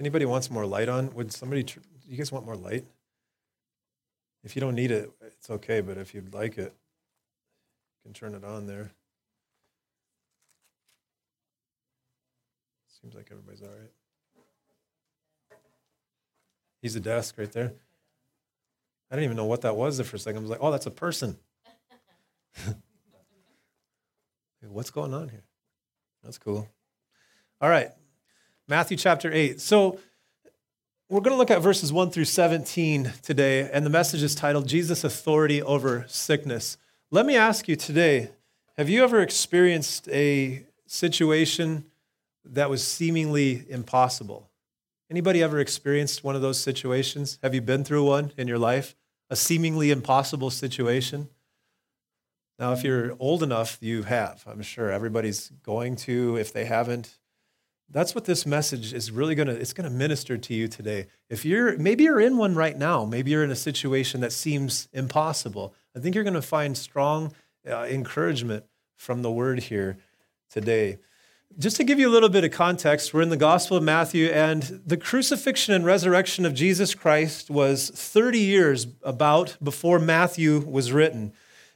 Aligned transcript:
anybody 0.00 0.24
wants 0.24 0.50
more 0.50 0.66
light 0.66 0.88
on, 0.88 1.14
would 1.14 1.30
somebody, 1.30 1.62
tr- 1.62 1.78
you 2.08 2.16
guys 2.16 2.32
want 2.32 2.46
more 2.46 2.56
light? 2.56 2.84
If 4.42 4.56
you 4.56 4.60
don't 4.60 4.74
need 4.74 4.90
it, 4.90 5.10
it's 5.20 5.50
okay, 5.50 5.82
but 5.82 5.98
if 5.98 6.14
you'd 6.14 6.32
like 6.32 6.56
it, 6.56 6.72
you 6.72 8.02
can 8.02 8.14
turn 8.14 8.34
it 8.34 8.42
on 8.42 8.66
there. 8.66 8.90
Seems 13.00 13.14
like 13.14 13.28
everybody's 13.30 13.62
all 13.62 13.68
right. 13.68 13.90
He's 16.82 16.96
a 16.96 17.00
desk 17.00 17.36
right 17.36 17.52
there. 17.52 17.72
I 19.10 19.16
didn't 19.16 19.24
even 19.24 19.36
know 19.36 19.44
what 19.44 19.60
that 19.62 19.76
was 19.76 20.00
for 20.00 20.16
a 20.16 20.18
second. 20.18 20.38
I 20.38 20.40
was 20.42 20.50
like, 20.50 20.60
oh, 20.62 20.70
that's 20.70 20.86
a 20.86 20.90
person. 20.90 21.36
What's 24.62 24.90
going 24.90 25.12
on 25.12 25.28
here? 25.28 25.44
That's 26.22 26.38
cool. 26.38 26.68
All 27.60 27.68
right. 27.68 27.90
Matthew 28.70 28.96
chapter 28.96 29.32
8. 29.32 29.60
So 29.60 29.98
we're 31.08 31.22
going 31.22 31.34
to 31.34 31.36
look 31.36 31.50
at 31.50 31.60
verses 31.60 31.92
1 31.92 32.12
through 32.12 32.26
17 32.26 33.14
today, 33.20 33.68
and 33.68 33.84
the 33.84 33.90
message 33.90 34.22
is 34.22 34.32
titled 34.32 34.68
Jesus' 34.68 35.02
Authority 35.02 35.60
Over 35.60 36.04
Sickness. 36.06 36.76
Let 37.10 37.26
me 37.26 37.34
ask 37.34 37.66
you 37.66 37.74
today 37.74 38.30
have 38.78 38.88
you 38.88 39.02
ever 39.02 39.22
experienced 39.22 40.08
a 40.10 40.64
situation 40.86 41.84
that 42.44 42.70
was 42.70 42.86
seemingly 42.86 43.64
impossible? 43.68 44.48
Anybody 45.10 45.42
ever 45.42 45.58
experienced 45.58 46.22
one 46.22 46.36
of 46.36 46.40
those 46.40 46.60
situations? 46.60 47.40
Have 47.42 47.56
you 47.56 47.60
been 47.60 47.82
through 47.82 48.04
one 48.04 48.30
in 48.36 48.46
your 48.46 48.58
life? 48.58 48.94
A 49.30 49.34
seemingly 49.34 49.90
impossible 49.90 50.50
situation? 50.50 51.28
Now, 52.56 52.72
if 52.72 52.84
you're 52.84 53.16
old 53.18 53.42
enough, 53.42 53.78
you 53.80 54.04
have. 54.04 54.44
I'm 54.46 54.62
sure 54.62 54.92
everybody's 54.92 55.48
going 55.64 55.96
to. 55.96 56.36
If 56.36 56.52
they 56.52 56.66
haven't, 56.66 57.18
that's 57.92 58.14
what 58.14 58.24
this 58.24 58.46
message 58.46 58.92
is 58.92 59.10
really 59.10 59.34
going 59.34 59.48
to 59.48 59.54
it's 59.54 59.72
going 59.72 59.88
to 59.88 59.94
minister 59.94 60.38
to 60.38 60.54
you 60.54 60.68
today. 60.68 61.06
If 61.28 61.44
you're 61.44 61.76
maybe 61.76 62.04
you're 62.04 62.20
in 62.20 62.36
one 62.36 62.54
right 62.54 62.76
now 62.76 63.04
maybe 63.04 63.30
you're 63.30 63.44
in 63.44 63.50
a 63.50 63.56
situation 63.56 64.20
that 64.20 64.32
seems 64.32 64.88
impossible 64.92 65.74
i 65.96 66.00
think 66.00 66.14
you're 66.14 66.24
going 66.24 66.34
to 66.34 66.42
find 66.42 66.76
strong 66.76 67.32
uh, 67.68 67.84
encouragement 67.84 68.64
from 68.96 69.22
the 69.22 69.30
word 69.30 69.60
here 69.60 69.98
today. 70.50 70.98
Just 71.58 71.76
to 71.78 71.84
give 71.84 71.98
you 71.98 72.08
a 72.08 72.12
little 72.12 72.28
bit 72.28 72.44
of 72.44 72.52
context 72.52 73.12
we're 73.12 73.22
in 73.22 73.28
the 73.28 73.36
gospel 73.36 73.76
of 73.76 73.82
matthew 73.82 74.28
and 74.28 74.82
the 74.86 74.96
crucifixion 74.96 75.74
and 75.74 75.84
resurrection 75.84 76.46
of 76.46 76.54
jesus 76.54 76.94
christ 76.94 77.50
was 77.50 77.90
30 77.90 78.38
years 78.38 78.86
about 79.02 79.56
before 79.62 79.98
matthew 79.98 80.60
was 80.60 80.92
written. 80.92 81.32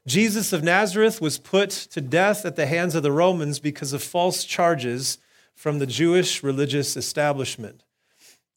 Jesus 0.07 0.53
of 0.53 0.63
nazareth 0.63 1.21
was 1.21 1.39
put 1.39 1.71
to 1.71 2.01
death 2.01 2.45
at 2.45 2.55
the 2.55 2.67
hands 2.67 2.95
of 2.95 3.03
the 3.03 3.11
romans 3.11 3.59
because 3.59 3.93
of 3.93 4.03
false 4.03 4.45
charges 4.45 5.19
from 5.65 5.79
the 5.79 5.87
Jewish 5.87 6.43
religious 6.43 6.95
establishment. 6.95 7.85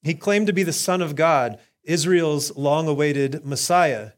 He 0.03 0.13
claimed 0.13 0.47
to 0.47 0.51
be 0.51 0.63
the 0.63 0.73
Son 0.73 1.01
of 1.01 1.15
God, 1.15 1.57
Israel's 1.85 2.53
long 2.57 2.89
awaited 2.89 3.45
Messiah. 3.45 4.11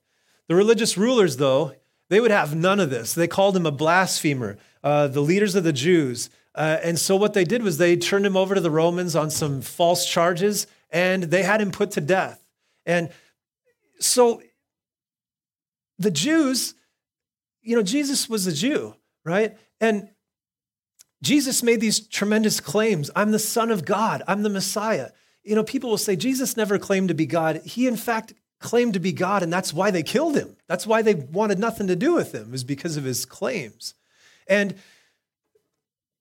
The 0.48 0.56
religious 0.56 0.98
rulers, 0.98 1.38
though, 1.38 1.76
they 2.10 2.20
would 2.20 2.32
have 2.32 2.56
none 2.56 2.80
of 2.80 2.90
this. 2.90 3.14
They 3.14 3.28
called 3.28 3.56
him 3.56 3.68
a 3.68 3.72
blasphemer, 3.72 4.58
uh, 4.84 5.06
the 5.06 5.22
leaders 5.22 5.54
of 5.54 5.64
the 5.64 5.72
Jews. 5.72 6.32
Uh, 6.56 6.80
and 6.82 6.98
so 6.98 7.16
what 7.16 7.36
they 7.36 7.44
did 7.44 7.62
was 7.62 7.78
they 7.78 7.96
turned 7.96 8.26
him 8.26 8.36
over 8.36 8.56
to 8.56 8.62
the 8.62 8.72
Romans 8.72 9.16
on 9.16 9.30
some 9.30 9.62
false 9.62 10.10
charges 10.10 10.66
and 10.90 11.26
they 11.26 11.44
had 11.44 11.62
him 11.62 11.70
put 11.70 11.92
to 11.92 12.02
death. 12.02 12.44
And 12.88 13.12
so 14.00 14.42
the 16.00 16.10
Jews, 16.10 16.74
you 17.62 17.76
know, 17.76 17.84
Jesus 17.84 18.28
was 18.28 18.48
a 18.48 18.52
Jew, 18.52 18.96
right? 19.24 19.56
And 19.80 20.10
Jesus 21.22 21.62
made 21.62 21.82
these 21.82 22.00
tremendous 22.00 22.60
claims 22.60 23.12
I'm 23.16 23.32
the 23.32 23.40
Son 23.40 23.72
of 23.72 23.86
God, 23.86 24.24
I'm 24.28 24.44
the 24.44 24.50
Messiah. 24.50 25.10
You 25.44 25.56
know, 25.56 25.64
people 25.64 25.90
will 25.90 25.98
say 25.98 26.16
Jesus 26.16 26.56
never 26.56 26.78
claimed 26.78 27.08
to 27.08 27.14
be 27.14 27.26
God. 27.26 27.62
He, 27.66 27.88
in 27.88 27.96
fact, 27.96 28.34
claimed 28.60 28.94
to 28.94 29.00
be 29.00 29.12
God, 29.12 29.42
and 29.42 29.52
that's 29.52 29.74
why 29.74 29.90
they 29.90 30.04
killed 30.04 30.36
him. 30.36 30.56
That's 30.68 30.86
why 30.86 31.02
they 31.02 31.16
wanted 31.16 31.60
nothing 31.60 31.88
to 31.88 31.96
do 31.96 32.14
with 32.14 32.34
him, 32.34 32.54
is 32.54 32.64
because 32.64 32.98
of 32.98 33.06
his 33.06 33.26
claims. 33.26 33.94
And 34.48 34.76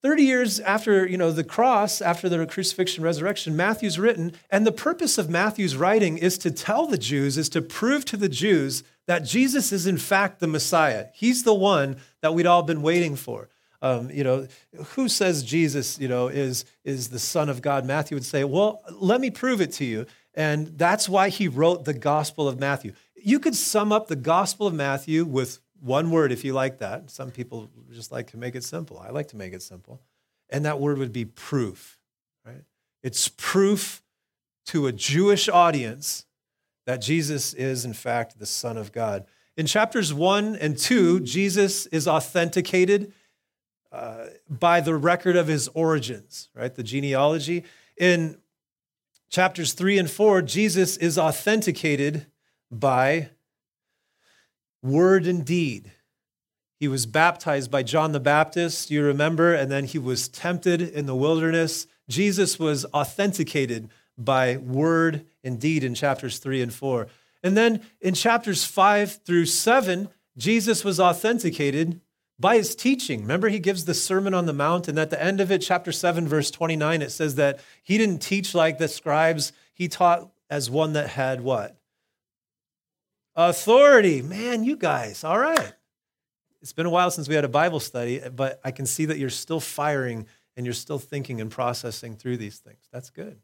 30 0.02 0.22
years 0.22 0.60
after 0.60 1.06
you 1.06 1.18
know 1.18 1.32
the 1.32 1.42
cross 1.42 2.00
after 2.00 2.28
the 2.28 2.46
crucifixion 2.46 3.02
resurrection 3.02 3.56
matthew's 3.56 3.98
written 3.98 4.32
and 4.48 4.64
the 4.64 4.72
purpose 4.72 5.18
of 5.18 5.28
matthew's 5.28 5.76
writing 5.76 6.18
is 6.18 6.38
to 6.38 6.50
tell 6.52 6.86
the 6.86 6.96
jews 6.96 7.36
is 7.36 7.48
to 7.48 7.60
prove 7.60 8.04
to 8.04 8.16
the 8.16 8.28
jews 8.28 8.84
that 9.06 9.24
jesus 9.24 9.72
is 9.72 9.86
in 9.86 9.98
fact 9.98 10.38
the 10.38 10.46
messiah 10.46 11.06
he's 11.14 11.42
the 11.42 11.54
one 11.54 11.96
that 12.20 12.32
we'd 12.32 12.46
all 12.46 12.62
been 12.62 12.80
waiting 12.80 13.16
for 13.16 13.48
um, 13.80 14.10
you 14.10 14.24
know, 14.24 14.46
who 14.94 15.08
says 15.08 15.42
Jesus, 15.42 15.98
you 15.98 16.08
know, 16.08 16.28
is, 16.28 16.64
is 16.84 17.08
the 17.08 17.18
Son 17.18 17.48
of 17.48 17.62
God? 17.62 17.84
Matthew 17.84 18.16
would 18.16 18.24
say, 18.24 18.44
well, 18.44 18.82
let 18.92 19.20
me 19.20 19.30
prove 19.30 19.60
it 19.60 19.72
to 19.74 19.84
you. 19.84 20.06
And 20.34 20.78
that's 20.78 21.08
why 21.08 21.28
he 21.28 21.48
wrote 21.48 21.84
the 21.84 21.94
Gospel 21.94 22.48
of 22.48 22.58
Matthew. 22.58 22.92
You 23.16 23.40
could 23.40 23.54
sum 23.54 23.92
up 23.92 24.08
the 24.08 24.16
Gospel 24.16 24.66
of 24.66 24.74
Matthew 24.74 25.24
with 25.24 25.60
one 25.80 26.10
word 26.10 26.32
if 26.32 26.44
you 26.44 26.52
like 26.52 26.78
that. 26.78 27.10
Some 27.10 27.30
people 27.30 27.70
just 27.92 28.10
like 28.10 28.30
to 28.32 28.36
make 28.36 28.54
it 28.54 28.64
simple. 28.64 28.98
I 28.98 29.10
like 29.10 29.28
to 29.28 29.36
make 29.36 29.52
it 29.52 29.62
simple. 29.62 30.00
And 30.50 30.64
that 30.64 30.80
word 30.80 30.98
would 30.98 31.12
be 31.12 31.24
proof, 31.24 31.98
right? 32.44 32.62
It's 33.02 33.28
proof 33.28 34.02
to 34.66 34.86
a 34.86 34.92
Jewish 34.92 35.48
audience 35.48 36.24
that 36.86 37.00
Jesus 37.02 37.54
is, 37.54 37.84
in 37.84 37.92
fact, 37.92 38.38
the 38.38 38.46
Son 38.46 38.76
of 38.76 38.92
God. 38.92 39.24
In 39.56 39.66
chapters 39.66 40.14
one 40.14 40.56
and 40.56 40.78
two, 40.78 41.20
Jesus 41.20 41.86
is 41.86 42.08
authenticated 42.08 43.12
uh, 43.90 44.26
by 44.48 44.80
the 44.80 44.94
record 44.96 45.36
of 45.36 45.46
his 45.46 45.68
origins, 45.68 46.48
right? 46.54 46.74
The 46.74 46.82
genealogy. 46.82 47.64
In 47.96 48.38
chapters 49.30 49.72
three 49.72 49.98
and 49.98 50.10
four, 50.10 50.42
Jesus 50.42 50.96
is 50.96 51.18
authenticated 51.18 52.26
by 52.70 53.30
word 54.82 55.26
and 55.26 55.44
deed. 55.44 55.92
He 56.78 56.86
was 56.86 57.06
baptized 57.06 57.70
by 57.70 57.82
John 57.82 58.12
the 58.12 58.20
Baptist, 58.20 58.90
you 58.90 59.02
remember, 59.02 59.52
and 59.52 59.70
then 59.70 59.84
he 59.84 59.98
was 59.98 60.28
tempted 60.28 60.80
in 60.80 61.06
the 61.06 61.16
wilderness. 61.16 61.86
Jesus 62.08 62.58
was 62.58 62.84
authenticated 62.86 63.90
by 64.16 64.56
word 64.58 65.26
and 65.42 65.60
deed 65.60 65.82
in 65.82 65.94
chapters 65.94 66.38
three 66.38 66.62
and 66.62 66.72
four. 66.72 67.08
And 67.42 67.56
then 67.56 67.82
in 68.00 68.14
chapters 68.14 68.64
five 68.64 69.20
through 69.24 69.46
seven, 69.46 70.08
Jesus 70.36 70.84
was 70.84 71.00
authenticated 71.00 72.00
by 72.38 72.56
his 72.56 72.74
teaching. 72.74 73.22
Remember, 73.22 73.48
he 73.48 73.58
gives 73.58 73.84
the 73.84 73.94
Sermon 73.94 74.34
on 74.34 74.46
the 74.46 74.52
Mount, 74.52 74.88
and 74.88 74.98
at 74.98 75.10
the 75.10 75.22
end 75.22 75.40
of 75.40 75.50
it, 75.50 75.58
chapter 75.58 75.92
7, 75.92 76.28
verse 76.28 76.50
29, 76.50 77.02
it 77.02 77.10
says 77.10 77.34
that 77.34 77.60
he 77.82 77.98
didn't 77.98 78.18
teach 78.18 78.54
like 78.54 78.78
the 78.78 78.88
scribes, 78.88 79.52
he 79.74 79.88
taught 79.88 80.30
as 80.48 80.70
one 80.70 80.92
that 80.92 81.10
had 81.10 81.40
what? 81.40 81.76
Authority. 83.34 84.22
Man, 84.22 84.64
you 84.64 84.76
guys, 84.76 85.24
all 85.24 85.38
right. 85.38 85.72
It's 86.60 86.72
been 86.72 86.86
a 86.86 86.90
while 86.90 87.10
since 87.10 87.28
we 87.28 87.34
had 87.34 87.44
a 87.44 87.48
Bible 87.48 87.80
study, 87.80 88.20
but 88.34 88.60
I 88.64 88.70
can 88.70 88.86
see 88.86 89.04
that 89.06 89.18
you're 89.18 89.30
still 89.30 89.60
firing 89.60 90.26
and 90.56 90.66
you're 90.66 90.74
still 90.74 90.98
thinking 90.98 91.40
and 91.40 91.50
processing 91.50 92.16
through 92.16 92.36
these 92.36 92.58
things. 92.58 92.88
That's 92.92 93.10
good. 93.10 93.38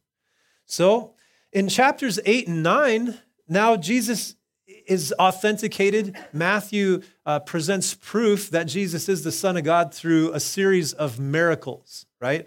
So, 0.66 1.15
in 1.53 1.69
chapters 1.69 2.19
8 2.25 2.49
and 2.49 2.62
9, 2.65 3.19
now 3.49 3.77
Jesus 3.77 4.34
is 4.66 5.12
authenticated. 5.19 6.16
Matthew 6.32 7.02
uh, 7.26 7.41
presents 7.41 7.94
proof 7.94 8.50
that 8.50 8.64
Jesus 8.64 9.08
is 9.08 9.25
the 9.25 9.32
Son 9.32 9.56
of 9.56 9.64
God 9.64 9.92
through 9.92 10.32
a 10.32 10.41
series 10.41 10.92
of 10.92 11.19
miracles, 11.19 12.06
right? 12.20 12.47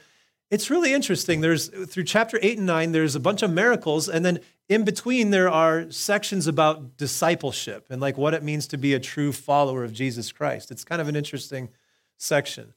It's 0.50 0.70
really 0.70 0.94
interesting. 0.94 1.42
There's 1.42 1.68
through 1.68 2.06
chapter 2.06 2.40
8 2.42 2.58
and 2.58 2.68
9, 2.68 2.92
there's 2.92 3.16
a 3.16 3.20
bunch 3.20 3.44
of 3.44 3.52
miracles, 3.52 4.08
and 4.08 4.26
then 4.26 4.40
in 4.70 4.84
between 4.84 5.30
there 5.30 5.50
are 5.50 5.92
sections 5.92 6.48
about 6.48 6.98
discipleship 6.98 7.88
and 7.90 8.02
like 8.02 8.18
what 8.18 8.34
it 8.34 8.44
means 8.44 8.68
to 8.68 8.78
be 8.78 8.94
a 8.94 9.00
true 9.00 9.32
follower 9.32 9.84
of 9.84 9.94
Jesus 9.94 10.32
Christ. 10.32 10.72
It's 10.72 10.84
kind 10.84 11.02
of 11.02 11.08
an 11.08 11.16
interesting 11.16 11.70
section. 12.18 12.74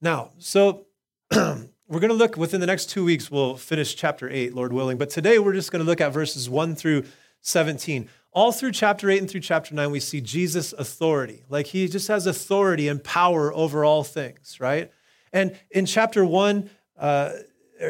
Now, 0.00 0.30
so 0.38 0.86
we're 1.32 1.68
going 1.88 2.08
to 2.08 2.14
look 2.14 2.36
within 2.36 2.60
the 2.60 2.66
next 2.66 2.90
two 2.90 3.04
weeks, 3.04 3.30
we'll 3.30 3.56
finish 3.56 3.94
chapter 3.94 4.28
8, 4.28 4.54
Lord 4.54 4.72
willing. 4.72 4.98
But 4.98 5.10
today 5.10 5.38
we're 5.38 5.54
just 5.54 5.70
going 5.70 5.82
to 5.82 5.88
look 5.88 6.00
at 6.00 6.12
verses 6.12 6.50
1 6.50 6.74
through 6.74 7.04
17. 7.42 8.08
All 8.34 8.50
through 8.50 8.72
chapter 8.72 9.10
8 9.10 9.18
and 9.20 9.30
through 9.30 9.42
chapter 9.42 9.74
9, 9.74 9.90
we 9.90 10.00
see 10.00 10.22
Jesus' 10.22 10.72
authority. 10.72 11.44
Like 11.50 11.66
he 11.66 11.86
just 11.86 12.08
has 12.08 12.26
authority 12.26 12.88
and 12.88 13.02
power 13.02 13.52
over 13.52 13.84
all 13.84 14.04
things, 14.04 14.58
right? 14.58 14.90
And 15.34 15.58
in 15.70 15.84
chapter 15.84 16.24
1, 16.24 16.70
uh, 16.98 17.32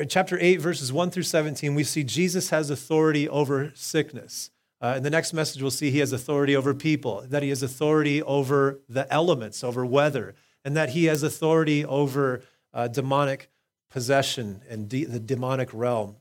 chapter 0.09 0.37
8, 0.41 0.57
verses 0.57 0.93
1 0.93 1.11
through 1.11 1.23
17, 1.23 1.77
we 1.77 1.85
see 1.85 2.03
Jesus 2.03 2.51
has 2.51 2.71
authority 2.71 3.29
over 3.29 3.73
sickness. 3.77 4.51
Uh, 4.81 4.95
in 4.97 5.05
the 5.05 5.11
next 5.11 5.33
message, 5.33 5.63
we'll 5.63 5.71
see 5.71 5.93
he 5.93 6.01
has 6.01 6.13
authority 6.13 6.57
over 6.57 6.75
people, 6.75 7.25
that 7.29 7.45
he 7.45 7.51
has 7.51 7.63
authority 7.63 8.21
over 8.21 8.81
the 8.89 9.11
elements, 9.13 9.63
over 9.63 9.87
weather, 9.87 10.35
and 10.65 10.77
that 10.77 10.89
he 10.89 11.05
has 11.05 11.23
authority 11.23 11.85
over 11.85 12.43
uh, 12.75 12.89
demonic 12.89 13.49
possession 13.91 14.61
and 14.69 14.89
de- 14.89 15.05
the 15.05 15.21
demonic 15.21 15.73
realm. 15.73 16.17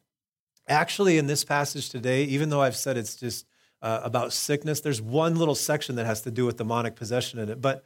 Actually, 0.68 1.18
in 1.18 1.26
this 1.26 1.44
passage 1.44 1.90
today, 1.90 2.24
even 2.26 2.50
though 2.50 2.62
I've 2.62 2.76
said 2.76 2.98
it's 2.98 3.16
just 3.16 3.48
uh, 3.82 4.02
about 4.04 4.34
sickness. 4.34 4.82
There's 4.82 5.02
one 5.02 5.36
little 5.36 5.56
section 5.56 5.96
that 5.96 6.06
has 6.06 6.22
to 6.22 6.32
do 6.32 6.46
with 6.46 6.58
demonic 6.58 6.96
possession 6.96 7.40
in 7.40 7.50
it, 7.50 7.62
but 7.62 7.86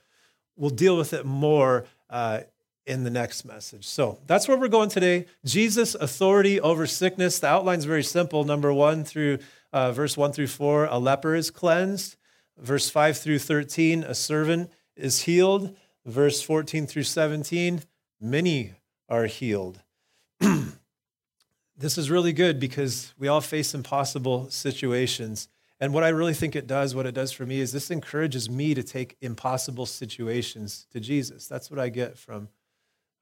we'll 0.55 0.69
deal 0.69 0.97
with 0.97 1.13
it 1.13 1.25
more 1.25 1.85
uh, 2.09 2.41
in 2.85 3.03
the 3.03 3.09
next 3.09 3.45
message. 3.45 3.87
So 3.87 4.19
that's 4.27 4.47
where 4.47 4.57
we're 4.57 4.67
going 4.67 4.89
today. 4.89 5.25
Jesus' 5.43 5.95
authority 5.95 6.59
over 6.59 6.85
sickness. 6.85 7.39
The 7.39 7.47
outline's 7.47 7.85
very 7.85 8.03
simple. 8.03 8.43
Number 8.43 8.73
one 8.73 9.03
through 9.03 9.39
uh, 9.73 9.91
verse 9.91 10.15
one 10.15 10.31
through 10.31 10.47
four, 10.47 10.85
a 10.85 10.97
leper 10.97 11.35
is 11.35 11.51
cleansed. 11.51 12.15
Verse 12.57 12.89
five 12.89 13.17
through 13.17 13.39
13, 13.39 14.03
a 14.03 14.15
servant 14.15 14.71
is 14.95 15.23
healed. 15.23 15.75
Verse 16.05 16.41
14 16.41 16.85
through 16.85 17.03
17, 17.03 17.81
many 18.21 18.73
are 19.09 19.25
healed. 19.25 19.81
this 21.77 21.97
is 21.97 22.11
really 22.11 22.31
good 22.31 22.59
because 22.59 23.13
we 23.17 23.27
all 23.27 23.41
face 23.41 23.73
impossible 23.73 24.49
situations. 24.49 25.47
And 25.85 25.93
what 25.93 26.03
I 26.03 26.09
really 26.09 26.33
think 26.33 26.55
it 26.55 26.65
does, 26.65 26.95
what 26.95 27.05
it 27.05 27.13
does 27.13 27.31
for 27.31 27.45
me, 27.45 27.59
is 27.59 27.71
this 27.71 27.91
encourages 27.91 28.49
me 28.49 28.73
to 28.73 28.81
take 28.81 29.17
impossible 29.21 29.85
situations 29.85 30.87
to 30.91 30.99
Jesus. 30.99 31.45
That's 31.45 31.69
what 31.69 31.79
I 31.79 31.89
get 31.89 32.17
from 32.17 32.49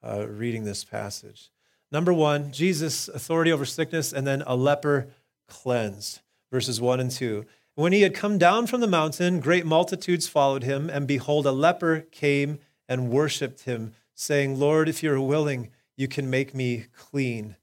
uh, 0.01 0.25
reading 0.29 0.63
this 0.63 0.85
passage. 0.85 1.51
Number 1.91 2.13
one, 2.13 2.53
Jesus' 2.53 3.09
authority 3.09 3.51
over 3.51 3.65
sickness, 3.65 4.13
and 4.13 4.25
then 4.25 4.43
a 4.47 4.55
leper 4.55 5.09
cleansed, 5.49 6.21
verses 6.53 6.79
one 6.79 7.01
and 7.01 7.11
two. 7.11 7.45
When 7.75 7.91
he 7.91 8.03
had 8.03 8.15
come 8.15 8.37
down 8.37 8.67
from 8.67 8.79
the 8.79 8.87
mountain, 8.87 9.41
great 9.41 9.65
multitudes 9.65 10.29
followed 10.29 10.63
him, 10.63 10.89
and 10.89 11.05
behold, 11.05 11.45
a 11.45 11.51
leper 11.51 12.07
came 12.11 12.59
and 12.87 13.09
worshiped 13.09 13.63
him, 13.63 13.91
saying, 14.15 14.57
Lord, 14.57 14.87
if 14.87 15.03
you're 15.03 15.19
willing, 15.19 15.69
you 15.97 16.07
can 16.07 16.29
make 16.29 16.55
me 16.55 16.85
clean. 16.95 17.57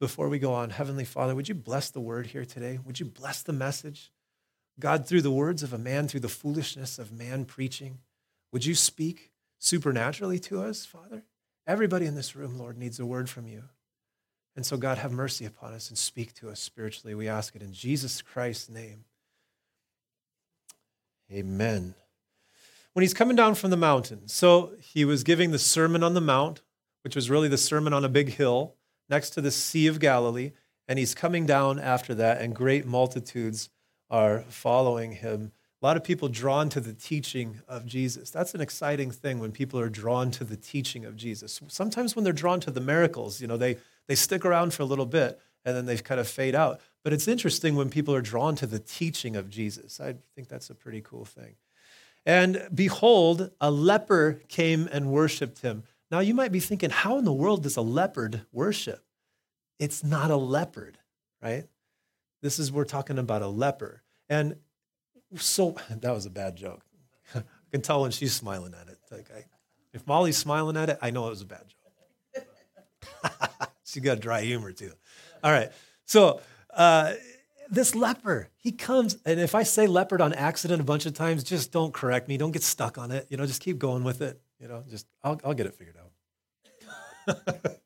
Before 0.00 0.28
we 0.28 0.38
go 0.38 0.52
on, 0.52 0.70
Heavenly 0.70 1.04
Father, 1.04 1.34
would 1.34 1.48
you 1.48 1.54
bless 1.56 1.90
the 1.90 2.00
word 2.00 2.26
here 2.26 2.44
today? 2.44 2.78
Would 2.84 3.00
you 3.00 3.06
bless 3.06 3.42
the 3.42 3.52
message? 3.52 4.12
God, 4.78 5.06
through 5.06 5.22
the 5.22 5.30
words 5.30 5.64
of 5.64 5.72
a 5.72 5.78
man, 5.78 6.06
through 6.06 6.20
the 6.20 6.28
foolishness 6.28 6.98
of 6.98 7.10
man 7.10 7.44
preaching, 7.44 7.98
would 8.52 8.64
you 8.64 8.76
speak 8.76 9.32
supernaturally 9.58 10.38
to 10.40 10.62
us, 10.62 10.86
Father? 10.86 11.24
Everybody 11.66 12.06
in 12.06 12.14
this 12.14 12.36
room, 12.36 12.56
Lord, 12.56 12.78
needs 12.78 13.00
a 13.00 13.06
word 13.06 13.28
from 13.28 13.48
you. 13.48 13.64
And 14.54 14.64
so, 14.64 14.76
God, 14.76 14.98
have 14.98 15.12
mercy 15.12 15.44
upon 15.44 15.74
us 15.74 15.88
and 15.88 15.98
speak 15.98 16.32
to 16.34 16.48
us 16.48 16.60
spiritually. 16.60 17.14
We 17.14 17.28
ask 17.28 17.56
it 17.56 17.62
in 17.62 17.72
Jesus 17.72 18.22
Christ's 18.22 18.68
name. 18.68 19.04
Amen. 21.30 21.94
When 22.92 23.02
he's 23.02 23.14
coming 23.14 23.36
down 23.36 23.56
from 23.56 23.70
the 23.70 23.76
mountain, 23.76 24.28
so 24.28 24.72
he 24.80 25.04
was 25.04 25.24
giving 25.24 25.50
the 25.50 25.58
Sermon 25.58 26.02
on 26.02 26.14
the 26.14 26.20
Mount, 26.20 26.62
which 27.02 27.14
was 27.14 27.28
really 27.30 27.48
the 27.48 27.58
sermon 27.58 27.92
on 27.92 28.04
a 28.04 28.08
big 28.08 28.30
hill 28.30 28.74
next 29.08 29.30
to 29.30 29.40
the 29.40 29.50
Sea 29.50 29.86
of 29.86 30.00
Galilee, 30.00 30.52
and 30.86 30.98
he's 30.98 31.14
coming 31.14 31.46
down 31.46 31.78
after 31.78 32.14
that, 32.14 32.40
and 32.40 32.54
great 32.54 32.86
multitudes 32.86 33.70
are 34.10 34.44
following 34.48 35.12
him. 35.12 35.52
A 35.80 35.86
lot 35.86 35.96
of 35.96 36.02
people 36.02 36.28
drawn 36.28 36.68
to 36.70 36.80
the 36.80 36.92
teaching 36.92 37.60
of 37.68 37.86
Jesus. 37.86 38.30
That's 38.30 38.54
an 38.54 38.60
exciting 38.60 39.10
thing 39.10 39.38
when 39.38 39.52
people 39.52 39.78
are 39.78 39.88
drawn 39.88 40.30
to 40.32 40.44
the 40.44 40.56
teaching 40.56 41.04
of 41.04 41.16
Jesus. 41.16 41.60
Sometimes 41.68 42.16
when 42.16 42.24
they're 42.24 42.32
drawn 42.32 42.58
to 42.60 42.70
the 42.70 42.80
miracles, 42.80 43.40
you 43.40 43.46
know, 43.46 43.56
they 43.56 43.76
they 44.08 44.16
stick 44.16 44.44
around 44.44 44.74
for 44.74 44.82
a 44.82 44.86
little 44.86 45.06
bit 45.06 45.38
and 45.64 45.76
then 45.76 45.86
they 45.86 45.96
kind 45.98 46.20
of 46.20 46.26
fade 46.26 46.54
out. 46.54 46.80
But 47.04 47.12
it's 47.12 47.28
interesting 47.28 47.76
when 47.76 47.90
people 47.90 48.14
are 48.14 48.22
drawn 48.22 48.56
to 48.56 48.66
the 48.66 48.78
teaching 48.78 49.36
of 49.36 49.50
Jesus. 49.50 50.00
I 50.00 50.16
think 50.34 50.48
that's 50.48 50.70
a 50.70 50.74
pretty 50.74 51.00
cool 51.00 51.24
thing. 51.24 51.54
And 52.26 52.68
behold, 52.74 53.50
a 53.60 53.70
leper 53.70 54.40
came 54.48 54.88
and 54.90 55.10
worshiped 55.10 55.60
him. 55.60 55.84
Now 56.10 56.20
you 56.20 56.34
might 56.34 56.52
be 56.52 56.60
thinking, 56.60 56.90
how 56.90 57.18
in 57.18 57.24
the 57.24 57.32
world 57.32 57.62
does 57.62 57.76
a 57.76 57.82
leopard 57.82 58.42
worship? 58.52 59.04
It's 59.78 60.02
not 60.02 60.30
a 60.30 60.36
leopard, 60.36 60.98
right? 61.42 61.66
This 62.42 62.58
is, 62.58 62.72
we're 62.72 62.84
talking 62.84 63.18
about 63.18 63.42
a 63.42 63.48
leper. 63.48 64.02
And 64.28 64.56
so, 65.36 65.76
that 65.90 66.12
was 66.12 66.26
a 66.26 66.30
bad 66.30 66.56
joke. 66.56 66.82
I 67.34 67.42
can 67.70 67.82
tell 67.82 68.02
when 68.02 68.10
she's 68.10 68.32
smiling 68.32 68.74
at 68.80 68.88
it. 68.88 68.98
Like 69.10 69.30
I, 69.36 69.44
if 69.92 70.06
Molly's 70.06 70.36
smiling 70.36 70.76
at 70.76 70.88
it, 70.88 70.98
I 71.02 71.10
know 71.10 71.26
it 71.26 71.30
was 71.30 71.42
a 71.42 71.46
bad 71.46 71.64
joke. 71.68 71.74
She 73.88 74.00
got 74.00 74.20
dry 74.20 74.42
humor 74.42 74.72
too. 74.72 74.92
All 75.42 75.50
right. 75.50 75.72
So 76.04 76.42
uh, 76.74 77.14
this 77.70 77.94
leper, 77.94 78.48
he 78.58 78.70
comes, 78.70 79.16
and 79.24 79.40
if 79.40 79.54
I 79.54 79.62
say 79.62 79.86
leopard 79.86 80.20
on 80.20 80.34
accident 80.34 80.82
a 80.82 80.84
bunch 80.84 81.06
of 81.06 81.14
times, 81.14 81.42
just 81.42 81.72
don't 81.72 81.94
correct 81.94 82.28
me. 82.28 82.36
Don't 82.36 82.52
get 82.52 82.62
stuck 82.62 82.98
on 82.98 83.10
it. 83.10 83.26
You 83.30 83.38
know, 83.38 83.46
just 83.46 83.62
keep 83.62 83.78
going 83.78 84.04
with 84.04 84.20
it. 84.20 84.40
You 84.60 84.68
know, 84.68 84.84
just 84.88 85.06
I'll, 85.22 85.40
I'll 85.44 85.54
get 85.54 85.66
it 85.66 85.74
figured 85.74 85.96
out. 85.96 87.36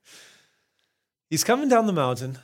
He's 1.30 1.44
coming 1.44 1.68
down 1.68 1.86
the 1.86 1.92
mountain, 1.92 2.38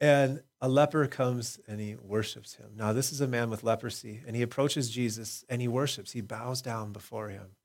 and 0.00 0.42
a 0.60 0.68
leper 0.68 1.06
comes 1.06 1.60
and 1.68 1.80
he 1.80 1.96
worships 1.96 2.54
him. 2.54 2.70
Now, 2.76 2.92
this 2.92 3.12
is 3.12 3.20
a 3.20 3.26
man 3.26 3.50
with 3.50 3.64
leprosy, 3.64 4.22
and 4.26 4.34
he 4.34 4.42
approaches 4.42 4.90
Jesus 4.90 5.44
and 5.48 5.60
he 5.60 5.68
worships. 5.68 6.12
He 6.12 6.20
bows 6.20 6.62
down 6.62 6.92
before 6.92 7.28
him. 7.28 7.56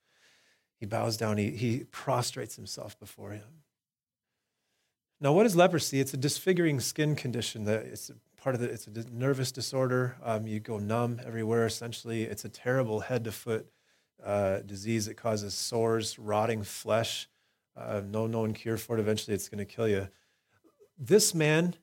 He 0.79 0.85
bows 0.85 1.17
down, 1.17 1.37
he, 1.37 1.51
he 1.51 1.85
prostrates 1.85 2.55
himself 2.55 2.99
before 2.99 3.31
him. 3.31 3.63
Now, 5.19 5.33
what 5.33 5.47
is 5.47 5.55
leprosy? 5.55 5.99
It's 5.99 6.13
a 6.13 6.17
disfiguring 6.17 6.79
skin 6.79 7.15
condition. 7.15 7.63
That 7.63 7.85
it's 7.85 8.11
part 8.35 8.53
of 8.53 8.61
the. 8.61 8.69
It's 8.69 8.85
a 8.85 8.91
nervous 9.11 9.51
disorder. 9.51 10.15
Um, 10.23 10.45
you 10.45 10.59
go 10.59 10.77
numb 10.77 11.19
everywhere. 11.25 11.65
Essentially, 11.65 12.23
it's 12.23 12.45
a 12.45 12.49
terrible 12.49 12.99
head 12.99 13.23
to 13.23 13.31
foot 13.31 13.67
uh, 14.23 14.59
disease. 14.59 15.05
that 15.05 15.17
causes 15.17 15.53
sores, 15.53 16.17
rotting 16.19 16.63
flesh. 16.63 17.29
Uh, 17.75 18.01
no 18.05 18.25
known 18.25 18.53
cure 18.53 18.77
for 18.77 18.97
it. 18.97 18.99
Eventually, 18.99 19.35
it's 19.35 19.49
going 19.49 19.59
to 19.59 19.65
kill 19.65 19.87
you. 19.87 20.07
This 20.97 21.35
man 21.35 21.75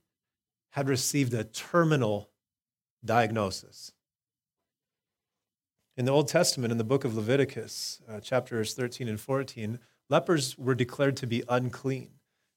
had 0.70 0.88
received 0.88 1.32
a 1.34 1.44
terminal 1.44 2.30
diagnosis. 3.04 3.92
In 5.96 6.04
the 6.04 6.10
Old 6.10 6.26
Testament, 6.26 6.72
in 6.72 6.78
the 6.78 6.84
book 6.84 7.04
of 7.04 7.14
Leviticus, 7.14 8.02
uh, 8.08 8.18
chapters 8.18 8.74
13 8.74 9.06
and 9.06 9.20
14, 9.20 9.78
lepers 10.08 10.58
were 10.58 10.74
declared 10.74 11.16
to 11.18 11.28
be 11.28 11.44
unclean 11.48 12.14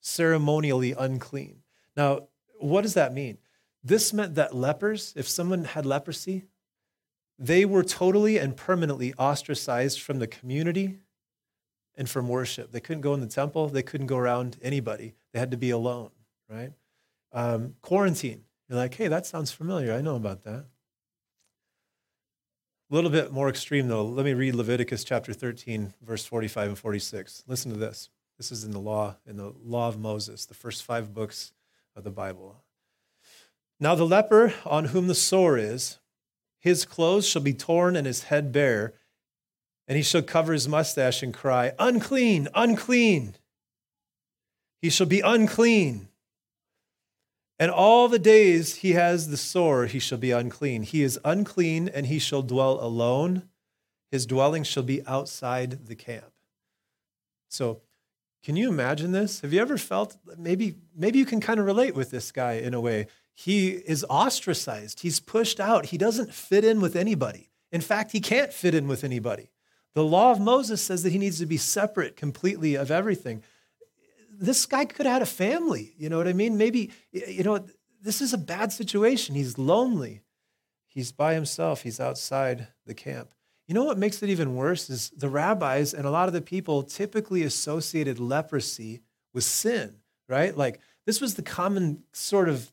ceremonially 0.07 0.93
unclean. 0.97 1.61
Now, 1.95 2.27
what 2.59 2.81
does 2.81 2.93
that 2.93 3.13
mean? 3.13 3.37
This 3.83 4.13
meant 4.13 4.35
that 4.35 4.55
lepers, 4.55 5.13
if 5.15 5.27
someone 5.27 5.65
had 5.65 5.85
leprosy, 5.85 6.45
they 7.39 7.65
were 7.65 7.83
totally 7.83 8.37
and 8.37 8.55
permanently 8.55 9.13
ostracized 9.15 10.01
from 10.01 10.19
the 10.19 10.27
community 10.27 10.99
and 11.95 12.09
from 12.09 12.27
worship. 12.27 12.71
They 12.71 12.79
couldn't 12.79 13.01
go 13.01 13.13
in 13.13 13.21
the 13.21 13.27
temple, 13.27 13.67
they 13.67 13.83
couldn't 13.83 14.07
go 14.07 14.17
around 14.17 14.57
anybody. 14.61 15.13
They 15.33 15.39
had 15.39 15.51
to 15.51 15.57
be 15.57 15.69
alone, 15.69 16.11
right? 16.49 16.71
Um, 17.31 17.75
quarantine. 17.81 18.43
You're 18.69 18.77
like, 18.77 18.93
hey, 18.93 19.07
that 19.07 19.25
sounds 19.25 19.51
familiar. 19.51 19.93
I 19.93 20.01
know 20.01 20.15
about 20.15 20.43
that. 20.43 20.65
A 22.89 22.95
little 22.95 23.09
bit 23.09 23.31
more 23.31 23.49
extreme, 23.49 23.87
though. 23.87 24.05
Let 24.05 24.25
me 24.25 24.33
read 24.33 24.55
Leviticus 24.55 25.03
chapter 25.03 25.33
13, 25.33 25.93
verse 26.01 26.25
45 26.25 26.69
and 26.69 26.77
46. 26.77 27.43
Listen 27.47 27.71
to 27.71 27.77
this. 27.77 28.09
This 28.37 28.51
is 28.51 28.63
in 28.63 28.71
the 28.71 28.79
law, 28.79 29.17
in 29.25 29.37
the 29.37 29.53
law 29.63 29.87
of 29.87 29.99
Moses, 29.99 30.45
the 30.45 30.53
first 30.53 30.83
five 30.83 31.13
books 31.13 31.51
of 31.95 32.03
the 32.03 32.11
Bible. 32.11 32.63
Now 33.79 33.95
the 33.95 34.05
leper 34.05 34.53
on 34.65 34.85
whom 34.85 35.07
the 35.07 35.15
sore 35.15 35.57
is, 35.57 35.97
his 36.59 36.85
clothes 36.85 37.27
shall 37.27 37.41
be 37.41 37.53
torn 37.53 37.95
and 37.95 38.07
his 38.07 38.23
head 38.23 38.51
bare, 38.51 38.93
and 39.87 39.95
he 39.95 40.03
shall 40.03 40.21
cover 40.21 40.53
his 40.53 40.67
mustache 40.67 41.23
and 41.23 41.33
cry, 41.33 41.73
Unclean, 41.79 42.47
unclean. 42.53 43.35
He 44.81 44.89
shall 44.89 45.07
be 45.07 45.21
unclean. 45.21 46.09
And 47.59 47.71
all 47.71 48.07
the 48.07 48.19
days 48.19 48.75
he 48.75 48.91
has 48.93 49.29
the 49.29 49.37
sore, 49.37 49.85
he 49.87 49.99
shall 49.99 50.17
be 50.17 50.31
unclean. 50.31 50.83
He 50.83 51.01
is 51.01 51.19
unclean, 51.25 51.89
and 51.89 52.05
he 52.05 52.19
shall 52.19 52.43
dwell 52.43 52.79
alone. 52.83 53.49
His 54.11 54.25
dwelling 54.25 54.63
shall 54.63 54.83
be 54.83 55.05
outside 55.07 55.87
the 55.87 55.95
camp. 55.95 56.31
So 57.49 57.81
can 58.43 58.55
you 58.55 58.69
imagine 58.69 59.11
this? 59.11 59.41
Have 59.41 59.53
you 59.53 59.59
ever 59.59 59.77
felt 59.77 60.17
maybe 60.37 60.75
maybe 60.95 61.19
you 61.19 61.25
can 61.25 61.41
kind 61.41 61.59
of 61.59 61.65
relate 61.65 61.95
with 61.95 62.11
this 62.11 62.31
guy 62.31 62.53
in 62.53 62.73
a 62.73 62.79
way. 62.79 63.07
He 63.39 63.69
is 63.69 64.03
ostracized. 64.09 65.01
He's 65.01 65.19
pushed 65.19 65.59
out. 65.59 65.85
He 65.85 65.97
doesn't 65.99 66.33
fit 66.33 66.65
in 66.65 66.81
with 66.81 66.95
anybody. 66.95 67.51
In 67.71 67.81
fact, 67.81 68.11
he 68.11 68.19
can't 68.19 68.51
fit 68.51 68.73
in 68.73 68.87
with 68.87 69.03
anybody. 69.03 69.51
The 69.93 70.03
law 70.03 70.31
of 70.31 70.39
Moses 70.39 70.81
says 70.81 71.03
that 71.03 71.11
he 71.11 71.19
needs 71.19 71.37
to 71.37 71.45
be 71.45 71.57
separate 71.57 72.15
completely 72.15 72.73
of 72.73 72.89
everything. 72.89 73.43
This 74.31 74.65
guy 74.65 74.85
could 74.85 75.05
have 75.05 75.13
had 75.13 75.21
a 75.21 75.27
family, 75.27 75.93
you 75.99 76.09
know 76.09 76.17
what 76.17 76.27
I 76.27 76.33
mean? 76.33 76.57
Maybe 76.57 76.89
you 77.11 77.43
know 77.43 77.63
this 78.01 78.21
is 78.21 78.33
a 78.33 78.39
bad 78.39 78.71
situation. 78.71 79.35
He's 79.35 79.59
lonely. 79.59 80.21
He's 80.87 81.11
by 81.11 81.35
himself. 81.35 81.83
He's 81.83 81.99
outside 81.99 82.69
the 82.87 82.95
camp. 82.95 83.35
You 83.67 83.75
know 83.75 83.83
what 83.83 83.99
makes 83.99 84.23
it 84.23 84.29
even 84.29 84.55
worse 84.55 84.89
is 84.89 85.11
the 85.11 85.29
rabbis 85.29 85.93
and 85.93 86.07
a 86.07 86.11
lot 86.11 86.27
of 86.27 86.33
the 86.33 86.41
people 86.41 86.81
typically 86.81 87.43
associated 87.43 88.19
leprosy 88.19 89.01
with 89.31 89.43
sin, 89.43 89.97
right? 90.27 90.57
Like 90.57 90.79
this 91.05 91.21
was 91.21 91.35
the 91.35 91.43
common 91.43 92.03
sort 92.13 92.49
of 92.49 92.71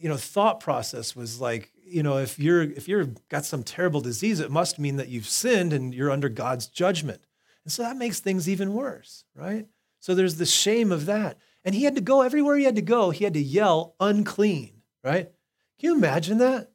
you 0.00 0.08
know 0.08 0.16
thought 0.16 0.60
process 0.60 1.14
was 1.14 1.40
like 1.40 1.72
you 1.84 2.02
know 2.02 2.18
if 2.18 2.38
you're 2.38 2.62
if 2.62 2.88
you're 2.88 3.06
got 3.28 3.44
some 3.44 3.62
terrible 3.62 4.00
disease 4.00 4.40
it 4.40 4.50
must 4.50 4.78
mean 4.78 4.96
that 4.96 5.08
you've 5.08 5.28
sinned 5.28 5.72
and 5.72 5.94
you're 5.94 6.10
under 6.10 6.28
God's 6.28 6.66
judgment. 6.66 7.22
And 7.64 7.72
so 7.72 7.82
that 7.82 7.96
makes 7.96 8.20
things 8.20 8.48
even 8.48 8.72
worse, 8.72 9.24
right? 9.34 9.66
So 9.98 10.14
there's 10.14 10.36
the 10.36 10.46
shame 10.46 10.90
of 10.92 11.06
that. 11.06 11.36
And 11.62 11.74
he 11.74 11.84
had 11.84 11.94
to 11.96 12.00
go 12.00 12.22
everywhere 12.22 12.56
he 12.56 12.64
had 12.64 12.76
to 12.76 12.82
go, 12.82 13.10
he 13.10 13.24
had 13.24 13.34
to 13.34 13.42
yell 13.42 13.94
unclean, 14.00 14.80
right? 15.04 15.30
Can 15.78 15.90
you 15.90 15.94
imagine 15.94 16.38
that? 16.38 16.70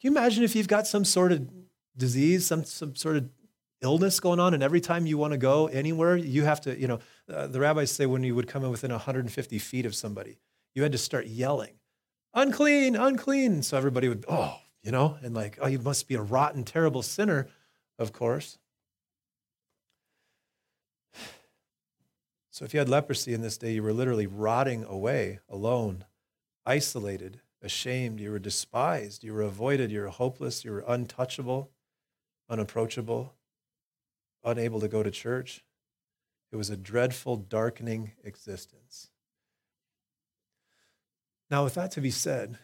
Can 0.00 0.10
you 0.12 0.18
imagine 0.18 0.44
if 0.44 0.54
you've 0.54 0.68
got 0.68 0.86
some 0.86 1.04
sort 1.04 1.32
of 1.32 1.48
disease, 1.96 2.46
some, 2.46 2.64
some 2.64 2.94
sort 2.94 3.16
of 3.16 3.28
illness 3.82 4.20
going 4.20 4.40
on, 4.40 4.54
and 4.54 4.62
every 4.62 4.80
time 4.80 5.06
you 5.06 5.18
want 5.18 5.32
to 5.32 5.38
go 5.38 5.66
anywhere, 5.66 6.16
you 6.16 6.44
have 6.44 6.60
to, 6.62 6.78
you 6.78 6.88
know, 6.88 6.98
uh, 7.32 7.46
the 7.46 7.60
rabbis 7.60 7.90
say 7.90 8.06
when 8.06 8.22
you 8.22 8.34
would 8.34 8.48
come 8.48 8.64
in 8.64 8.70
within 8.70 8.90
150 8.90 9.58
feet 9.58 9.86
of 9.86 9.94
somebody, 9.94 10.38
you 10.74 10.82
had 10.82 10.92
to 10.92 10.98
start 10.98 11.26
yelling, 11.26 11.74
unclean, 12.34 12.96
unclean. 12.96 13.62
So 13.62 13.76
everybody 13.76 14.08
would, 14.08 14.24
oh, 14.28 14.58
you 14.82 14.90
know, 14.90 15.18
and 15.22 15.34
like, 15.34 15.58
oh, 15.60 15.68
you 15.68 15.78
must 15.78 16.08
be 16.08 16.14
a 16.14 16.22
rotten, 16.22 16.64
terrible 16.64 17.02
sinner, 17.02 17.48
of 17.98 18.12
course. 18.12 18.58
So 22.50 22.66
if 22.66 22.74
you 22.74 22.80
had 22.80 22.88
leprosy 22.88 23.32
in 23.32 23.40
this 23.40 23.56
day, 23.56 23.72
you 23.72 23.82
were 23.82 23.94
literally 23.94 24.26
rotting 24.26 24.84
away, 24.84 25.38
alone, 25.48 26.04
isolated, 26.66 27.40
ashamed. 27.62 28.20
You 28.20 28.30
were 28.30 28.38
despised. 28.38 29.24
You 29.24 29.32
were 29.32 29.42
avoided. 29.42 29.90
You 29.90 30.00
were 30.02 30.08
hopeless. 30.08 30.62
You 30.62 30.72
were 30.72 30.84
untouchable, 30.86 31.70
unapproachable, 32.50 33.34
unable 34.44 34.80
to 34.80 34.88
go 34.88 35.02
to 35.02 35.10
church. 35.10 35.64
It 36.50 36.56
was 36.56 36.68
a 36.68 36.76
dreadful, 36.76 37.36
darkening 37.36 38.12
existence. 38.22 39.11
Now, 41.52 41.64
with 41.64 41.74
that 41.74 41.90
to 41.92 42.00
be 42.00 42.10
said, 42.10 42.56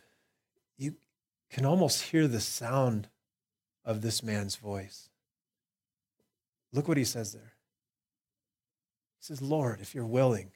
you 0.78 0.95
can 1.50 1.66
almost 1.66 2.04
hear 2.04 2.26
the 2.26 2.40
sound 2.40 3.11
of 3.85 4.00
this 4.00 4.23
man's 4.23 4.57
voice. 4.57 5.11
Look 6.73 6.88
what 6.88 6.97
he 6.97 7.04
says 7.04 7.35
there. 7.35 7.52
He 9.18 9.26
says, 9.26 9.42
Lord, 9.42 9.83
if 9.83 9.95
you're 9.95 10.07
willing, 10.07 10.52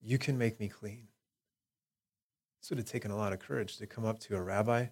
you 0.00 0.16
can 0.16 0.38
make 0.38 0.58
me 0.58 0.68
clean. 0.68 1.08
This 2.62 2.70
would 2.70 2.78
have 2.78 2.88
taken 2.88 3.10
a 3.10 3.18
lot 3.18 3.34
of 3.34 3.38
courage 3.38 3.76
to 3.76 3.86
come 3.86 4.06
up 4.06 4.18
to 4.20 4.34
a 4.34 4.40
rabbi 4.40 4.86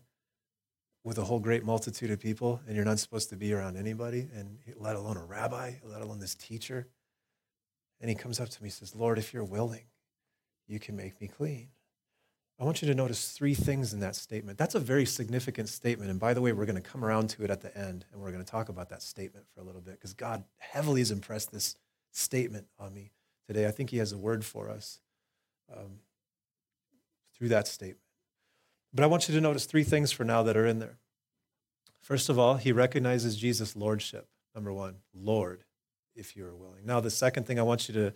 with 1.03 1.17
a 1.17 1.25
whole 1.25 1.41
great 1.41 1.65
multitude 1.65 2.11
of 2.11 2.21
people, 2.21 2.61
and 2.67 2.77
you're 2.77 2.85
not 2.85 2.99
supposed 2.99 3.31
to 3.31 3.37
be 3.37 3.55
around 3.55 3.79
anybody, 3.79 4.29
and 4.35 4.59
let 4.77 4.97
alone 4.97 5.17
a 5.17 5.25
rabbi, 5.25 5.77
let 5.83 6.03
alone 6.03 6.19
this 6.21 6.35
teacher. 6.35 6.89
And 8.03 8.11
he 8.11 8.15
comes 8.15 8.39
up 8.39 8.51
to 8.51 8.63
me 8.63 8.67
and 8.67 8.75
says, 8.75 8.95
Lord, 8.95 9.17
if 9.17 9.33
you're 9.33 9.45
willing, 9.45 9.85
you 10.67 10.79
can 10.79 10.97
make 10.97 11.21
me 11.21 11.29
clean. 11.29 11.69
I 12.59 12.65
want 12.65 12.83
you 12.83 12.89
to 12.89 12.95
notice 12.95 13.33
three 13.33 13.55
things 13.55 13.93
in 13.93 14.01
that 14.01 14.15
statement. 14.15 14.59
That's 14.59 14.77
a 14.77 14.81
very 14.81 15.07
significant 15.07 15.69
statement. 15.69 16.11
And 16.11 16.21
by 16.21 16.35
the 16.35 16.41
way, 16.41 16.53
we're 16.53 16.67
going 16.67 16.81
to 16.81 16.89
come 16.89 17.05
around 17.05 17.31
to 17.31 17.45
it 17.45 17.51
at 17.51 17.61
the 17.61 17.77
end, 17.77 18.05
and 18.13 18.23
we're 18.23 18.31
going 18.31 18.45
to 18.45 18.51
talk 18.51 18.69
about 18.69 18.91
that 18.91 19.03
statement 19.03 19.47
for 19.53 19.61
a 19.61 19.65
little 19.65 19.81
bit 19.81 19.95
because 19.95 20.15
God 20.15 20.45
heavily 20.59 21.01
has 21.01 21.11
impressed 21.11 21.51
this 21.51 21.75
statement 22.13 22.67
on 22.79 22.95
me 22.95 23.11
today. 23.49 23.67
I 23.67 23.73
think 23.73 23.91
He 23.91 23.99
has 23.99 24.13
a 24.13 24.19
word 24.19 24.45
for 24.45 24.71
us 24.71 25.01
um, 25.77 25.99
through 27.37 27.49
that 27.49 27.67
statement. 27.67 27.99
But 28.93 29.03
I 29.03 29.09
want 29.09 29.29
you 29.29 29.35
to 29.35 29.41
notice 29.41 29.65
three 29.65 29.83
things 29.83 30.13
for 30.13 30.23
now 30.23 30.45
that 30.45 30.57
are 30.57 30.67
in 30.67 30.79
there. 30.79 30.99
First 32.01 32.29
of 32.29 32.39
all, 32.39 32.55
He 32.57 32.71
recognizes 32.71 33.37
Jesus' 33.37 33.75
lordship. 33.75 34.29
Number 34.55 34.73
one, 34.73 34.99
Lord, 35.13 35.65
if 36.15 36.37
you 36.37 36.47
are 36.47 36.55
willing. 36.55 36.87
Now, 36.87 37.01
the 37.01 37.11
second 37.11 37.47
thing 37.49 37.59
I 37.59 37.63
want 37.63 37.89
you 37.89 37.95
to 37.95 38.13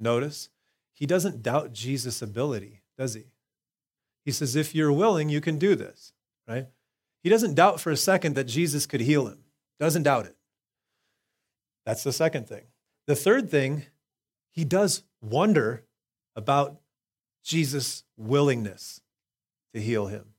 notice, 0.00 0.48
He 0.92 1.06
doesn't 1.06 1.42
doubt 1.42 1.72
Jesus' 1.72 2.22
ability, 2.22 2.82
does 2.96 3.14
He? 3.14 3.32
He 4.24 4.30
says, 4.30 4.54
if 4.54 4.74
you're 4.74 4.92
willing, 4.92 5.28
you 5.28 5.40
can 5.40 5.58
do 5.58 5.74
this, 5.74 6.12
right? 6.46 6.68
He 7.22 7.28
doesn't 7.28 7.54
doubt 7.54 7.80
for 7.80 7.90
a 7.90 7.96
second 7.96 8.34
that 8.34 8.44
Jesus 8.44 8.86
could 8.86 9.00
heal 9.00 9.26
him, 9.26 9.38
doesn't 9.80 10.04
doubt 10.04 10.26
it. 10.26 10.36
That's 11.84 12.04
the 12.04 12.12
second 12.12 12.48
thing. 12.48 12.64
The 13.06 13.16
third 13.16 13.50
thing, 13.50 13.86
he 14.50 14.64
does 14.64 15.02
wonder 15.20 15.84
about 16.36 16.80
Jesus' 17.44 18.04
willingness 18.16 19.00
to 19.74 19.80
heal 19.80 20.06
him, 20.06 20.34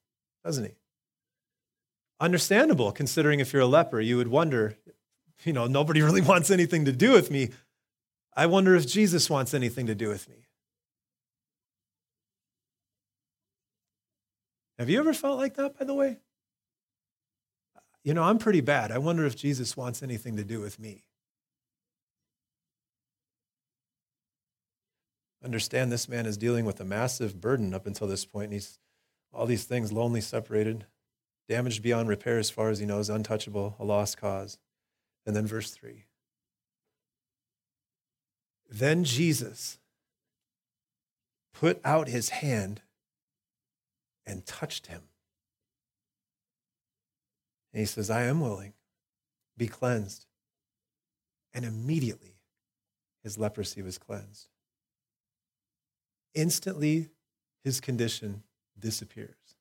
doesn't 0.45 0.65
he? 0.65 0.75
Understandable, 2.19 2.91
considering 2.93 3.41
if 3.41 3.51
you're 3.51 3.63
a 3.63 3.67
leper, 3.67 3.99
you 3.99 4.15
would 4.15 4.29
wonder, 4.29 4.77
you 5.43 5.51
know, 5.51 5.67
nobody 5.67 6.01
really 6.01 6.21
wants 6.33 6.49
anything 6.49 6.85
to 6.85 6.93
do 6.93 7.11
with 7.11 7.29
me. 7.29 7.49
I 8.35 8.45
wonder 8.47 8.75
if 8.75 8.87
Jesus 8.87 9.29
wants 9.29 9.53
anything 9.53 9.85
to 9.87 9.95
do 9.95 10.09
with 10.09 10.27
me. 10.27 10.47
Have 14.79 14.89
you 14.89 14.99
ever 14.99 15.13
felt 15.13 15.37
like 15.37 15.55
that, 15.55 15.77
by 15.77 15.85
the 15.85 15.93
way? 15.93 16.17
You 18.03 18.13
know, 18.13 18.23
I'm 18.23 18.37
pretty 18.37 18.61
bad. 18.61 18.91
I 18.91 18.97
wonder 18.97 19.25
if 19.25 19.35
Jesus 19.35 19.77
wants 19.77 20.03
anything 20.03 20.35
to 20.35 20.43
do 20.43 20.59
with 20.59 20.79
me. 20.79 21.03
Understand 25.43 25.91
this 25.91 26.09
man 26.09 26.25
is 26.25 26.37
dealing 26.37 26.65
with 26.65 26.79
a 26.79 26.85
massive 26.85 27.39
burden 27.39 27.73
up 27.73 27.85
until 27.85 28.07
this. 28.07 28.25
And 28.33 28.51
he's 28.51 28.79
all 29.31 29.45
these 29.45 29.65
things 29.65 29.91
lonely, 29.91 30.21
separated, 30.21 30.85
damaged 31.47 31.83
beyond 31.83 32.09
repair 32.09 32.39
as 32.39 32.49
far 32.49 32.69
as 32.69 32.79
he 32.79 32.85
knows, 32.85 33.09
untouchable, 33.09 33.75
a 33.79 33.85
lost 33.85 34.17
cause. 34.17 34.57
And 35.25 35.35
then 35.35 35.45
verse 35.45 35.71
3. 35.71 36.05
Then 38.73 39.03
Jesus 39.03 39.77
put 41.53 41.79
out 41.85 42.07
his 42.07 42.29
hand 42.29 42.81
and 44.25 44.47
touched 44.47 44.87
him. 44.87 45.03
And 47.71 47.81
he 47.81 47.85
says, 47.85 48.09
I 48.09 48.23
am 48.23 48.41
willing, 48.41 48.73
be 49.55 49.67
cleansed. 49.67 50.25
And 51.53 51.65
immediately 51.65 52.39
his 53.23 53.37
leprosy 53.37 53.83
was 53.83 53.99
cleansed. 53.99 54.47
Instantly, 56.33 57.11
his 57.63 57.79
condition 57.79 58.41
disappears. 58.79 59.55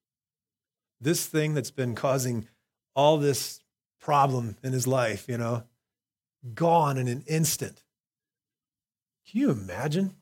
This 1.02 1.26
thing 1.26 1.52
that's 1.52 1.70
been 1.70 1.94
causing 1.94 2.48
all 2.96 3.18
this 3.18 3.60
problem 4.00 4.56
in 4.62 4.72
his 4.72 4.86
life, 4.86 5.28
you 5.28 5.36
know, 5.36 5.64
gone 6.54 6.96
in 6.96 7.08
an 7.08 7.24
instant. 7.26 7.82
Can 9.32 9.40
you 9.40 9.50
imagine? 9.50 10.14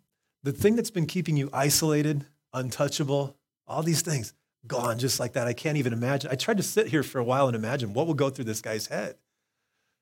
The 0.44 0.52
thing 0.52 0.76
that's 0.76 0.92
been 0.92 1.06
keeping 1.06 1.36
you 1.36 1.50
isolated, 1.52 2.26
untouchable, 2.54 3.36
all 3.66 3.82
these 3.82 4.02
things 4.02 4.32
gone 4.68 5.00
just 5.00 5.18
like 5.18 5.32
that. 5.32 5.48
I 5.48 5.52
can't 5.52 5.78
even 5.78 5.92
imagine. 5.92 6.30
I 6.30 6.36
tried 6.36 6.58
to 6.58 6.62
sit 6.62 6.86
here 6.86 7.02
for 7.02 7.18
a 7.18 7.24
while 7.24 7.48
and 7.48 7.56
imagine 7.56 7.92
what 7.92 8.06
will 8.06 8.14
go 8.14 8.30
through 8.30 8.44
this 8.44 8.62
guy's 8.62 8.86
head. 8.86 9.16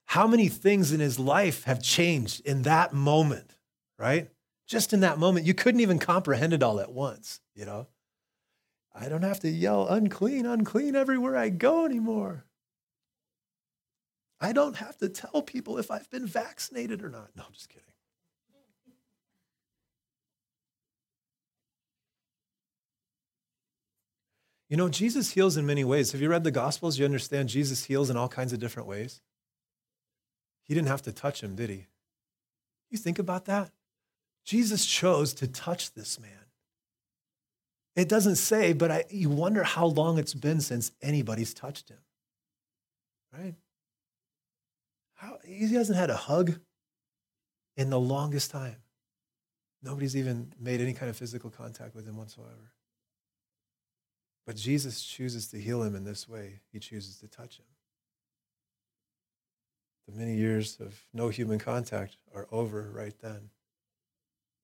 How 0.05 0.27
many 0.27 0.49
things 0.49 0.93
in 0.93 1.01
his 1.01 1.19
life 1.19 1.65
have 1.65 1.83
changed 1.83 2.47
in 2.47 2.63
that 2.63 2.93
moment, 2.93 3.57
right? 3.99 4.29
Just 4.67 4.93
in 4.93 5.01
that 5.01 5.19
moment. 5.19 5.47
You 5.47 5.55
couldn't 5.55 5.81
even 5.81 5.99
comprehend 5.99 6.53
it 6.53 6.63
all 6.63 6.79
at 6.79 6.93
once, 6.93 7.41
you 7.55 7.65
know? 7.65 7.87
I 8.95 9.09
don't 9.09 9.23
have 9.23 9.41
to 9.41 9.49
yell 9.49 9.89
unclean, 9.89 10.45
unclean 10.45 10.95
everywhere 10.95 11.35
I 11.35 11.49
go 11.49 11.87
anymore. 11.87 12.45
I 14.39 14.53
don't 14.53 14.77
have 14.77 14.99
to 14.99 15.09
tell 15.09 15.41
people 15.41 15.79
if 15.79 15.91
I've 15.91 16.11
been 16.11 16.27
vaccinated 16.27 17.03
or 17.03 17.09
not. 17.09 17.31
No, 17.35 17.45
I'm 17.47 17.55
just 17.55 17.71
kidding. 17.71 17.85
You 24.69 24.77
know, 24.77 24.89
Jesus 24.89 25.33
heals 25.33 25.57
in 25.57 25.65
many 25.67 25.83
ways. 25.83 26.13
Have 26.13 26.21
you 26.21 26.29
read 26.29 26.45
the 26.45 26.51
Gospels? 26.51 26.99
You 26.99 27.05
understand 27.05 27.49
Jesus 27.49 27.85
heals 27.85 28.11
in 28.11 28.17
all 28.17 28.29
kinds 28.29 28.53
of 28.53 28.59
different 28.59 28.89
ways. 28.89 29.23
He 30.65 30.75
didn't 30.75 30.89
have 30.89 31.03
to 31.03 31.13
touch 31.13 31.43
him, 31.43 31.57
did 31.57 31.71
he? 31.71 31.87
You 32.91 32.99
think 32.99 33.19
about 33.19 33.47
that? 33.47 33.71
Jesus 34.45 34.85
chose 34.85 35.33
to 35.35 35.47
touch 35.47 35.95
this 35.95 36.21
man. 36.21 36.31
It 37.97 38.09
doesn't 38.09 38.37
say, 38.37 38.75
but 38.75 38.91
I, 38.91 39.05
you 39.11 39.31
wonder 39.31 39.65
how 39.65 39.87
long 39.87 40.19
it's 40.19 40.35
been 40.35 40.61
since 40.61 40.93
anybody's 41.03 41.53
touched 41.53 41.89
him, 41.89 41.99
right? 43.37 43.55
How, 45.15 45.39
he 45.45 45.75
hasn't 45.75 45.99
had 45.99 46.11
a 46.11 46.17
hug 46.17 46.61
in 47.77 47.91
the 47.91 47.99
longest 47.99 48.51
time. 48.51 48.77
Nobody's 49.83 50.17
even 50.17 50.53
made 50.61 50.81
any 50.81 50.93
kind 50.93 51.11
of 51.11 51.17
physical 51.17 51.51
contact 51.51 51.95
with 51.95 52.07
him 52.07 52.17
whatsoever. 52.17 52.73
But 54.49 54.57
Jesus 54.57 55.03
chooses 55.03 55.49
to 55.49 55.59
heal 55.59 55.83
him 55.83 55.95
in 55.95 56.05
this 56.05 56.27
way. 56.27 56.61
He 56.73 56.79
chooses 56.79 57.19
to 57.19 57.29
touch 57.29 57.59
him. 57.59 57.67
The 60.07 60.19
many 60.19 60.37
years 60.37 60.79
of 60.81 60.99
no 61.13 61.29
human 61.29 61.59
contact 61.59 62.17
are 62.35 62.49
over 62.51 62.91
right 62.91 63.13
then. 63.21 63.51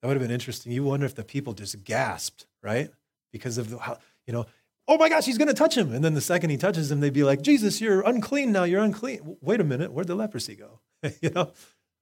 That 0.00 0.09
would 0.09 0.14
have 0.17 0.23
been 0.23 0.31
interesting. 0.31 0.73
You 0.73 0.85
wonder 0.85 1.05
if 1.05 1.14
the 1.14 1.23
people 1.23 1.53
just 1.53 1.85
gasped, 1.85 2.47
right? 2.62 2.88
Because 3.31 3.59
of 3.59 3.69
the, 3.69 3.79
how, 3.79 3.99
you 4.26 4.33
know, 4.33 4.47
oh 4.88 4.97
my 4.97 5.11
gosh, 5.11 5.26
he's 5.26 5.37
going 5.37 5.49
to 5.49 5.55
touch 5.55 5.76
him. 5.76 5.93
And 5.93 6.03
then 6.03 6.14
the 6.14 6.23
second 6.23 6.49
he 6.49 6.57
touches 6.57 6.91
him, 6.91 7.00
they'd 7.00 7.12
be 7.12 7.23
like, 7.23 7.43
Jesus, 7.43 7.79
you're 7.83 8.00
unclean 8.00 8.53
now. 8.53 8.64
You're 8.64 8.83
unclean. 8.83 9.37
Wait 9.43 9.61
a 9.61 9.64
minute. 9.64 9.93
Where'd 9.93 10.07
the 10.07 10.14
leprosy 10.14 10.57
go? 10.57 10.81
you 11.21 11.29
know? 11.29 11.53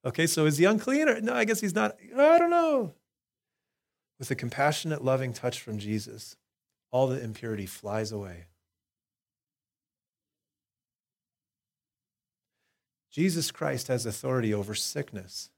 Okay, 0.04 0.28
so 0.28 0.46
is 0.46 0.56
he 0.56 0.66
unclean 0.66 1.08
or 1.08 1.20
no? 1.20 1.34
I 1.34 1.44
guess 1.44 1.60
he's 1.60 1.74
not. 1.74 1.96
I 2.16 2.38
don't 2.38 2.50
know. 2.50 2.94
With 4.20 4.30
a 4.30 4.36
compassionate, 4.36 5.02
loving 5.02 5.32
touch 5.32 5.60
from 5.60 5.80
Jesus, 5.80 6.36
all 6.92 7.08
the 7.08 7.20
impurity 7.20 7.66
flies 7.66 8.12
away. 8.12 8.44
Jesus 13.10 13.50
Christ 13.50 13.88
has 13.88 14.06
authority 14.06 14.54
over 14.54 14.74
sickness. 14.74 15.50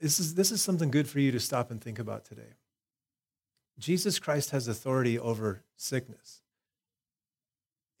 This 0.00 0.18
is, 0.18 0.34
this 0.34 0.50
is 0.50 0.62
something 0.62 0.90
good 0.90 1.08
for 1.08 1.20
you 1.20 1.30
to 1.32 1.40
stop 1.40 1.70
and 1.70 1.80
think 1.80 1.98
about 1.98 2.24
today. 2.24 2.54
Jesus 3.78 4.18
Christ 4.18 4.50
has 4.50 4.68
authority 4.68 5.18
over 5.18 5.62
sickness. 5.76 6.42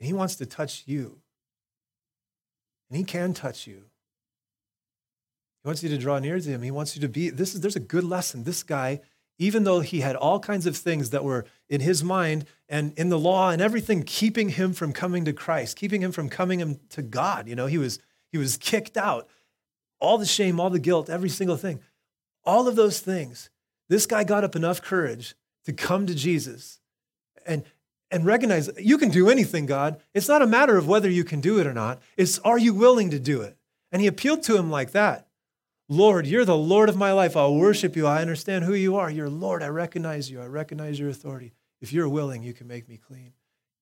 And 0.00 0.06
he 0.06 0.12
wants 0.12 0.36
to 0.36 0.46
touch 0.46 0.84
you. 0.86 1.18
and 2.88 2.96
he 2.98 3.04
can 3.04 3.34
touch 3.34 3.66
you. 3.66 3.84
He 5.62 5.68
wants 5.68 5.82
you 5.82 5.88
to 5.88 5.98
draw 5.98 6.18
near 6.18 6.38
to 6.38 6.48
him. 6.48 6.62
He 6.62 6.70
wants 6.70 6.94
you 6.94 7.02
to 7.02 7.08
be 7.08 7.30
this 7.30 7.54
is 7.54 7.60
there's 7.60 7.76
a 7.76 7.80
good 7.80 8.04
lesson. 8.04 8.44
This 8.44 8.62
guy, 8.62 9.00
even 9.38 9.64
though 9.64 9.80
he 9.80 10.00
had 10.00 10.16
all 10.16 10.40
kinds 10.40 10.66
of 10.66 10.76
things 10.76 11.10
that 11.10 11.24
were 11.24 11.44
in 11.68 11.80
his 11.80 12.02
mind 12.02 12.46
and 12.68 12.92
in 12.96 13.08
the 13.08 13.18
law 13.18 13.50
and 13.50 13.60
everything 13.60 14.02
keeping 14.02 14.50
him 14.50 14.72
from 14.72 14.92
coming 14.92 15.24
to 15.24 15.32
Christ, 15.32 15.76
keeping 15.76 16.02
him 16.02 16.12
from 16.12 16.28
coming 16.28 16.80
to 16.90 17.02
God, 17.02 17.48
you 17.48 17.54
know, 17.54 17.66
he 17.66 17.78
was 17.78 17.98
he 18.32 18.38
was 18.38 18.56
kicked 18.56 18.96
out. 18.96 19.28
All 19.98 20.18
the 20.18 20.26
shame, 20.26 20.60
all 20.60 20.70
the 20.70 20.78
guilt, 20.78 21.08
every 21.08 21.28
single 21.28 21.56
thing. 21.56 21.80
All 22.44 22.68
of 22.68 22.76
those 22.76 23.00
things. 23.00 23.50
This 23.88 24.06
guy 24.06 24.24
got 24.24 24.44
up 24.44 24.56
enough 24.56 24.82
courage 24.82 25.34
to 25.64 25.72
come 25.72 26.06
to 26.06 26.14
Jesus 26.14 26.80
and 27.46 27.64
and 28.10 28.24
recognize 28.24 28.70
you 28.78 28.98
can 28.98 29.10
do 29.10 29.28
anything, 29.28 29.66
God. 29.66 30.00
It's 30.14 30.28
not 30.28 30.42
a 30.42 30.46
matter 30.46 30.76
of 30.76 30.86
whether 30.86 31.10
you 31.10 31.24
can 31.24 31.40
do 31.40 31.58
it 31.58 31.66
or 31.66 31.74
not. 31.74 32.00
It's 32.16 32.38
are 32.40 32.58
you 32.58 32.72
willing 32.72 33.10
to 33.10 33.18
do 33.18 33.42
it? 33.42 33.56
And 33.92 34.00
he 34.00 34.08
appealed 34.08 34.42
to 34.44 34.56
him 34.56 34.70
like 34.70 34.92
that. 34.92 35.25
Lord, 35.88 36.26
you're 36.26 36.44
the 36.44 36.56
Lord 36.56 36.88
of 36.88 36.96
my 36.96 37.12
life. 37.12 37.36
I'll 37.36 37.54
worship 37.54 37.94
you. 37.94 38.06
I 38.06 38.20
understand 38.20 38.64
who 38.64 38.74
you 38.74 38.96
are. 38.96 39.10
You're 39.10 39.30
Lord. 39.30 39.62
I 39.62 39.68
recognize 39.68 40.30
you. 40.30 40.40
I 40.40 40.46
recognize 40.46 40.98
your 40.98 41.10
authority. 41.10 41.52
If 41.80 41.92
you're 41.92 42.08
willing, 42.08 42.42
you 42.42 42.52
can 42.52 42.66
make 42.66 42.88
me 42.88 42.96
clean. 42.96 43.32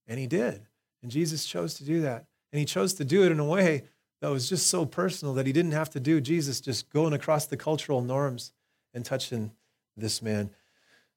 And 0.07 0.19
he 0.19 0.27
did. 0.27 0.67
And 1.03 1.11
Jesus 1.11 1.47
chose 1.47 1.75
to 1.75 1.85
do 1.85 2.03
that. 2.03 2.27
And 2.53 2.59
he 2.59 2.67
chose 2.67 2.95
to 2.95 3.05
do 3.05 3.25
it 3.25 3.33
in 3.33 3.41
a 3.41 3.45
way 3.45 3.85
that 4.21 4.31
was 4.31 4.49
just 4.49 4.67
so 4.67 4.85
personal 4.85 5.35
that 5.35 5.47
he 5.47 5.53
didn't 5.53 5.73
have 5.73 5.91
to 5.91 6.01
do 6.01 6.21
Jesus 6.21 6.61
just 6.61 6.91
going 6.91 7.13
across 7.13 7.47
the 7.47 7.57
cultural 7.57 8.03
norms 8.03 8.53
and 8.93 9.05
touching 9.05 9.53
this 9.97 10.23
man. 10.23 10.51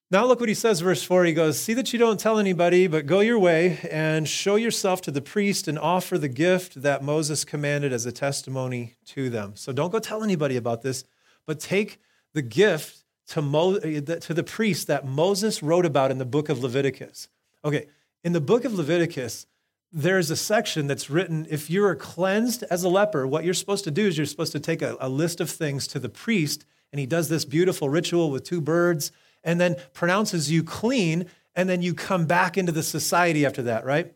Now, 0.09 0.25
look 0.25 0.39
what 0.39 0.47
he 0.47 0.55
says, 0.55 0.79
verse 0.79 1.03
4. 1.03 1.25
He 1.25 1.33
goes, 1.33 1.59
See 1.59 1.73
that 1.73 1.91
you 1.91 1.99
don't 1.99 2.17
tell 2.17 2.39
anybody, 2.39 2.87
but 2.87 3.07
go 3.07 3.19
your 3.19 3.37
way 3.37 3.77
and 3.91 4.25
show 4.25 4.55
yourself 4.55 5.01
to 5.01 5.11
the 5.11 5.21
priest 5.21 5.67
and 5.67 5.77
offer 5.77 6.17
the 6.17 6.29
gift 6.29 6.81
that 6.81 7.03
Moses 7.03 7.43
commanded 7.43 7.91
as 7.91 8.05
a 8.05 8.13
testimony 8.13 8.95
to 9.07 9.29
them. 9.29 9.57
So 9.57 9.73
don't 9.73 9.91
go 9.91 9.99
tell 9.99 10.23
anybody 10.23 10.55
about 10.55 10.81
this, 10.81 11.03
but 11.45 11.59
take 11.59 11.99
the 12.33 12.41
gift 12.41 13.03
to, 13.27 13.41
Mo- 13.41 13.75
uh, 13.75 14.15
to 14.15 14.33
the 14.33 14.43
priest 14.43 14.87
that 14.87 15.05
Moses 15.05 15.61
wrote 15.61 15.85
about 15.85 16.09
in 16.09 16.19
the 16.19 16.25
book 16.25 16.47
of 16.47 16.63
Leviticus. 16.63 17.27
Okay, 17.65 17.87
in 18.23 18.31
the 18.31 18.39
book 18.39 18.63
of 18.63 18.73
Leviticus, 18.73 19.45
there's 19.91 20.31
a 20.31 20.37
section 20.37 20.87
that's 20.87 21.09
written 21.09 21.45
if 21.49 21.69
you're 21.69 21.95
cleansed 21.95 22.63
as 22.69 22.85
a 22.85 22.89
leper, 22.89 23.27
what 23.27 23.43
you're 23.43 23.53
supposed 23.53 23.83
to 23.83 23.91
do 23.91 24.07
is 24.07 24.17
you're 24.17 24.25
supposed 24.25 24.53
to 24.53 24.59
take 24.61 24.81
a, 24.81 24.95
a 25.01 25.09
list 25.09 25.41
of 25.41 25.49
things 25.49 25.85
to 25.87 25.99
the 25.99 26.07
priest, 26.07 26.65
and 26.93 26.99
he 27.01 27.05
does 27.05 27.27
this 27.27 27.43
beautiful 27.43 27.89
ritual 27.89 28.31
with 28.31 28.45
two 28.45 28.61
birds 28.61 29.11
and 29.43 29.59
then 29.59 29.75
pronounces 29.93 30.51
you 30.51 30.63
clean, 30.63 31.25
and 31.55 31.69
then 31.69 31.81
you 31.81 31.93
come 31.93 32.25
back 32.25 32.57
into 32.57 32.71
the 32.71 32.83
society 32.83 33.45
after 33.45 33.63
that, 33.63 33.85
right? 33.85 34.13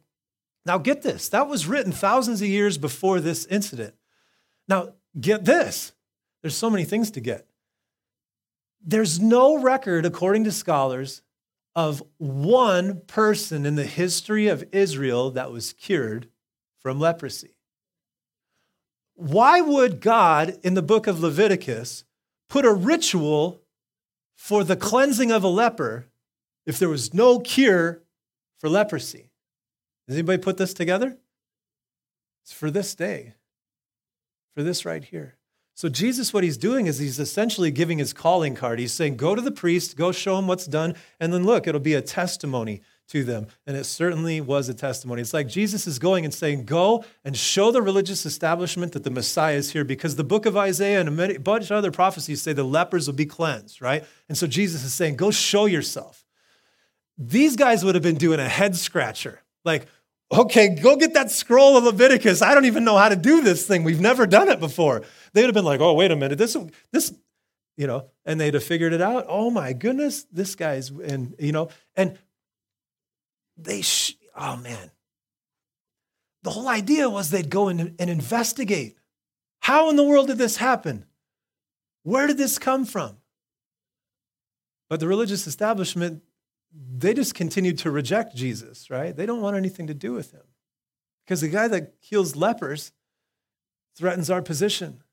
Now, 0.66 0.78
get 0.78 1.02
this 1.02 1.30
that 1.30 1.48
was 1.48 1.68
written 1.68 1.92
thousands 1.92 2.42
of 2.42 2.48
years 2.48 2.78
before 2.78 3.20
this 3.20 3.46
incident. 3.46 3.96
Now, 4.68 4.94
get 5.20 5.46
this 5.46 5.94
there's 6.42 6.58
so 6.58 6.70
many 6.70 6.86
things 6.86 7.12
to 7.12 7.20
get. 7.20 7.48
There's 8.84 9.20
no 9.20 9.62
record, 9.62 10.06
according 10.06 10.44
to 10.46 10.52
scholars, 10.52 11.22
of 11.76 12.04
one 12.18 13.02
person 13.02 13.66
in 13.66 13.76
the 13.76 13.86
history 13.86 14.48
of 14.48 14.64
Israel 14.72 15.32
that 15.32 15.52
was 15.52 15.74
cured 15.74 16.28
from 16.80 17.00
leprosy. 17.00 17.56
Why 19.14 19.62
would 19.62 20.02
God 20.02 20.58
in 20.64 20.74
the 20.74 20.82
book 20.82 21.06
of 21.06 21.22
Leviticus 21.22 22.04
put 22.50 22.66
a 22.66 22.74
ritual 22.74 23.62
for 24.42 24.64
the 24.64 24.76
cleansing 24.76 25.32
of 25.32 25.44
a 25.44 25.48
leper 25.48 26.08
if 26.66 26.80
there 26.80 26.90
was 26.90 27.14
no 27.14 27.40
cure 27.40 28.02
for 28.58 28.70
leprosy. 28.70 29.30
Does 30.08 30.18
anybody 30.18 30.42
put 30.42 30.58
this 30.58 30.74
together? 30.74 31.16
It's 32.42 32.52
for 32.52 32.72
this 32.72 32.96
day, 32.96 33.36
for 34.56 34.64
this 34.64 34.84
right 34.84 35.04
here. 35.04 35.38
So, 35.76 35.90
Jesus, 35.90 36.34
what 36.34 36.44
he's 36.44 36.58
doing 36.58 36.88
is 36.88 36.98
he's 36.98 37.20
essentially 37.20 37.70
giving 37.70 38.00
his 38.00 38.14
calling 38.14 38.56
card. 38.56 38.80
He's 38.80 38.94
saying, 38.94 39.18
Go 39.18 39.36
to 39.36 39.42
the 39.44 39.52
priest, 39.52 39.96
go 39.96 40.12
show 40.12 40.40
him 40.40 40.48
what's 40.48 40.66
done, 40.66 40.96
and 41.20 41.32
then 41.32 41.46
look, 41.46 41.68
it'll 41.68 41.80
be 41.80 41.94
a 41.94 42.02
testimony 42.02 42.82
to 43.10 43.24
them. 43.24 43.48
And 43.68 43.76
it 43.76 43.86
certainly 43.86 44.40
was 44.42 44.70
a 44.70 44.74
testimony. 44.74 45.22
It's 45.22 45.34
like 45.34 45.48
Jesus 45.48 45.86
is 45.86 46.00
going 46.00 46.26
and 46.26 46.34
saying, 46.34 46.66
Go 46.66 47.04
and 47.24 47.36
show 47.36 47.72
the 47.72 47.82
religious 47.82 48.26
establishment 48.26 48.94
that 48.94 49.04
the 49.04 49.10
Messiah 49.10 49.56
is 49.56 49.72
here 49.72 49.84
because 49.84 50.16
the 50.16 50.24
book 50.24 50.46
of 50.46 50.56
Isaiah 50.56 51.02
and 51.02 51.20
a 51.20 51.40
bunch 51.40 51.66
of 51.66 51.72
other 51.72 51.92
prophecies 51.92 52.42
say 52.42 52.54
the 52.54 52.64
lepers 52.64 53.08
will 53.08 53.16
be 53.16 53.26
cleansed, 53.26 53.82
right? 53.82 54.06
And 54.30 54.38
so 54.38 54.48
Jesus 54.48 54.84
is 54.84 54.94
saying, 54.94 55.18
Go 55.18 55.32
show 55.32 55.66
yourself. 55.66 56.26
These 57.18 57.56
guys 57.56 57.84
would 57.84 57.96
have 57.96 58.04
been 58.04 58.18
doing 58.18 58.40
a 58.40 58.48
head 58.48 58.76
scratcher. 58.76 59.42
Like, 59.64 59.88
okay, 60.32 60.70
go 60.70 60.96
get 60.96 61.14
that 61.14 61.30
scroll 61.30 61.78
of 61.78 61.84
Leviticus. 61.84 62.42
I 62.42 62.54
don't 62.54 62.66
even 62.66 62.84
know 62.84 62.98
how 62.98 63.10
to 63.10 63.16
do 63.16 63.42
this 63.42 63.68
thing. 63.68 63.84
We've 63.84 64.00
never 64.00 64.26
done 64.26 64.50
it 64.50 64.60
before. 64.60 65.04
They 65.34 65.42
would 65.42 65.48
have 65.48 65.54
been 65.56 65.66
like, 65.66 65.82
oh, 65.82 65.94
wait 65.94 66.12
a 66.12 66.16
minute. 66.16 66.38
This, 66.38 66.56
this, 66.92 67.14
you 67.78 67.88
know, 67.88 68.08
and 68.26 68.40
they'd 68.40 68.54
have 68.54 68.64
figured 68.64 68.94
it 68.94 69.02
out. 69.02 69.26
Oh 69.28 69.50
my 69.50 69.74
goodness, 69.74 70.24
this 70.32 70.56
guy's, 70.56 70.90
and, 70.90 71.36
you 71.38 71.52
know, 71.52 71.70
and 71.96 72.18
they, 73.58 73.82
sh- 73.82 74.16
oh 74.36 74.58
man. 74.58 74.92
The 76.44 76.52
whole 76.52 76.68
idea 76.68 77.10
was 77.10 77.30
they'd 77.30 77.50
go 77.50 77.68
and, 77.68 77.96
and 78.00 78.10
investigate. 78.10 78.98
How 79.60 79.90
in 79.90 79.96
the 79.96 80.04
world 80.04 80.28
did 80.28 80.38
this 80.38 80.58
happen? 80.58 81.06
Where 82.04 82.26
did 82.26 82.38
this 82.38 82.58
come 82.58 82.86
from? 82.86 83.18
But 84.90 85.00
the 85.00 85.08
religious 85.08 85.46
establishment, 85.46 86.24
they 86.74 87.14
just 87.14 87.36
continued 87.36 87.78
to 87.80 87.92
reject 87.92 88.36
Jesus, 88.36 88.90
right? 88.90 89.16
They 89.16 89.26
don't 89.26 89.42
want 89.42 89.56
anything 89.56 89.88
to 89.88 89.94
do 89.94 90.14
with 90.14 90.32
him. 90.32 90.42
Because 91.24 91.42
the 91.42 91.48
guy 91.50 91.68
that 91.68 91.94
heals 92.00 92.36
lepers 92.36 92.92
threatens 93.96 94.30
our 94.30 94.42
position. 94.42 95.04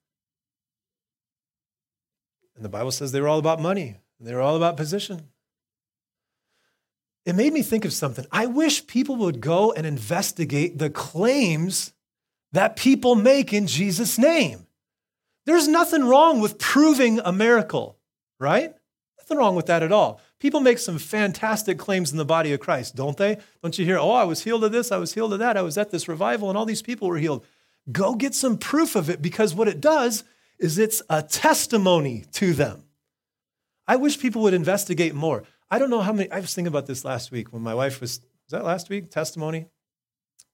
And 2.57 2.65
the 2.65 2.71
Bible 2.71 2.91
says 2.91 3.13
they 3.13 3.21
were 3.21 3.29
all 3.29 3.39
about 3.39 3.61
money, 3.61 3.97
they 4.19 4.35
were 4.35 4.41
all 4.41 4.57
about 4.57 4.77
position 4.77 5.29
it 7.25 7.35
made 7.35 7.53
me 7.53 7.63
think 7.63 7.85
of 7.85 7.93
something. 7.93 8.27
I 8.33 8.47
wish 8.47 8.87
people 8.87 9.17
would 9.17 9.41
go 9.41 9.73
and 9.73 9.87
investigate 9.87 10.79
the 10.79 10.91
claims 10.91 11.93
that 12.53 12.77
people 12.77 13.15
make 13.15 13.53
in 13.53 13.67
Jesus' 13.67 14.19
name. 14.19 14.67
There's 15.45 15.69
nothing 15.69 16.05
wrong 16.05 16.41
with 16.41 16.59
proving 16.59 17.21
a 17.21 17.33
miracle, 17.33 17.99
right? 18.39 18.75
Nothing 19.19 19.39
wrong 19.39 19.57
with 19.57 19.67
that 19.67 19.83
at 19.83 19.93
all. 19.93 20.21
People 20.39 20.61
make 20.61 20.79
some 20.79 20.99
fantastic 20.99 21.79
claims 21.79 22.13
in 22.13 22.19
the 22.19 22.25
body 22.25 22.53
of 22.53 22.61
Christ, 22.61 22.95
don't 22.95 23.17
they? 23.17 23.39
Don't 23.63 23.79
you 23.79 23.85
hear, 23.85 23.99
oh, 23.99 24.13
I 24.13 24.25
was 24.25 24.45
healed 24.45 24.65
of 24.65 24.73
this, 24.73 24.93
I 24.93 24.99
was 24.99 25.15
healed 25.15 25.33
of 25.33 25.39
that, 25.41 25.57
I 25.57 25.63
was 25.63 25.77
at 25.77 25.91
this 25.91 26.09
revival, 26.09 26.49
and 26.49 26.57
all 26.57 26.65
these 26.65 26.83
people 26.83 27.09
were 27.09 27.19
healed. 27.19 27.45
Go 27.91 28.15
get 28.15 28.35
some 28.35 28.59
proof 28.59 28.95
of 28.95 29.11
it 29.11 29.21
because 29.21 29.55
what 29.55 29.69
it 29.69 29.81
does 29.81 30.25
is 30.59 30.79
it's 30.79 31.03
a 31.11 31.23
testimony 31.23 32.25
to 32.33 32.53
them. 32.53 32.85
I 33.87 33.97
wish 33.97 34.19
people 34.21 34.43
would 34.43 34.55
investigate 34.55 35.15
more. 35.15 35.45
I 35.71 35.79
don't 35.79 35.91
know 35.91 36.01
how 36.01 36.13
many, 36.13 36.31
I 36.31 36.41
was 36.41 36.55
thinking 36.55 36.69
about 36.69 36.87
this 36.87 37.05
last 37.05 37.31
week 37.31 37.53
when 37.53 37.63
my 37.63 37.75
wife 37.75 38.01
was, 38.01 38.21
was 38.21 38.53
that 38.53 38.65
last 38.65 38.89
week? 38.89 39.11
Testimony 39.11 39.67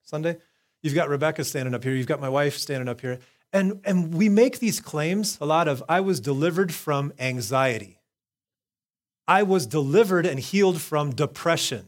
Sunday? 0.03 0.37
You've 0.81 0.95
got 0.95 1.09
Rebecca 1.09 1.43
standing 1.43 1.73
up 1.73 1.83
here, 1.83 1.93
you've 1.93 2.07
got 2.07 2.21
my 2.21 2.29
wife 2.29 2.57
standing 2.57 2.89
up 2.89 3.01
here. 3.01 3.19
And, 3.53 3.79
and 3.85 4.13
we 4.13 4.27
make 4.27 4.59
these 4.59 4.81
claims 4.81 5.37
a 5.39 5.45
lot 5.45 5.67
of, 5.67 5.83
I 5.87 6.01
was 6.01 6.19
delivered 6.19 6.73
from 6.73 7.13
anxiety. 7.17 7.99
I 9.27 9.43
was 9.43 9.65
delivered 9.65 10.25
and 10.25 10.39
healed 10.39 10.81
from 10.81 11.11
depression, 11.11 11.87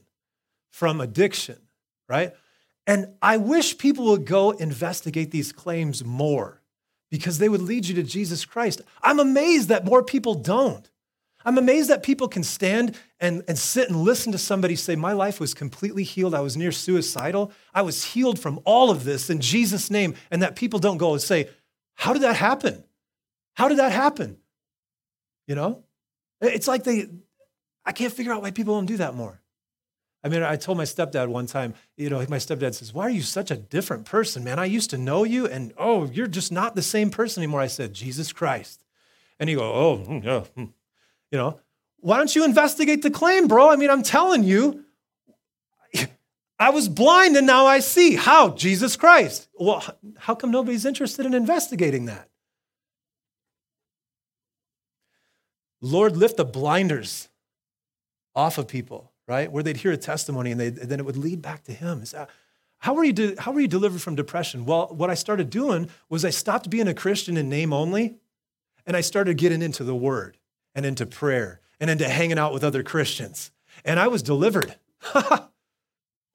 from 0.72 1.02
addiction, 1.02 1.58
right? 2.08 2.34
And 2.88 3.16
I 3.22 3.38
wish 3.38 3.78
people 3.78 4.06
would 4.06 4.26
go 4.26 4.52
investigate 4.52 5.32
these 5.32 5.52
claims 5.52 6.04
more 6.06 6.62
because 7.12 7.38
they 7.38 7.50
would 7.50 7.62
lead 7.62 7.86
you 7.86 7.96
to 7.96 8.04
Jesus 8.04 8.46
Christ. 8.46 8.82
I'm 9.04 9.20
amazed 9.20 9.68
that 9.68 9.86
more 9.86 10.04
people 10.04 10.36
don't. 10.36 10.90
I'm 11.48 11.58
amazed 11.58 11.90
that 11.90 12.04
people 12.04 12.28
can 12.28 12.44
stand 12.44 13.00
and, 13.22 13.42
and 13.48 13.58
sit 13.58 13.88
and 13.88 14.02
listen 14.02 14.34
to 14.34 14.38
somebody 14.38 14.76
say, 14.76 14.98
My 14.98 15.14
life 15.14 15.40
was 15.40 15.54
completely 15.54 16.04
healed. 16.04 16.36
I 16.36 16.42
was 16.42 16.58
near 16.58 16.74
suicidal. 16.74 17.54
I 17.74 17.84
was 17.84 18.04
healed 18.04 18.38
from 18.38 18.60
all 18.66 18.92
of 18.92 19.06
this 19.06 19.30
in 19.30 19.40
Jesus' 19.40 19.90
name. 19.90 20.16
And 20.30 20.42
that 20.42 20.58
people 20.58 20.78
don't 20.78 20.98
go 20.98 21.14
and 21.14 21.22
say, 21.22 21.50
How 21.96 22.12
did 22.12 22.24
that 22.24 22.36
happen? 22.36 22.84
How 23.54 23.70
did 23.70 23.78
that 23.78 23.94
happen? 23.94 24.40
You 25.48 25.56
know? 25.56 25.86
It's 26.42 26.68
like 26.68 26.84
they, 26.84 27.08
I 27.86 27.94
can't 27.94 28.12
figure 28.12 28.34
out 28.34 28.42
why 28.42 28.52
people 28.52 28.76
don't 28.76 28.86
do 28.86 28.98
that 28.98 29.16
more. 29.16 29.42
I 30.26 30.28
mean, 30.28 30.44
I 30.44 30.58
told 30.58 30.78
my 30.78 30.84
stepdad 30.84 31.30
one 31.30 31.46
time, 31.46 31.76
you 31.96 32.10
know, 32.10 32.18
my 32.28 32.40
stepdad 32.40 32.74
says, 32.74 32.94
Why 32.94 33.04
are 33.04 33.10
you 33.10 33.22
such 33.22 33.52
a 33.52 33.56
different 33.56 34.04
person, 34.04 34.44
man? 34.44 34.60
I 34.60 34.66
used 34.66 34.90
to 34.90 34.98
know 34.98 35.24
you, 35.24 35.48
and 35.48 35.72
oh, 35.78 36.08
you're 36.08 36.28
just 36.28 36.52
not 36.52 36.76
the 36.76 36.82
same 36.82 37.10
person 37.10 37.42
anymore. 37.42 37.62
I 37.62 37.68
said, 37.68 37.94
Jesus 37.94 38.34
Christ. 38.34 38.84
And 39.40 39.48
he 39.48 39.56
go, 39.56 39.72
Oh, 39.74 39.96
hmm, 39.96 40.28
yeah, 40.28 40.42
hmm. 40.42 40.66
You 41.32 41.38
know, 41.38 41.60
why 42.00 42.18
don't 42.18 42.34
you 42.36 42.46
investigate 42.46 43.02
the 43.02 43.12
claim, 43.12 43.48
bro? 43.48 43.70
I 43.70 43.76
mean, 43.76 43.90
I'm 43.90 44.04
telling 44.04 44.44
you, 44.44 44.86
I 46.60 46.72
was 46.72 46.90
blind 46.90 47.36
and 47.38 47.46
now 47.46 47.68
I 47.68 47.80
see. 47.80 48.16
How? 48.16 48.50
Jesus 48.50 48.96
Christ. 48.96 49.48
Well, 49.60 49.84
how 50.18 50.34
come 50.34 50.52
nobody's 50.52 50.86
interested 50.86 51.26
in 51.26 51.34
investigating 51.34 52.06
that? 52.06 52.30
Lord, 55.82 56.18
lift 56.18 56.38
the 56.38 56.46
blinders 56.46 57.30
off 58.36 58.58
of 58.58 58.68
people, 58.68 59.12
right? 59.28 59.52
Where 59.52 59.62
they'd 59.62 59.78
hear 59.78 59.92
a 59.92 59.98
testimony 59.98 60.52
and, 60.52 60.60
they, 60.60 60.70
then 60.70 61.00
it 61.00 61.06
would 61.06 61.18
lead 61.18 61.42
back 61.42 61.64
to 61.66 61.74
Him. 61.74 62.04
That, 62.12 62.30
How 62.80 62.94
were, 62.94 63.04
you 63.04 63.14
de- 63.14 63.40
how 63.40 63.52
were 63.52 63.60
you 63.60 63.68
delivered 63.68 64.02
from 64.02 64.16
depression? 64.16 64.66
Well, 64.66 64.88
what 64.88 65.12
I 65.12 65.14
started 65.14 65.52
doing 65.52 65.90
was 66.10 66.26
I 66.26 66.32
stopped 66.32 66.72
being 66.72 66.88
a 66.88 66.94
Christian 66.96 67.38
in 67.38 67.50
name 67.50 67.72
only, 67.74 68.16
and 68.88 68.98
I 68.98 69.02
started 69.02 69.38
getting 69.38 69.62
into 69.62 69.84
the 69.84 69.96
word 69.96 70.38
and 70.78 70.86
into 70.86 71.08
prayer 71.08 71.60
and 71.80 71.90
into 71.90 72.08
hanging 72.08 72.38
out 72.38 72.54
with 72.54 72.64
other 72.64 72.84
Christians. 72.84 73.52
And 73.84 74.00
I 74.00 74.08
was 74.08 74.22
delivered. 74.22 74.76
why, 75.12 75.50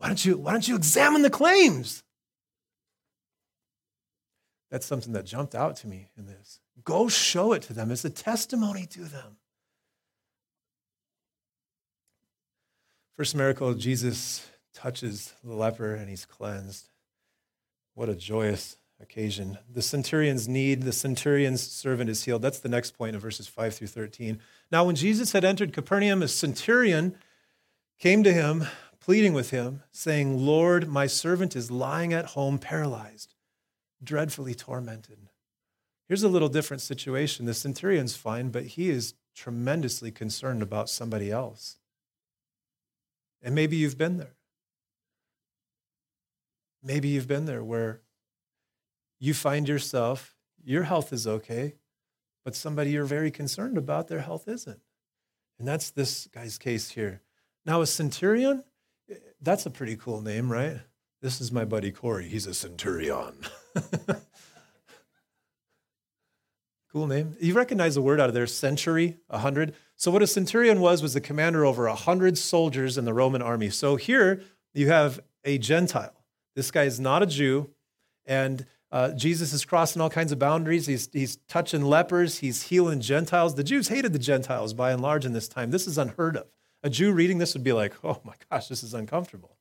don't 0.01 0.25
you, 0.25 0.37
why 0.37 0.51
don't 0.51 0.67
you 0.67 0.75
examine 0.75 1.23
the 1.23 1.31
claims? 1.31 2.03
That's 4.69 4.85
something 4.85 5.13
that 5.13 5.27
jumped 5.27 5.55
out 5.55 5.77
to 5.77 5.87
me 5.87 6.09
in 6.19 6.27
this. 6.27 6.59
Go 6.83 7.09
show 7.09 7.53
it 7.53 7.63
to 7.63 7.73
them 7.73 7.93
as 7.93 8.05
a 8.05 8.11
testimony 8.11 8.85
to 8.87 9.05
them. 9.05 9.37
First 13.17 13.37
miracle, 13.37 13.75
Jesus 13.75 14.51
touches 14.75 15.35
the 15.45 15.55
leper 15.55 15.95
and 15.95 16.09
he's 16.09 16.25
cleansed. 16.25 16.89
What 17.95 18.09
a 18.09 18.17
joyous 18.17 18.77
occasion. 19.03 19.59
The 19.73 19.83
centurion's 19.83 20.49
need, 20.49 20.83
the 20.83 20.93
centurion's 20.93 21.61
servant 21.61 22.09
is 22.09 22.25
healed. 22.25 22.43
That's 22.43 22.61
the 22.61 22.69
next 22.69 22.93
point 22.93 23.15
in 23.15 23.21
verses 23.21 23.47
5 23.49 23.75
through 23.75 23.89
13. 23.89 24.41
Now, 24.71 24.85
when 24.85 24.97
Jesus 24.97 25.33
had 25.33 25.45
entered 25.45 25.73
Capernaum, 25.73 26.23
a 26.23 26.29
centurion 26.29 27.17
came 27.99 28.23
to 28.25 28.33
him, 28.33 28.67
pleading 29.01 29.33
with 29.33 29.51
him, 29.51 29.83
saying, 29.91 30.39
Lord, 30.39 30.89
my 30.89 31.07
servant 31.07 31.57
is 31.57 31.71
lying 31.71 32.13
at 32.13 32.27
home 32.27 32.59
paralyzed, 32.59 33.35
dreadfully 34.03 34.55
tormented. 34.55 35.29
Here's 36.09 36.23
a 36.23 36.29
little 36.29 36.49
different 36.49 36.83
situation. 36.83 37.47
The 37.47 37.55
centurion's 37.55 38.17
fine, 38.17 38.51
but 38.51 38.65
he 38.65 38.91
is 38.91 39.15
tremendously 39.35 40.11
concerned 40.11 40.63
about 40.63 40.91
somebody 40.91 41.31
else. 41.31 41.79
And 43.43 43.55
maybe 43.55 43.77
you've 43.77 43.99
been 43.99 44.19
there. 44.19 44.35
Maybe 46.83 47.09
you've 47.09 47.29
been 47.29 47.47
there 47.47 47.65
where 47.65 48.02
you 49.23 49.33
find 49.33 49.69
yourself, 49.69 50.35
your 50.65 50.83
health 50.83 51.13
is 51.13 51.29
okay, 51.29 51.77
but 52.45 52.57
somebody 52.57 52.91
you're 52.91 53.05
very 53.05 53.31
concerned 53.31 53.79
about, 53.79 54.09
their 54.09 54.19
health 54.19 54.49
isn't. 54.49 54.81
And 55.61 55.69
that's 55.69 55.91
this 55.91 56.27
guy's 56.27 56.59
case 56.59 56.91
here. 56.91 57.23
Now, 57.65 57.83
a 57.83 57.87
centurion, 57.87 58.65
eh, 59.09 59.15
that's 59.41 59.65
a 59.65 59.71
pretty 59.71 59.95
cool 59.95 60.23
name, 60.23 60.51
right? 60.51 60.79
This 61.21 61.41
is 61.41 61.53
my 61.53 61.65
buddy 61.65 61.93
Corey. 61.93 62.27
He's 62.27 62.49
a 62.49 62.55
centurion. 62.55 63.45
cool 66.93 67.07
name. 67.07 67.37
You 67.41 67.55
recognize 67.55 67.95
the 67.95 68.03
word 68.03 68.19
out 68.19 68.29
of 68.29 68.35
there, 68.35 68.49
century, 68.49 69.19
a 69.31 69.39
hundred. 69.39 69.77
So 69.95 70.11
what 70.11 70.23
a 70.23 70.27
centurion 70.27 70.81
was 70.81 71.01
was 71.01 71.15
the 71.15 71.21
commander 71.21 71.65
over 71.65 71.87
a 71.87 71.95
hundred 71.95 72.39
soldiers 72.39 72.99
in 72.99 73.05
the 73.05 73.15
Roman 73.15 73.41
army. 73.41 73.71
So 73.71 73.95
here 73.95 74.43
you 74.75 74.89
have 74.89 75.21
a 75.45 75.59
Gentile. 75.59 76.25
This 76.57 76.73
guy 76.73 76.83
is 76.83 76.99
not 76.99 77.23
a 77.23 77.27
Jew, 77.27 77.71
and 78.27 78.67
uh, 78.93 79.11
Jesus 79.13 79.55
is 79.55 79.65
crossing 79.65 80.03
all 80.03 80.11
kinds 80.11 80.33
of 80.33 80.39
boundaries. 80.39 80.87
He's, 80.87 81.09
he's 81.13 81.37
touching 81.49 81.83
lepers. 81.83 82.41
He's 82.41 82.65
healing 82.65 83.01
Gentiles. 83.01 83.55
The 83.55 83.65
Jews 83.65 83.89
hated 83.89 84.13
the 84.13 84.19
Gentiles 84.19 84.75
by 84.75 84.93
and 84.93 85.01
large 85.01 85.25
in 85.25 85.33
this 85.33 85.49
time. 85.49 85.71
This 85.71 85.87
is 85.87 85.97
unheard 85.97 86.37
of. 86.37 86.47
A 86.83 86.91
Jew 86.91 87.11
reading 87.11 87.39
this 87.39 87.55
would 87.55 87.65
be 87.65 87.73
like, 87.73 87.95
oh 88.05 88.21
my 88.23 88.35
gosh, 88.51 88.69
this 88.69 88.83
is 88.83 88.93
uncomfortable. 88.93 89.57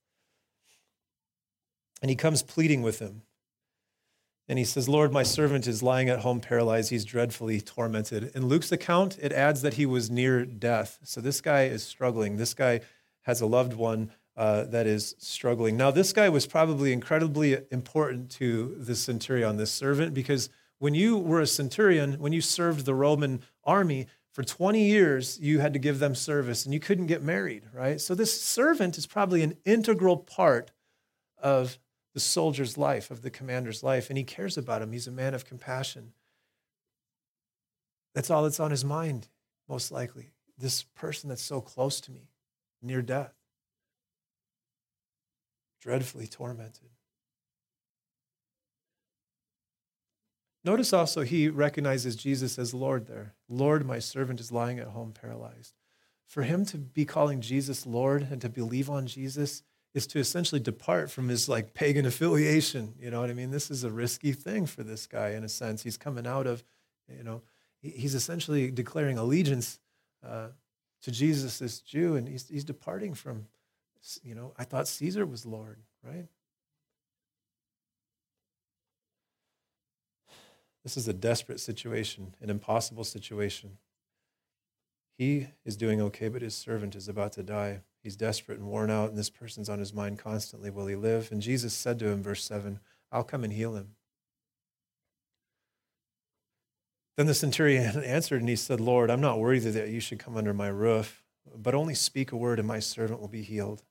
And 2.01 2.09
he 2.09 2.15
comes 2.15 2.43
pleading 2.43 2.81
with 2.81 2.99
him. 2.99 3.21
And 4.49 4.59
he 4.59 4.65
says, 4.65 4.89
Lord, 4.89 5.13
my 5.13 5.23
servant 5.23 5.65
is 5.65 5.81
lying 5.81 6.09
at 6.09 6.19
home 6.19 6.41
paralyzed. 6.41 6.89
He's 6.89 7.05
dreadfully 7.05 7.61
tormented. 7.61 8.31
In 8.35 8.47
Luke's 8.47 8.71
account, 8.71 9.17
it 9.21 9.31
adds 9.31 9.61
that 9.61 9.75
he 9.75 9.85
was 9.85 10.11
near 10.11 10.43
death. 10.43 10.99
So 11.03 11.21
this 11.21 11.39
guy 11.39 11.65
is 11.65 11.83
struggling. 11.83 12.35
This 12.35 12.53
guy 12.53 12.81
has 13.21 13.39
a 13.39 13.45
loved 13.45 13.73
one 13.73 14.11
uh, 14.37 14.63
that 14.65 14.87
is 14.87 15.15
struggling. 15.19 15.77
Now, 15.77 15.91
this 15.91 16.13
guy 16.13 16.29
was 16.29 16.47
probably 16.47 16.93
incredibly 16.93 17.57
important 17.71 18.29
to 18.31 18.75
the 18.77 18.95
centurion, 18.95 19.57
this 19.57 19.71
servant, 19.71 20.13
because 20.13 20.49
when 20.79 20.93
you 20.93 21.17
were 21.17 21.41
a 21.41 21.47
centurion, 21.47 22.13
when 22.13 22.33
you 22.33 22.41
served 22.41 22.85
the 22.85 22.95
Roman 22.95 23.41
army, 23.63 24.07
for 24.33 24.43
20 24.43 24.81
years, 24.81 25.39
you 25.41 25.59
had 25.59 25.73
to 25.73 25.79
give 25.79 25.99
them 25.99 26.15
service 26.15 26.63
and 26.63 26.73
you 26.73 26.79
couldn't 26.79 27.07
get 27.07 27.21
married, 27.21 27.63
right? 27.73 27.99
So, 27.99 28.15
this 28.15 28.41
servant 28.41 28.97
is 28.97 29.05
probably 29.05 29.43
an 29.43 29.57
integral 29.65 30.17
part 30.17 30.71
of 31.37 31.77
the 32.13 32.19
soldier's 32.19 32.77
life, 32.77 33.11
of 33.11 33.21
the 33.21 33.29
commander's 33.29 33.83
life, 33.83 34.09
and 34.09 34.17
he 34.17 34.23
cares 34.23 34.57
about 34.57 34.81
him. 34.81 34.91
He's 34.91 35.07
a 35.07 35.11
man 35.11 35.33
of 35.33 35.45
compassion. 35.45 36.13
That's 38.13 38.29
all 38.29 38.43
that's 38.43 38.59
on 38.59 38.71
his 38.71 38.83
mind, 38.83 39.29
most 39.67 39.91
likely. 39.91 40.31
This 40.57 40.83
person 40.83 41.29
that's 41.29 41.41
so 41.41 41.61
close 41.61 42.01
to 42.01 42.11
me, 42.11 42.29
near 42.81 43.01
death, 43.01 43.33
dreadfully 45.81 46.27
tormented. 46.27 46.89
Notice 50.63 50.93
also 50.93 51.21
he 51.21 51.49
recognizes 51.49 52.15
Jesus 52.15 52.59
as 52.59 52.73
Lord 52.73 53.07
there. 53.07 53.33
Lord, 53.49 53.85
my 53.85 53.97
servant 53.97 54.39
is 54.39 54.51
lying 54.51 54.77
at 54.77 54.89
home 54.89 55.11
paralyzed. 55.11 55.73
For 56.27 56.43
him 56.43 56.65
to 56.65 56.77
be 56.77 57.03
calling 57.03 57.41
Jesus 57.41 57.85
Lord 57.85 58.27
and 58.31 58.39
to 58.41 58.47
believe 58.47 58.89
on 58.89 59.07
Jesus 59.07 59.63
is 59.93 60.07
to 60.07 60.19
essentially 60.19 60.61
depart 60.61 61.11
from 61.11 61.27
his 61.27 61.49
like 61.49 61.73
pagan 61.73 62.05
affiliation. 62.05 62.93
You 62.99 63.11
know 63.11 63.19
what 63.19 63.29
I 63.29 63.33
mean? 63.33 63.51
This 63.51 63.69
is 63.69 63.83
a 63.83 63.91
risky 63.91 64.31
thing 64.31 64.65
for 64.65 64.83
this 64.83 65.07
guy 65.07 65.31
in 65.31 65.43
a 65.43 65.49
sense. 65.49 65.83
He's 65.83 65.97
coming 65.97 66.27
out 66.27 66.47
of, 66.47 66.63
you 67.09 67.23
know, 67.23 67.41
he's 67.81 68.15
essentially 68.15 68.71
declaring 68.71 69.17
allegiance 69.17 69.79
uh, 70.25 70.49
to 71.01 71.11
Jesus 71.11 71.61
as 71.61 71.79
Jew, 71.79 72.15
and 72.15 72.27
he's, 72.27 72.47
he's 72.47 72.63
departing 72.63 73.15
from, 73.15 73.47
you 74.23 74.35
know, 74.35 74.53
I 74.57 74.63
thought 74.63 74.87
Caesar 74.87 75.25
was 75.25 75.45
Lord, 75.45 75.79
right? 76.03 76.27
This 80.83 80.97
is 80.97 81.07
a 81.07 81.13
desperate 81.13 81.59
situation, 81.59 82.35
an 82.41 82.49
impossible 82.49 83.03
situation. 83.03 83.77
He 85.17 85.47
is 85.63 85.77
doing 85.77 86.01
okay, 86.01 86.27
but 86.27 86.41
his 86.41 86.55
servant 86.55 86.95
is 86.95 87.07
about 87.07 87.33
to 87.33 87.43
die. 87.43 87.81
He's 88.01 88.15
desperate 88.15 88.57
and 88.57 88.67
worn 88.67 88.89
out, 88.89 89.09
and 89.09 89.17
this 89.17 89.29
person's 89.29 89.69
on 89.69 89.77
his 89.77 89.93
mind 89.93 90.17
constantly. 90.17 90.71
Will 90.71 90.87
he 90.87 90.95
live? 90.95 91.31
And 91.31 91.41
Jesus 91.41 91.75
said 91.75 91.99
to 91.99 92.07
him, 92.07 92.23
verse 92.23 92.43
7, 92.43 92.79
I'll 93.11 93.23
come 93.23 93.43
and 93.43 93.53
heal 93.53 93.75
him. 93.75 93.95
Then 97.17 97.27
the 97.27 97.35
centurion 97.35 98.03
answered 98.03 98.39
and 98.39 98.49
he 98.49 98.55
said, 98.55 98.79
Lord, 98.79 99.11
I'm 99.11 99.21
not 99.21 99.37
worthy 99.37 99.69
that 99.69 99.89
you 99.89 99.99
should 99.99 100.17
come 100.17 100.35
under 100.35 100.55
my 100.55 100.69
roof, 100.69 101.23
but 101.55 101.75
only 101.75 101.93
speak 101.93 102.31
a 102.31 102.37
word 102.37 102.57
and 102.57 102.67
my 102.67 102.79
servant 102.79 103.21
will 103.21 103.27
be 103.27 103.43
healed. 103.43 103.83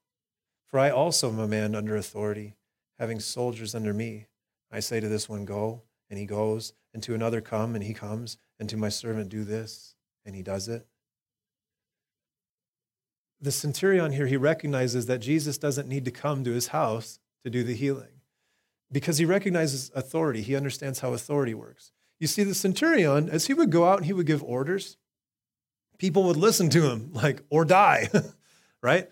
For 0.71 0.79
I 0.79 0.91
also 0.91 1.29
am 1.29 1.39
a 1.39 1.49
man 1.49 1.75
under 1.75 1.97
authority, 1.97 2.57
having 2.99 3.21
soldiers 3.21 3.75
under 3.75 3.93
me. 3.93 4.27
I 4.71 4.81
say 4.81 5.01
to 5.01 5.09
this 5.09 5.29
one, 5.29 5.45
Go, 5.45 5.83
and 6.09 6.19
he 6.19 6.27
goes, 6.27 6.73
and 6.95 7.03
to 7.03 7.15
another, 7.15 7.41
Come, 7.41 7.75
and 7.75 7.85
he 7.85 7.95
comes, 7.95 8.37
and 8.59 8.69
to 8.69 8.77
my 8.77 8.89
servant, 8.89 9.29
Do 9.29 9.45
this, 9.45 9.95
and 10.25 10.35
he 10.37 10.43
does 10.43 10.69
it 10.69 10.87
the 13.41 13.53
centurion 13.53 14.13
here, 14.13 14.27
he 14.27 14.37
recognizes 14.37 15.07
that 15.07 15.19
Jesus 15.19 15.57
doesn't 15.57 15.89
need 15.89 16.05
to 16.05 16.11
come 16.11 16.45
to 16.45 16.53
his 16.53 16.69
house 16.69 17.19
to 17.43 17.51
do 17.51 17.65
the 17.65 17.75
healing 17.75 18.21
because 18.93 19.19
he 19.19 19.25
recognizes 19.25 19.91
authority. 19.95 20.43
He 20.43 20.57
understands 20.57 21.01
how 21.01 21.15
authority 21.15 21.55
works. 21.55 21.93
You 22.19 22.27
see, 22.27 22.45
the 22.45 22.55
centurion, 22.55 23.31
as 23.31 23.47
he 23.47 23.55
would 23.55 23.71
go 23.71 23.87
out 23.87 23.99
and 23.99 24.07
he 24.07 24.13
would 24.13 24.27
give 24.27 24.43
orders, 24.43 24.99
people 25.97 26.25
would 26.25 26.37
listen 26.37 26.69
to 26.71 26.91
him, 26.91 27.13
like, 27.13 27.43
or 27.49 27.65
die, 27.65 28.11
right? 28.83 29.09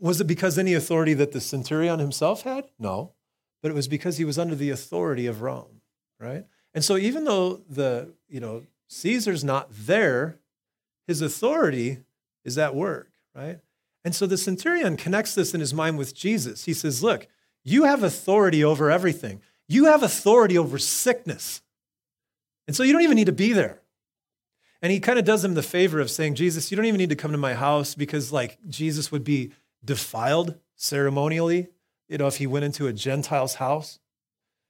Was 0.00 0.20
it 0.20 0.26
because 0.26 0.58
any 0.58 0.74
authority 0.74 1.14
that 1.14 1.32
the 1.32 1.40
centurion 1.40 1.98
himself 1.98 2.42
had? 2.42 2.66
No, 2.78 3.12
but 3.62 3.70
it 3.70 3.74
was 3.74 3.88
because 3.88 4.16
he 4.16 4.24
was 4.24 4.38
under 4.38 4.54
the 4.54 4.70
authority 4.70 5.26
of 5.26 5.42
Rome, 5.42 5.80
right? 6.20 6.44
And 6.74 6.84
so 6.84 6.96
even 6.96 7.24
though 7.24 7.62
the, 7.68 8.14
you 8.28 8.40
know, 8.40 8.62
Caesar's 8.88 9.42
not 9.42 9.68
there, 9.70 10.38
his 11.06 11.22
authority 11.22 11.98
is 12.44 12.58
at 12.58 12.74
work, 12.74 13.10
right? 13.34 13.60
And 14.04 14.14
so 14.14 14.26
the 14.26 14.36
centurion 14.36 14.96
connects 14.96 15.34
this 15.34 15.54
in 15.54 15.60
his 15.60 15.74
mind 15.74 15.98
with 15.98 16.14
Jesus. 16.14 16.64
He 16.66 16.74
says, 16.74 17.02
Look, 17.02 17.26
you 17.64 17.84
have 17.84 18.02
authority 18.02 18.62
over 18.62 18.90
everything, 18.90 19.40
you 19.66 19.86
have 19.86 20.02
authority 20.02 20.56
over 20.56 20.78
sickness. 20.78 21.62
And 22.68 22.76
so 22.76 22.82
you 22.82 22.92
don't 22.92 23.02
even 23.02 23.16
need 23.16 23.26
to 23.26 23.32
be 23.32 23.52
there. 23.52 23.80
And 24.82 24.92
he 24.92 25.00
kind 25.00 25.18
of 25.18 25.24
does 25.24 25.44
him 25.44 25.54
the 25.54 25.62
favor 25.62 26.00
of 26.00 26.10
saying, 26.10 26.34
Jesus, 26.34 26.70
you 26.70 26.76
don't 26.76 26.86
even 26.86 26.98
need 26.98 27.08
to 27.08 27.16
come 27.16 27.32
to 27.32 27.38
my 27.38 27.54
house 27.54 27.94
because, 27.94 28.32
like, 28.32 28.58
Jesus 28.68 29.10
would 29.10 29.24
be 29.24 29.52
defiled 29.84 30.58
ceremonially, 30.74 31.68
you 32.08 32.18
know, 32.18 32.26
if 32.26 32.36
he 32.36 32.46
went 32.46 32.64
into 32.64 32.86
a 32.86 32.92
Gentile's 32.92 33.54
house. 33.54 33.98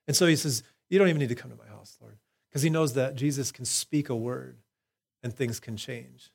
And 0.07 0.17
so 0.17 0.27
he 0.27 0.37
says, 0.37 0.63
You 0.89 0.99
don't 0.99 1.09
even 1.09 1.21
need 1.21 1.29
to 1.29 1.35
come 1.35 1.51
to 1.51 1.57
my 1.57 1.69
house, 1.69 1.97
Lord, 2.01 2.19
because 2.49 2.63
he 2.63 2.71
knows 2.71 2.95
that 2.95 3.17
Jesus 3.17 3.53
can 3.53 3.65
speak 3.65 4.09
a 4.09 4.17
word 4.17 4.59
and 5.23 5.35
things 5.35 5.61
can 5.61 5.77
change 5.77 6.31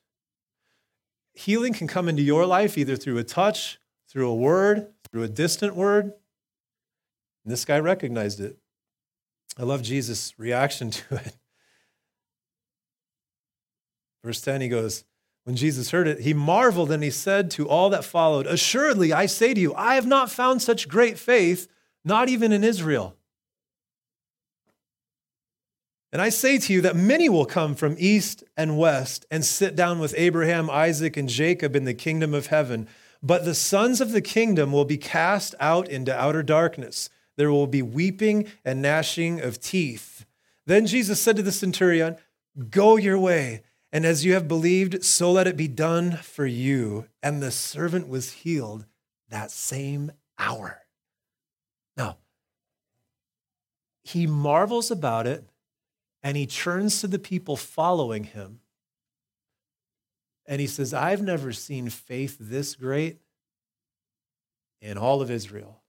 healing 1.34 1.72
can 1.72 1.86
come 1.86 2.08
into 2.08 2.22
your 2.22 2.46
life 2.46 2.76
either 2.76 2.96
through 2.96 3.18
a 3.18 3.24
touch, 3.24 3.78
through 4.08 4.28
a 4.28 4.34
word, 4.34 4.88
through 5.10 5.22
a 5.22 5.28
distant 5.28 5.74
word. 5.74 6.04
And 7.44 7.52
this 7.52 7.64
guy 7.64 7.78
recognized 7.78 8.40
it. 8.40 8.58
I 9.58 9.64
love 9.64 9.82
Jesus' 9.82 10.38
reaction 10.38 10.90
to 10.90 11.16
it. 11.16 11.36
Verse 14.24 14.40
10, 14.40 14.60
he 14.60 14.68
goes, 14.68 15.04
When 15.44 15.56
Jesus 15.56 15.90
heard 15.90 16.06
it, 16.06 16.20
he 16.20 16.34
marveled 16.34 16.92
and 16.92 17.02
he 17.02 17.10
said 17.10 17.50
to 17.52 17.68
all 17.68 17.90
that 17.90 18.04
followed, 18.04 18.46
Assuredly, 18.46 19.12
I 19.12 19.26
say 19.26 19.54
to 19.54 19.60
you, 19.60 19.74
I 19.74 19.96
have 19.96 20.06
not 20.06 20.30
found 20.30 20.62
such 20.62 20.88
great 20.88 21.18
faith 21.18 21.68
not 22.04 22.28
even 22.28 22.52
in 22.52 22.64
Israel. 22.64 23.16
And 26.12 26.20
I 26.20 26.28
say 26.28 26.58
to 26.58 26.72
you 26.72 26.82
that 26.82 26.94
many 26.94 27.28
will 27.28 27.46
come 27.46 27.74
from 27.74 27.96
east 27.98 28.44
and 28.56 28.76
west 28.76 29.24
and 29.30 29.44
sit 29.44 29.74
down 29.74 29.98
with 29.98 30.14
Abraham, 30.16 30.68
Isaac, 30.68 31.16
and 31.16 31.28
Jacob 31.28 31.74
in 31.74 31.84
the 31.84 31.94
kingdom 31.94 32.34
of 32.34 32.48
heaven. 32.48 32.86
But 33.22 33.44
the 33.44 33.54
sons 33.54 34.00
of 34.00 34.12
the 34.12 34.20
kingdom 34.20 34.72
will 34.72 34.84
be 34.84 34.98
cast 34.98 35.54
out 35.58 35.88
into 35.88 36.14
outer 36.14 36.42
darkness. 36.42 37.08
There 37.36 37.50
will 37.50 37.66
be 37.66 37.80
weeping 37.80 38.46
and 38.64 38.82
gnashing 38.82 39.40
of 39.40 39.60
teeth. 39.60 40.26
Then 40.66 40.86
Jesus 40.86 41.20
said 41.20 41.36
to 41.36 41.42
the 41.42 41.52
centurion, 41.52 42.16
Go 42.68 42.96
your 42.96 43.18
way, 43.18 43.62
and 43.92 44.06
as 44.06 44.24
you 44.24 44.32
have 44.32 44.48
believed, 44.48 45.04
so 45.04 45.30
let 45.30 45.46
it 45.46 45.56
be 45.56 45.68
done 45.68 46.12
for 46.16 46.46
you. 46.46 47.08
And 47.22 47.42
the 47.42 47.50
servant 47.50 48.08
was 48.08 48.32
healed 48.32 48.86
that 49.28 49.50
same 49.50 50.12
hour. 50.38 50.80
Now, 51.96 52.16
he 54.02 54.26
marvels 54.26 54.90
about 54.90 55.26
it 55.26 55.44
and 56.22 56.36
he 56.38 56.46
turns 56.46 57.02
to 57.02 57.06
the 57.06 57.18
people 57.18 57.56
following 57.56 58.24
him 58.24 58.60
and 60.46 60.60
he 60.60 60.66
says, 60.66 60.94
I've 60.94 61.22
never 61.22 61.52
seen 61.52 61.88
faith 61.90 62.36
this 62.40 62.74
great 62.74 63.18
in 64.80 64.98
all 64.98 65.22
of 65.22 65.30
Israel. 65.30 65.82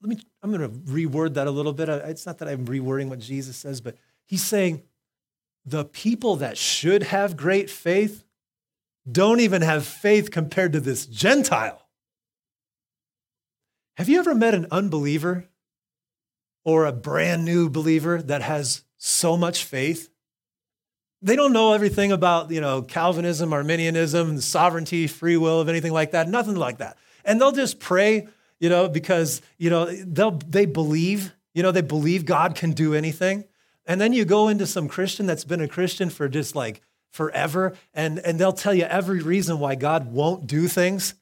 Let 0.00 0.10
me, 0.10 0.18
I'm 0.42 0.52
going 0.52 0.60
to 0.60 0.78
reword 0.92 1.34
that 1.34 1.48
a 1.48 1.50
little 1.50 1.72
bit. 1.72 1.88
It's 1.88 2.24
not 2.24 2.38
that 2.38 2.48
I'm 2.48 2.66
rewording 2.66 3.08
what 3.08 3.18
Jesus 3.18 3.56
says, 3.56 3.80
but 3.80 3.96
he's 4.26 4.44
saying 4.44 4.82
the 5.68 5.84
people 5.84 6.36
that 6.36 6.56
should 6.56 7.02
have 7.02 7.36
great 7.36 7.68
faith 7.68 8.24
don't 9.10 9.40
even 9.40 9.62
have 9.62 9.86
faith 9.86 10.30
compared 10.30 10.72
to 10.72 10.80
this 10.80 11.06
Gentile. 11.06 11.86
Have 13.96 14.08
you 14.08 14.18
ever 14.18 14.34
met 14.34 14.54
an 14.54 14.66
unbeliever 14.70 15.48
or 16.64 16.86
a 16.86 16.92
brand 16.92 17.44
new 17.44 17.68
believer 17.68 18.22
that 18.22 18.42
has 18.42 18.82
so 18.96 19.36
much 19.36 19.64
faith? 19.64 20.08
They 21.20 21.36
don't 21.36 21.52
know 21.52 21.72
everything 21.72 22.12
about, 22.12 22.50
you 22.50 22.60
know, 22.60 22.82
Calvinism, 22.82 23.52
Arminianism, 23.52 24.40
sovereignty, 24.40 25.06
free 25.06 25.36
will, 25.36 25.60
of 25.60 25.68
anything 25.68 25.92
like 25.92 26.12
that, 26.12 26.28
nothing 26.28 26.54
like 26.54 26.78
that. 26.78 26.96
And 27.24 27.40
they'll 27.40 27.52
just 27.52 27.80
pray, 27.80 28.28
you 28.60 28.68
know, 28.68 28.88
because, 28.88 29.42
you 29.58 29.68
know, 29.68 29.86
they'll 29.86 30.38
they 30.46 30.64
believe, 30.64 31.32
you 31.54 31.62
know, 31.62 31.72
they 31.72 31.82
believe 31.82 32.24
God 32.24 32.54
can 32.54 32.72
do 32.72 32.94
anything. 32.94 33.44
And 33.88 33.98
then 34.00 34.12
you 34.12 34.26
go 34.26 34.48
into 34.48 34.66
some 34.66 34.86
Christian 34.86 35.26
that's 35.26 35.44
been 35.44 35.62
a 35.62 35.66
Christian 35.66 36.10
for 36.10 36.28
just 36.28 36.54
like 36.54 36.82
forever, 37.10 37.74
and, 37.94 38.18
and 38.18 38.38
they'll 38.38 38.52
tell 38.52 38.74
you 38.74 38.84
every 38.84 39.20
reason 39.20 39.58
why 39.58 39.74
God 39.74 40.12
won't 40.12 40.46
do 40.46 40.68
things. 40.68 41.14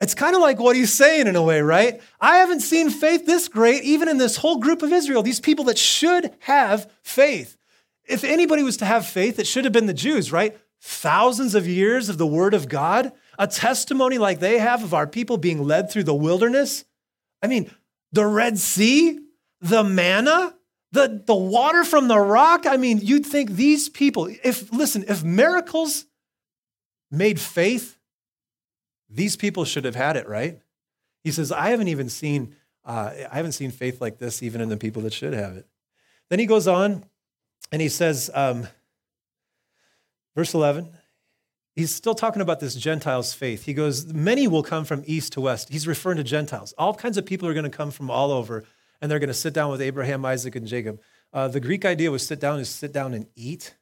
It's 0.00 0.14
kind 0.14 0.34
of 0.34 0.42
like 0.42 0.58
what 0.58 0.76
he's 0.76 0.92
saying 0.92 1.28
in 1.28 1.36
a 1.36 1.42
way, 1.42 1.62
right? 1.62 2.02
I 2.20 2.38
haven't 2.38 2.60
seen 2.60 2.90
faith 2.90 3.24
this 3.24 3.48
great, 3.48 3.84
even 3.84 4.08
in 4.08 4.18
this 4.18 4.36
whole 4.36 4.58
group 4.58 4.82
of 4.82 4.92
Israel, 4.92 5.22
these 5.22 5.40
people 5.40 5.66
that 5.66 5.78
should 5.78 6.34
have 6.40 6.90
faith. 7.02 7.56
If 8.04 8.24
anybody 8.24 8.64
was 8.64 8.76
to 8.78 8.84
have 8.84 9.06
faith, 9.06 9.38
it 9.38 9.46
should 9.46 9.64
have 9.64 9.72
been 9.72 9.86
the 9.86 9.94
Jews, 9.94 10.32
right? 10.32 10.58
Thousands 10.82 11.54
of 11.54 11.68
years 11.68 12.08
of 12.08 12.18
the 12.18 12.26
word 12.26 12.52
of 12.52 12.68
God, 12.68 13.12
a 13.38 13.46
testimony 13.46 14.18
like 14.18 14.40
they 14.40 14.58
have 14.58 14.82
of 14.82 14.92
our 14.92 15.06
people 15.06 15.38
being 15.38 15.62
led 15.62 15.90
through 15.90 16.04
the 16.04 16.14
wilderness. 16.14 16.84
I 17.42 17.46
mean, 17.46 17.70
the 18.12 18.26
Red 18.26 18.58
Sea, 18.58 19.20
the 19.60 19.84
manna, 19.84 20.55
the, 20.96 21.22
the 21.24 21.34
water 21.34 21.84
from 21.84 22.08
the 22.08 22.18
rock. 22.18 22.66
I 22.66 22.78
mean, 22.78 23.00
you'd 23.02 23.26
think 23.26 23.50
these 23.50 23.88
people, 23.88 24.28
if, 24.42 24.72
listen, 24.72 25.04
if 25.06 25.22
miracles 25.22 26.06
made 27.10 27.38
faith, 27.38 27.98
these 29.08 29.36
people 29.36 29.64
should 29.64 29.84
have 29.84 29.94
had 29.94 30.16
it, 30.16 30.26
right? 30.26 30.58
He 31.22 31.30
says, 31.30 31.52
I 31.52 31.68
haven't 31.68 31.88
even 31.88 32.08
seen, 32.08 32.56
uh, 32.84 33.10
I 33.30 33.36
haven't 33.36 33.52
seen 33.52 33.70
faith 33.70 34.00
like 34.00 34.18
this 34.18 34.42
even 34.42 34.60
in 34.60 34.70
the 34.70 34.76
people 34.78 35.02
that 35.02 35.12
should 35.12 35.34
have 35.34 35.56
it. 35.56 35.66
Then 36.30 36.38
he 36.38 36.46
goes 36.46 36.66
on 36.66 37.04
and 37.70 37.82
he 37.82 37.90
says, 37.90 38.30
um, 38.32 38.66
verse 40.34 40.54
11, 40.54 40.88
he's 41.74 41.94
still 41.94 42.14
talking 42.14 42.40
about 42.40 42.58
this 42.58 42.74
Gentiles' 42.74 43.34
faith. 43.34 43.64
He 43.64 43.74
goes, 43.74 44.06
Many 44.12 44.48
will 44.48 44.62
come 44.62 44.84
from 44.86 45.04
east 45.06 45.34
to 45.34 45.42
west. 45.42 45.68
He's 45.68 45.86
referring 45.86 46.16
to 46.16 46.24
Gentiles. 46.24 46.72
All 46.78 46.94
kinds 46.94 47.18
of 47.18 47.26
people 47.26 47.46
are 47.48 47.54
going 47.54 47.70
to 47.70 47.76
come 47.76 47.90
from 47.90 48.10
all 48.10 48.32
over, 48.32 48.64
and 49.00 49.10
they're 49.10 49.18
going 49.18 49.28
to 49.28 49.34
sit 49.34 49.52
down 49.54 49.70
with 49.70 49.80
Abraham, 49.80 50.24
Isaac, 50.24 50.56
and 50.56 50.66
Jacob. 50.66 51.00
Uh, 51.32 51.48
the 51.48 51.60
Greek 51.60 51.84
idea 51.84 52.10
was 52.10 52.26
sit 52.26 52.40
down 52.40 52.60
is 52.60 52.68
sit 52.68 52.92
down 52.92 53.14
and 53.14 53.26
eat, 53.34 53.74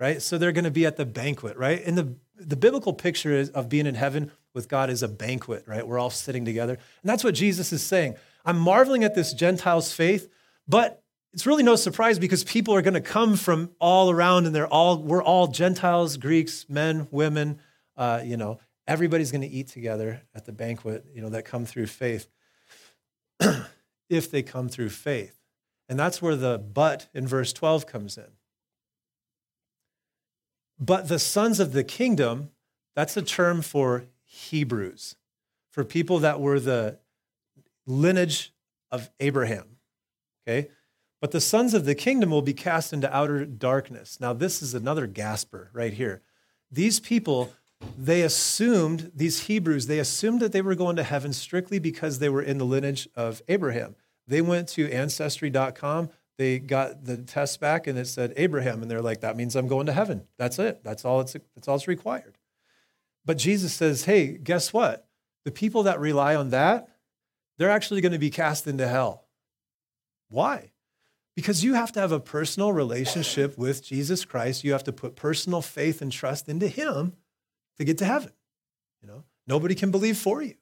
right? 0.00 0.22
So 0.22 0.38
they're 0.38 0.52
going 0.52 0.64
to 0.64 0.70
be 0.70 0.86
at 0.86 0.96
the 0.96 1.06
banquet, 1.06 1.56
right? 1.56 1.82
And 1.84 1.96
the, 1.96 2.14
the 2.36 2.56
biblical 2.56 2.92
picture 2.92 3.32
is, 3.32 3.50
of 3.50 3.68
being 3.68 3.86
in 3.86 3.94
heaven 3.94 4.30
with 4.54 4.68
God 4.68 4.90
is 4.90 5.02
a 5.02 5.08
banquet, 5.08 5.64
right? 5.66 5.86
We're 5.86 5.98
all 5.98 6.10
sitting 6.10 6.44
together. 6.44 6.74
And 6.74 7.10
that's 7.10 7.24
what 7.24 7.34
Jesus 7.34 7.72
is 7.72 7.82
saying. 7.82 8.14
I'm 8.44 8.58
marveling 8.58 9.04
at 9.04 9.14
this 9.14 9.32
Gentiles' 9.32 9.92
faith, 9.92 10.28
but 10.66 11.02
it's 11.36 11.46
really 11.46 11.62
no 11.62 11.76
surprise 11.76 12.18
because 12.18 12.44
people 12.44 12.74
are 12.74 12.80
going 12.80 12.94
to 12.94 13.00
come 13.02 13.36
from 13.36 13.70
all 13.78 14.10
around 14.10 14.46
and 14.46 14.54
they're 14.54 14.66
all 14.66 15.02
we're 15.02 15.22
all 15.22 15.48
gentiles 15.48 16.16
greeks 16.16 16.64
men 16.66 17.06
women 17.10 17.60
uh, 17.98 18.22
you 18.24 18.38
know 18.38 18.58
everybody's 18.88 19.30
going 19.30 19.42
to 19.42 19.46
eat 19.46 19.68
together 19.68 20.22
at 20.34 20.46
the 20.46 20.52
banquet 20.52 21.04
you 21.14 21.20
know 21.20 21.28
that 21.28 21.44
come 21.44 21.66
through 21.66 21.86
faith 21.86 22.26
if 24.08 24.30
they 24.30 24.42
come 24.42 24.68
through 24.68 24.88
faith 24.88 25.38
and 25.88 25.98
that's 25.98 26.20
where 26.20 26.36
the 26.36 26.58
but 26.58 27.08
in 27.14 27.26
verse 27.26 27.52
12 27.52 27.86
comes 27.86 28.16
in 28.16 28.32
but 30.78 31.08
the 31.08 31.18
sons 31.18 31.60
of 31.60 31.72
the 31.72 31.84
kingdom 31.84 32.50
that's 32.94 33.16
a 33.16 33.22
term 33.22 33.62
for 33.62 34.04
hebrews 34.24 35.16
for 35.70 35.84
people 35.84 36.18
that 36.18 36.40
were 36.40 36.60
the 36.60 36.98
lineage 37.86 38.52
of 38.90 39.10
abraham 39.20 39.76
okay 40.46 40.68
but 41.20 41.30
the 41.30 41.40
sons 41.40 41.74
of 41.74 41.84
the 41.84 41.94
kingdom 41.94 42.30
will 42.30 42.42
be 42.42 42.52
cast 42.52 42.92
into 42.92 43.14
outer 43.14 43.44
darkness. 43.44 44.20
Now, 44.20 44.32
this 44.32 44.62
is 44.62 44.74
another 44.74 45.06
gasper 45.06 45.70
right 45.72 45.92
here. 45.92 46.22
These 46.70 47.00
people, 47.00 47.52
they 47.98 48.22
assumed, 48.22 49.12
these 49.14 49.44
Hebrews, 49.44 49.86
they 49.86 49.98
assumed 49.98 50.40
that 50.40 50.52
they 50.52 50.62
were 50.62 50.74
going 50.74 50.96
to 50.96 51.02
heaven 51.02 51.32
strictly 51.32 51.78
because 51.78 52.18
they 52.18 52.28
were 52.28 52.42
in 52.42 52.58
the 52.58 52.64
lineage 52.64 53.08
of 53.14 53.42
Abraham. 53.48 53.96
They 54.26 54.40
went 54.40 54.68
to 54.70 54.90
ancestry.com, 54.90 56.10
they 56.38 56.58
got 56.58 57.04
the 57.04 57.16
test 57.16 57.60
back, 57.60 57.86
and 57.86 57.98
it 57.98 58.06
said 58.06 58.34
Abraham. 58.36 58.82
And 58.82 58.90
they're 58.90 59.02
like, 59.02 59.20
that 59.20 59.36
means 59.36 59.56
I'm 59.56 59.68
going 59.68 59.86
to 59.86 59.92
heaven. 59.92 60.26
That's 60.38 60.58
it. 60.58 60.82
That's 60.84 61.04
all 61.04 61.20
it's, 61.20 61.34
that's 61.54 61.68
all 61.68 61.76
it's 61.76 61.88
required. 61.88 62.36
But 63.24 63.38
Jesus 63.38 63.72
says, 63.72 64.04
hey, 64.04 64.36
guess 64.36 64.72
what? 64.72 65.08
The 65.44 65.50
people 65.50 65.84
that 65.84 65.98
rely 65.98 66.34
on 66.36 66.50
that, 66.50 66.88
they're 67.58 67.70
actually 67.70 68.00
going 68.00 68.12
to 68.12 68.18
be 68.18 68.30
cast 68.30 68.66
into 68.66 68.86
hell. 68.86 69.24
Why? 70.28 70.72
Because 71.34 71.64
you 71.64 71.74
have 71.74 71.92
to 71.92 72.00
have 72.00 72.12
a 72.12 72.20
personal 72.20 72.72
relationship 72.72 73.56
with 73.56 73.84
Jesus 73.84 74.24
Christ. 74.24 74.64
You 74.64 74.72
have 74.72 74.84
to 74.84 74.92
put 74.92 75.16
personal 75.16 75.62
faith 75.62 76.02
and 76.02 76.12
trust 76.12 76.48
into 76.48 76.68
him 76.68 77.14
to 77.76 77.84
get 77.84 77.98
to 77.98 78.04
heaven. 78.04 78.32
You 79.02 79.08
know, 79.08 79.24
nobody 79.46 79.74
can 79.74 79.90
believe 79.90 80.16
for 80.16 80.42
you. 80.42 80.54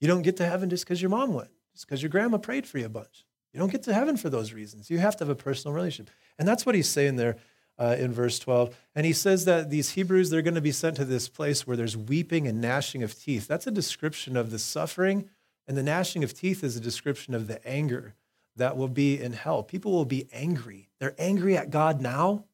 You 0.00 0.08
don't 0.08 0.22
get 0.22 0.36
to 0.38 0.46
heaven 0.46 0.70
just 0.70 0.84
because 0.84 1.00
your 1.00 1.10
mom 1.10 1.32
went, 1.32 1.50
just 1.72 1.86
because 1.86 2.02
your 2.02 2.10
grandma 2.10 2.38
prayed 2.38 2.66
for 2.66 2.78
you 2.78 2.86
a 2.86 2.90
bunch. 2.90 3.24
You 3.52 3.60
don't 3.60 3.70
get 3.70 3.84
to 3.84 3.94
heaven 3.94 4.16
for 4.16 4.28
those 4.28 4.52
reasons. 4.52 4.90
You 4.90 4.98
have 4.98 5.16
to 5.16 5.24
have 5.24 5.30
a 5.30 5.34
personal 5.34 5.74
relationship. 5.74 6.12
And 6.38 6.46
that's 6.46 6.66
what 6.66 6.74
he's 6.74 6.88
saying 6.88 7.16
there 7.16 7.36
uh, 7.78 7.96
in 7.98 8.12
verse 8.12 8.38
12. 8.38 8.76
And 8.94 9.06
he 9.06 9.12
says 9.12 9.44
that 9.44 9.70
these 9.70 9.90
Hebrews, 9.90 10.30
they're 10.30 10.42
going 10.42 10.54
to 10.54 10.60
be 10.60 10.72
sent 10.72 10.96
to 10.96 11.04
this 11.04 11.28
place 11.28 11.66
where 11.66 11.76
there's 11.76 11.96
weeping 11.96 12.46
and 12.46 12.60
gnashing 12.60 13.02
of 13.02 13.18
teeth. 13.18 13.46
That's 13.46 13.66
a 13.66 13.70
description 13.70 14.36
of 14.36 14.50
the 14.50 14.58
suffering, 14.58 15.28
and 15.66 15.76
the 15.76 15.82
gnashing 15.82 16.24
of 16.24 16.34
teeth 16.34 16.62
is 16.62 16.76
a 16.76 16.80
description 16.80 17.34
of 17.34 17.46
the 17.46 17.64
anger 17.66 18.14
that 18.56 18.76
will 18.76 18.88
be 18.88 19.20
in 19.20 19.32
hell. 19.32 19.62
People 19.62 19.92
will 19.92 20.04
be 20.04 20.28
angry. 20.32 20.90
They're 21.00 21.14
angry 21.18 21.56
at 21.56 21.70
God 21.70 22.00
now, 22.00 22.44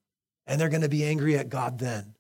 and 0.47 0.61
they're 0.61 0.69
going 0.69 0.81
to 0.83 0.89
be 0.89 1.05
angry 1.05 1.37
at 1.37 1.49
God 1.49 1.79
then. 1.79 2.15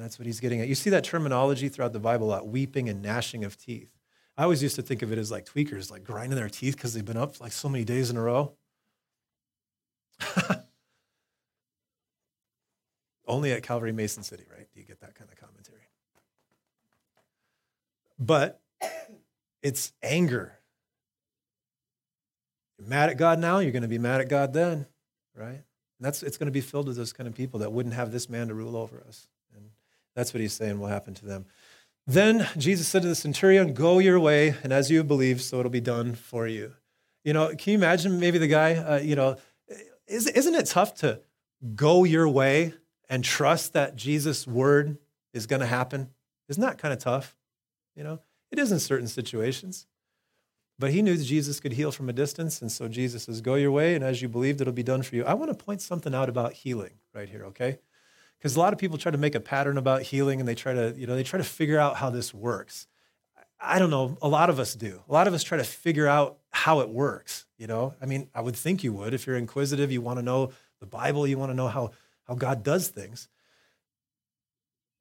That's 0.00 0.18
what 0.18 0.26
he's 0.26 0.40
getting 0.40 0.60
at. 0.60 0.68
You 0.68 0.74
see 0.74 0.90
that 0.90 1.04
terminology 1.04 1.68
throughout 1.68 1.92
the 1.92 2.00
Bible 2.00 2.26
a 2.26 2.30
lot 2.30 2.48
weeping 2.48 2.88
and 2.88 3.02
gnashing 3.02 3.44
of 3.44 3.56
teeth. 3.56 3.90
I 4.36 4.44
always 4.44 4.62
used 4.62 4.76
to 4.76 4.82
think 4.82 5.02
of 5.02 5.12
it 5.12 5.18
as 5.18 5.30
like 5.30 5.46
tweakers, 5.46 5.90
like 5.90 6.04
grinding 6.04 6.36
their 6.36 6.48
teeth 6.48 6.76
because 6.76 6.94
they've 6.94 7.04
been 7.04 7.16
up 7.16 7.40
like 7.40 7.52
so 7.52 7.68
many 7.68 7.84
days 7.84 8.10
in 8.10 8.16
a 8.16 8.22
row. 8.22 8.52
Only 13.26 13.52
at 13.52 13.62
Calvary 13.62 13.92
Mason 13.92 14.22
City, 14.22 14.44
right? 14.50 14.66
Do 14.72 14.80
you 14.80 14.86
get 14.86 15.00
that 15.00 15.14
kind 15.14 15.30
of 15.30 15.38
commentary? 15.38 15.82
But 18.18 18.60
it's 19.62 19.92
anger 20.02 20.60
you're 22.80 22.88
mad 22.88 23.10
at 23.10 23.18
God 23.18 23.38
now, 23.38 23.58
you're 23.58 23.72
going 23.72 23.82
to 23.82 23.88
be 23.88 23.98
mad 23.98 24.20
at 24.20 24.28
God 24.28 24.52
then, 24.52 24.86
right? 25.34 25.48
And 25.48 25.62
that's 26.00 26.22
it's 26.22 26.38
going 26.38 26.46
to 26.46 26.52
be 26.52 26.62
filled 26.62 26.86
with 26.86 26.96
those 26.96 27.12
kind 27.12 27.28
of 27.28 27.34
people 27.34 27.60
that 27.60 27.72
wouldn't 27.72 27.94
have 27.94 28.10
this 28.10 28.28
man 28.28 28.48
to 28.48 28.54
rule 28.54 28.76
over 28.76 29.04
us. 29.06 29.28
That's 30.14 30.34
what 30.34 30.40
he's 30.40 30.52
saying 30.52 30.80
will 30.80 30.88
happen 30.88 31.14
to 31.14 31.26
them. 31.26 31.46
Then 32.06 32.48
Jesus 32.56 32.88
said 32.88 33.02
to 33.02 33.08
the 33.08 33.14
centurion, 33.14 33.72
Go 33.72 33.98
your 33.98 34.18
way, 34.18 34.56
and 34.62 34.72
as 34.72 34.90
you 34.90 35.04
believe, 35.04 35.40
so 35.40 35.60
it'll 35.60 35.70
be 35.70 35.80
done 35.80 36.14
for 36.14 36.46
you. 36.46 36.72
You 37.24 37.32
know, 37.32 37.48
can 37.48 37.72
you 37.72 37.78
imagine 37.78 38.18
maybe 38.18 38.38
the 38.38 38.48
guy, 38.48 38.74
uh, 38.74 38.98
you 38.98 39.14
know, 39.14 39.36
is, 40.06 40.26
isn't 40.26 40.54
it 40.54 40.66
tough 40.66 40.94
to 40.96 41.20
go 41.74 42.04
your 42.04 42.28
way 42.28 42.74
and 43.08 43.22
trust 43.22 43.74
that 43.74 43.96
Jesus' 43.96 44.46
word 44.46 44.98
is 45.32 45.46
going 45.46 45.60
to 45.60 45.66
happen? 45.66 46.10
Isn't 46.48 46.62
that 46.62 46.78
kind 46.78 46.92
of 46.92 46.98
tough? 46.98 47.36
You 47.94 48.02
know, 48.02 48.20
it 48.50 48.58
is 48.58 48.72
in 48.72 48.80
certain 48.80 49.08
situations. 49.08 49.86
But 50.78 50.92
he 50.92 51.02
knew 51.02 51.16
that 51.16 51.24
Jesus 51.24 51.60
could 51.60 51.74
heal 51.74 51.92
from 51.92 52.08
a 52.08 52.12
distance. 52.12 52.62
And 52.62 52.72
so 52.72 52.88
Jesus 52.88 53.24
says, 53.24 53.42
Go 53.42 53.54
your 53.54 53.70
way, 53.70 53.94
and 53.94 54.02
as 54.02 54.22
you 54.22 54.28
believed, 54.28 54.62
it'll 54.62 54.72
be 54.72 54.82
done 54.82 55.02
for 55.02 55.14
you. 55.14 55.24
I 55.24 55.34
want 55.34 55.56
to 55.56 55.64
point 55.64 55.82
something 55.82 56.14
out 56.14 56.30
about 56.30 56.54
healing 56.54 56.94
right 57.14 57.28
here, 57.28 57.44
okay? 57.46 57.78
Because 58.40 58.56
a 58.56 58.58
lot 58.58 58.72
of 58.72 58.78
people 58.78 58.96
try 58.96 59.12
to 59.12 59.18
make 59.18 59.34
a 59.34 59.40
pattern 59.40 59.76
about 59.76 60.00
healing 60.00 60.40
and 60.40 60.48
they 60.48 60.54
try 60.54 60.72
to, 60.72 60.94
you 60.96 61.06
know, 61.06 61.14
they 61.14 61.22
try 61.22 61.36
to 61.36 61.44
figure 61.44 61.78
out 61.78 61.96
how 61.96 62.08
this 62.08 62.32
works. 62.32 62.86
I 63.60 63.78
don't 63.78 63.90
know, 63.90 64.16
a 64.22 64.28
lot 64.28 64.48
of 64.48 64.58
us 64.58 64.74
do. 64.74 65.02
A 65.06 65.12
lot 65.12 65.28
of 65.28 65.34
us 65.34 65.42
try 65.42 65.58
to 65.58 65.64
figure 65.64 66.06
out 66.06 66.38
how 66.50 66.80
it 66.80 66.88
works, 66.88 67.44
you 67.58 67.66
know? 67.66 67.94
I 68.00 68.06
mean, 68.06 68.30
I 68.34 68.40
would 68.40 68.56
think 68.56 68.82
you 68.82 68.94
would. 68.94 69.12
If 69.12 69.26
you're 69.26 69.36
inquisitive, 69.36 69.92
you 69.92 70.00
want 70.00 70.18
to 70.18 70.22
know 70.22 70.52
the 70.80 70.86
Bible, 70.86 71.26
you 71.26 71.36
want 71.36 71.50
to 71.50 71.54
know 71.54 71.68
how, 71.68 71.90
how 72.24 72.34
God 72.34 72.62
does 72.62 72.88
things. 72.88 73.28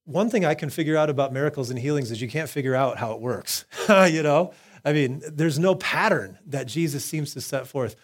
One 0.03 0.29
thing 0.29 0.43
I 0.43 0.55
can 0.55 0.69
figure 0.69 0.97
out 0.97 1.09
about 1.09 1.31
miracles 1.31 1.69
and 1.69 1.79
healings 1.79 2.11
is 2.11 2.21
you 2.21 2.27
can't 2.27 2.49
figure 2.49 2.75
out 2.75 2.97
how 2.97 3.13
it 3.13 3.21
works, 3.21 3.63
you 4.09 4.21
know? 4.21 4.51
I 4.83 4.91
mean, 4.91 5.21
there's 5.25 5.57
no 5.57 5.75
pattern 5.75 6.37
that 6.47 6.67
Jesus 6.67 7.05
seems 7.05 7.33
to 7.35 7.41
set 7.41 7.67
forth. 7.67 7.95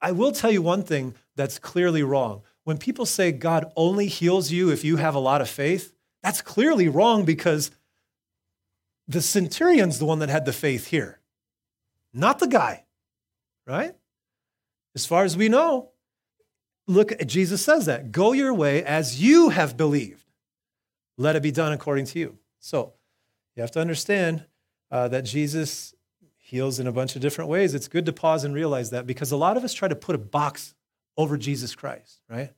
I 0.00 0.12
will 0.12 0.32
tell 0.32 0.50
you 0.50 0.62
one 0.62 0.82
thing 0.82 1.14
that's 1.34 1.58
clearly 1.58 2.02
wrong. 2.02 2.42
When 2.66 2.78
people 2.78 3.06
say 3.06 3.30
God 3.30 3.70
only 3.76 4.08
heals 4.08 4.50
you 4.50 4.70
if 4.72 4.82
you 4.82 4.96
have 4.96 5.14
a 5.14 5.20
lot 5.20 5.40
of 5.40 5.48
faith, 5.48 5.92
that's 6.20 6.42
clearly 6.42 6.88
wrong 6.88 7.24
because 7.24 7.70
the 9.06 9.22
centurion's 9.22 10.00
the 10.00 10.04
one 10.04 10.18
that 10.18 10.30
had 10.30 10.44
the 10.44 10.52
faith 10.52 10.88
here, 10.88 11.20
not 12.12 12.40
the 12.40 12.48
guy, 12.48 12.84
right? 13.68 13.94
As 14.96 15.06
far 15.06 15.22
as 15.22 15.36
we 15.36 15.48
know, 15.48 15.90
look, 16.88 17.12
Jesus 17.24 17.64
says 17.64 17.86
that 17.86 18.10
go 18.10 18.32
your 18.32 18.52
way 18.52 18.82
as 18.82 19.22
you 19.22 19.50
have 19.50 19.76
believed. 19.76 20.24
Let 21.16 21.36
it 21.36 21.44
be 21.44 21.52
done 21.52 21.72
according 21.72 22.06
to 22.06 22.18
you. 22.18 22.36
So 22.58 22.94
you 23.54 23.60
have 23.60 23.70
to 23.70 23.80
understand 23.80 24.44
uh, 24.90 25.06
that 25.06 25.22
Jesus 25.22 25.94
heals 26.36 26.80
in 26.80 26.88
a 26.88 26.92
bunch 26.92 27.14
of 27.14 27.22
different 27.22 27.48
ways. 27.48 27.74
It's 27.74 27.86
good 27.86 28.06
to 28.06 28.12
pause 28.12 28.42
and 28.42 28.52
realize 28.52 28.90
that 28.90 29.06
because 29.06 29.30
a 29.30 29.36
lot 29.36 29.56
of 29.56 29.62
us 29.62 29.72
try 29.72 29.86
to 29.86 29.94
put 29.94 30.16
a 30.16 30.18
box 30.18 30.74
over 31.16 31.36
Jesus 31.36 31.74
Christ, 31.74 32.20
right? 32.28 32.52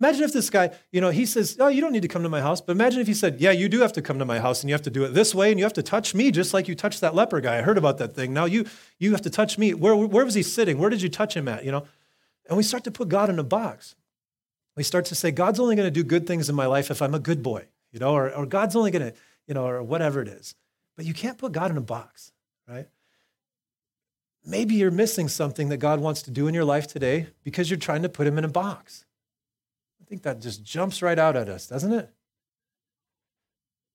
Imagine 0.00 0.24
if 0.24 0.32
this 0.32 0.50
guy, 0.50 0.70
you 0.90 1.00
know, 1.00 1.10
he 1.10 1.24
says, 1.24 1.56
Oh, 1.58 1.68
you 1.68 1.80
don't 1.80 1.92
need 1.92 2.02
to 2.02 2.08
come 2.08 2.22
to 2.22 2.28
my 2.28 2.40
house. 2.40 2.60
But 2.60 2.72
imagine 2.72 3.00
if 3.00 3.06
he 3.06 3.14
said, 3.14 3.40
Yeah, 3.40 3.50
you 3.50 3.68
do 3.68 3.80
have 3.80 3.92
to 3.94 4.02
come 4.02 4.18
to 4.18 4.24
my 4.24 4.40
house 4.40 4.62
and 4.62 4.68
you 4.68 4.74
have 4.74 4.82
to 4.82 4.90
do 4.90 5.04
it 5.04 5.14
this 5.14 5.34
way 5.34 5.50
and 5.50 5.58
you 5.58 5.64
have 5.64 5.72
to 5.74 5.82
touch 5.82 6.14
me 6.14 6.30
just 6.30 6.52
like 6.52 6.68
you 6.68 6.74
touched 6.74 7.00
that 7.00 7.14
leper 7.14 7.40
guy. 7.40 7.58
I 7.58 7.62
heard 7.62 7.78
about 7.78 7.98
that 7.98 8.14
thing. 8.14 8.32
Now 8.32 8.44
you 8.44 8.66
you 8.98 9.12
have 9.12 9.22
to 9.22 9.30
touch 9.30 9.58
me. 9.58 9.74
Where, 9.74 9.94
where 9.94 10.24
was 10.24 10.34
he 10.34 10.42
sitting? 10.42 10.78
Where 10.78 10.90
did 10.90 11.02
you 11.02 11.08
touch 11.08 11.36
him 11.36 11.48
at? 11.48 11.64
You 11.64 11.72
know? 11.72 11.86
And 12.48 12.56
we 12.56 12.62
start 12.62 12.84
to 12.84 12.90
put 12.90 13.08
God 13.08 13.30
in 13.30 13.38
a 13.38 13.44
box. 13.44 13.94
We 14.76 14.82
start 14.82 15.06
to 15.06 15.14
say, 15.14 15.30
God's 15.30 15.58
only 15.58 15.74
going 15.74 15.86
to 15.86 15.90
do 15.90 16.04
good 16.04 16.26
things 16.26 16.48
in 16.48 16.54
my 16.54 16.66
life 16.66 16.90
if 16.90 17.00
I'm 17.00 17.14
a 17.14 17.18
good 17.18 17.42
boy, 17.42 17.64
you 17.92 17.98
know, 17.98 18.12
or, 18.12 18.30
or 18.30 18.44
God's 18.44 18.76
only 18.76 18.90
going 18.90 19.10
to, 19.10 19.18
you 19.46 19.54
know, 19.54 19.66
or 19.66 19.82
whatever 19.82 20.20
it 20.20 20.28
is. 20.28 20.54
But 20.96 21.06
you 21.06 21.14
can't 21.14 21.38
put 21.38 21.52
God 21.52 21.70
in 21.70 21.78
a 21.78 21.82
box, 21.82 22.32
right? 22.68 22.86
Maybe 24.48 24.76
you're 24.76 24.92
missing 24.92 25.28
something 25.28 25.70
that 25.70 25.78
God 25.78 26.00
wants 26.00 26.22
to 26.22 26.30
do 26.30 26.46
in 26.46 26.54
your 26.54 26.64
life 26.64 26.86
today 26.86 27.26
because 27.42 27.68
you're 27.68 27.78
trying 27.78 28.02
to 28.02 28.08
put 28.08 28.28
him 28.28 28.38
in 28.38 28.44
a 28.44 28.48
box. 28.48 29.04
I 30.00 30.04
think 30.08 30.22
that 30.22 30.40
just 30.40 30.62
jumps 30.62 31.02
right 31.02 31.18
out 31.18 31.34
at 31.34 31.48
us, 31.48 31.66
doesn't 31.66 31.92
it? 31.92 32.08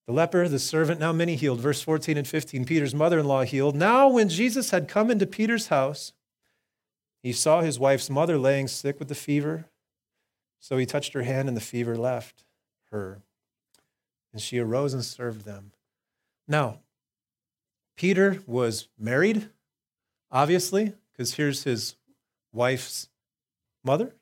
The 0.08 0.14
leper, 0.14 0.50
the 0.50 0.60
servant, 0.60 1.00
now 1.00 1.14
many 1.14 1.38
healed. 1.38 1.62
Verse 1.62 1.82
14 1.82 2.18
and 2.18 2.28
15, 2.28 2.66
Peter's 2.66 2.94
mother 2.94 3.20
in 3.20 3.26
law 3.26 3.44
healed. 3.44 3.78
Now, 3.78 4.10
when 4.10 4.28
Jesus 4.28 4.72
had 4.72 4.90
come 4.90 5.10
into 5.10 5.26
Peter's 5.26 5.68
house, 5.68 6.12
he 7.24 7.32
saw 7.32 7.62
his 7.62 7.80
wife's 7.80 8.10
mother 8.10 8.38
laying 8.38 8.68
sick 8.68 9.00
with 9.00 9.08
the 9.08 9.16
fever. 9.16 9.70
So 10.60 10.78
he 10.78 10.86
touched 10.86 11.14
her 11.14 11.24
hand, 11.24 11.48
and 11.48 11.56
the 11.56 11.62
fever 11.62 11.96
left 11.96 12.44
her. 12.92 13.22
And 14.34 14.42
she 14.42 14.60
arose 14.60 14.94
and 14.94 15.06
served 15.06 15.46
them. 15.46 15.72
Now, 16.46 16.80
Peter 17.96 18.42
was 18.46 18.90
married, 19.00 19.50
obviously, 20.32 20.94
because 21.12 21.36
here's 21.36 21.64
his 21.64 21.96
wife's 22.52 23.10
mother. 23.84 24.14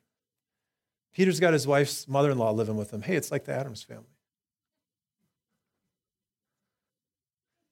Peter's 1.12 1.40
got 1.40 1.52
his 1.52 1.66
wife's 1.66 2.06
mother 2.08 2.30
in 2.30 2.38
law 2.38 2.50
living 2.50 2.76
with 2.76 2.92
him. 2.92 3.02
Hey, 3.02 3.16
it's 3.16 3.30
like 3.30 3.44
the 3.44 3.52
Addams 3.52 3.82
family. 3.82 4.04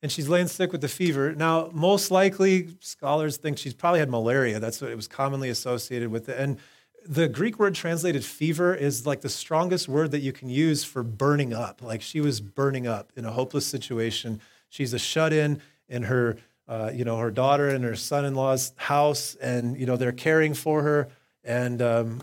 And 0.03 0.12
she's 0.12 0.29
laying 0.29 0.46
sick 0.46 0.70
with 0.70 0.81
the 0.81 0.88
fever. 0.88 1.35
Now, 1.35 1.70
most 1.72 2.11
likely, 2.11 2.68
scholars 2.81 3.37
think 3.37 3.59
she's 3.59 3.74
probably 3.74 3.98
had 3.98 4.09
malaria. 4.09 4.61
That's 4.61 4.81
what 4.81 4.90
it 4.90 4.96
was 4.96 5.09
commonly 5.09 5.48
associated 5.51 6.11
with. 6.11 6.29
It. 6.29 6.38
And 6.38 6.59
the 7.07 7.29
Greek 7.29 7.59
word 7.59 7.74
translated 7.74 8.24
fever 8.24 8.74
is 8.74 9.07
like 9.07 9.22
the 9.22 9.29
strongest 9.29 9.88
word 9.88 10.11
that 10.12 10.20
you 10.20 10.33
can 10.33 10.48
use 10.51 10.85
for 10.85 11.03
burning 11.03 11.53
up. 11.53 11.83
Like 11.83 12.03
she 12.03 12.20
was 12.20 12.40
burning 12.40 12.87
up 12.87 13.12
in 13.16 13.24
a 13.24 13.33
hopeless 13.33 13.66
situation. 13.66 14.40
She's 14.68 14.92
a 14.92 14.98
shut 14.98 15.33
in 15.33 15.61
in 15.88 16.05
her, 16.05 16.37
uh, 16.68 16.90
you 16.94 17.04
know, 17.04 17.16
her 17.16 17.31
daughter 17.31 17.68
and 17.68 17.83
her 17.83 17.96
son 17.96 18.24
in 18.24 18.35
law's 18.35 18.72
house, 18.76 19.35
and, 19.37 19.78
you 19.78 19.87
know, 19.87 19.96
they're 19.96 20.12
caring 20.12 20.54
for 20.54 20.83
her. 20.83 21.09
And 21.42 21.81
um, 21.81 22.22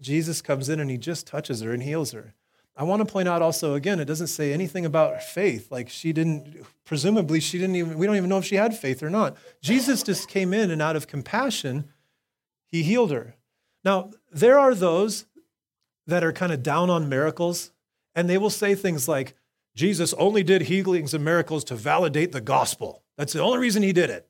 Jesus 0.00 0.40
comes 0.40 0.68
in 0.68 0.80
and 0.80 0.90
he 0.90 0.96
just 0.96 1.26
touches 1.26 1.60
her 1.60 1.72
and 1.72 1.82
heals 1.82 2.12
her. 2.12 2.34
I 2.76 2.82
want 2.82 3.06
to 3.06 3.12
point 3.12 3.28
out 3.28 3.42
also 3.42 3.74
again, 3.74 4.00
it 4.00 4.06
doesn't 4.06 4.26
say 4.28 4.52
anything 4.52 4.84
about 4.84 5.22
faith. 5.22 5.70
Like 5.70 5.88
she 5.88 6.12
didn't, 6.12 6.64
presumably, 6.84 7.38
she 7.38 7.58
didn't 7.58 7.76
even, 7.76 7.98
we 7.98 8.06
don't 8.06 8.16
even 8.16 8.28
know 8.28 8.38
if 8.38 8.44
she 8.46 8.56
had 8.56 8.76
faith 8.76 9.02
or 9.02 9.10
not. 9.10 9.36
Jesus 9.60 10.02
just 10.02 10.28
came 10.28 10.52
in 10.52 10.70
and 10.70 10.82
out 10.82 10.96
of 10.96 11.06
compassion, 11.06 11.84
he 12.66 12.82
healed 12.82 13.12
her. 13.12 13.36
Now, 13.84 14.10
there 14.32 14.58
are 14.58 14.74
those 14.74 15.26
that 16.06 16.24
are 16.24 16.32
kind 16.32 16.52
of 16.52 16.62
down 16.62 16.90
on 16.90 17.08
miracles, 17.08 17.70
and 18.14 18.28
they 18.28 18.38
will 18.38 18.50
say 18.50 18.74
things 18.74 19.06
like, 19.06 19.34
Jesus 19.74 20.12
only 20.14 20.42
did 20.42 20.62
healings 20.62 21.14
and 21.14 21.24
miracles 21.24 21.64
to 21.64 21.74
validate 21.74 22.32
the 22.32 22.40
gospel. 22.40 23.02
That's 23.16 23.32
the 23.32 23.42
only 23.42 23.58
reason 23.58 23.82
he 23.82 23.92
did 23.92 24.10
it. 24.10 24.28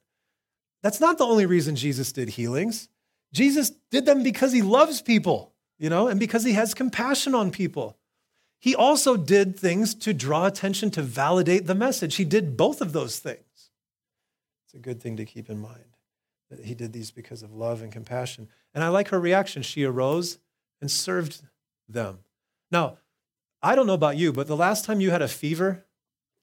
That's 0.83 1.01
not 1.01 1.19
the 1.19 1.27
only 1.27 1.47
reason 1.47 1.77
Jesus 1.77 2.13
did 2.13 2.31
healings. 2.31 2.89
Jesus 3.33 3.71
did 3.91 4.07
them 4.07 4.23
because 4.23 4.53
he 4.53 4.63
loves 4.63 5.03
people 5.03 5.55
you 5.79 5.91
know, 5.91 6.09
and 6.09 6.21
because 6.21 6.45
he 6.45 6.53
has 6.53 6.75
compassion 6.75 7.35
on 7.35 7.51
people. 7.51 7.99
He 8.59 8.75
also 8.75 9.17
did 9.17 9.59
things 9.59 9.95
to 9.97 10.15
draw 10.15 10.47
attention 10.47 10.91
to 10.93 11.03
validate 11.03 11.67
the 11.67 11.75
message. 11.75 12.15
He 12.17 12.25
did 12.25 12.57
both 12.57 12.81
of 12.81 12.93
those 12.93 13.19
things. 13.19 13.71
It's 14.65 14.75
a 14.75 14.79
good 14.79 15.03
thing 15.03 15.17
to 15.19 15.25
keep 15.25 15.51
in 15.51 15.59
mind 15.59 15.97
that 16.51 16.65
he 16.65 16.75
did 16.75 16.93
these 16.93 17.11
because 17.11 17.43
of 17.43 17.53
love 17.53 17.83
and 17.83 17.93
compassion. 17.93 18.49
And 18.73 18.83
I 18.83 18.89
like 18.89 19.09
her 19.09 19.21
reaction. 19.21 19.63
She 19.63 19.85
arose 19.85 20.39
and 20.81 20.91
served 20.91 21.43
them. 21.89 22.21
Now, 22.71 22.99
I 23.65 23.75
don't 23.75 23.87
know 23.87 23.95
about 23.95 24.19
you, 24.19 24.31
but 24.31 24.47
the 24.47 24.57
last 24.57 24.85
time 24.85 25.01
you 25.01 25.11
had 25.11 25.23
a 25.23 25.29
fever 25.29 25.87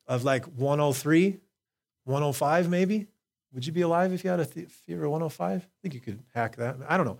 of 0.08 0.24
like 0.24 0.46
103, 0.46 1.38
105 2.06 2.70
maybe, 2.70 3.08
would 3.54 3.66
you 3.66 3.72
be 3.72 3.82
alive 3.82 4.12
if 4.12 4.24
you 4.24 4.32
had 4.32 4.40
a 4.40 4.46
fever 4.46 5.06
of 5.06 5.12
105? 5.12 5.62
I 5.62 5.66
think 5.84 5.94
you 5.94 6.00
could 6.00 6.20
hack 6.34 6.56
that. 6.56 6.78
I 6.90 6.98
don't 6.98 7.06
know. 7.06 7.20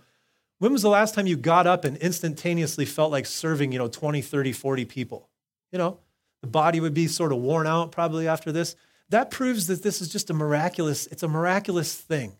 When 0.58 0.72
was 0.72 0.82
the 0.82 0.88
last 0.88 1.14
time 1.14 1.28
you 1.28 1.36
got 1.36 1.68
up 1.68 1.84
and 1.84 1.96
instantaneously 1.98 2.84
felt 2.84 3.12
like 3.12 3.26
serving, 3.26 3.70
you 3.70 3.78
know, 3.78 3.86
20, 3.86 4.20
30, 4.22 4.52
40 4.52 4.84
people? 4.86 5.28
You 5.70 5.78
know, 5.78 5.98
the 6.40 6.48
body 6.48 6.80
would 6.80 6.94
be 6.94 7.06
sort 7.06 7.30
of 7.30 7.38
worn 7.38 7.68
out 7.68 7.92
probably 7.92 8.26
after 8.26 8.50
this. 8.50 8.74
That 9.10 9.30
proves 9.30 9.68
that 9.68 9.84
this 9.84 10.00
is 10.00 10.08
just 10.08 10.30
a 10.30 10.34
miraculous, 10.34 11.06
it's 11.08 11.22
a 11.22 11.28
miraculous 11.28 11.94
thing. 11.94 12.32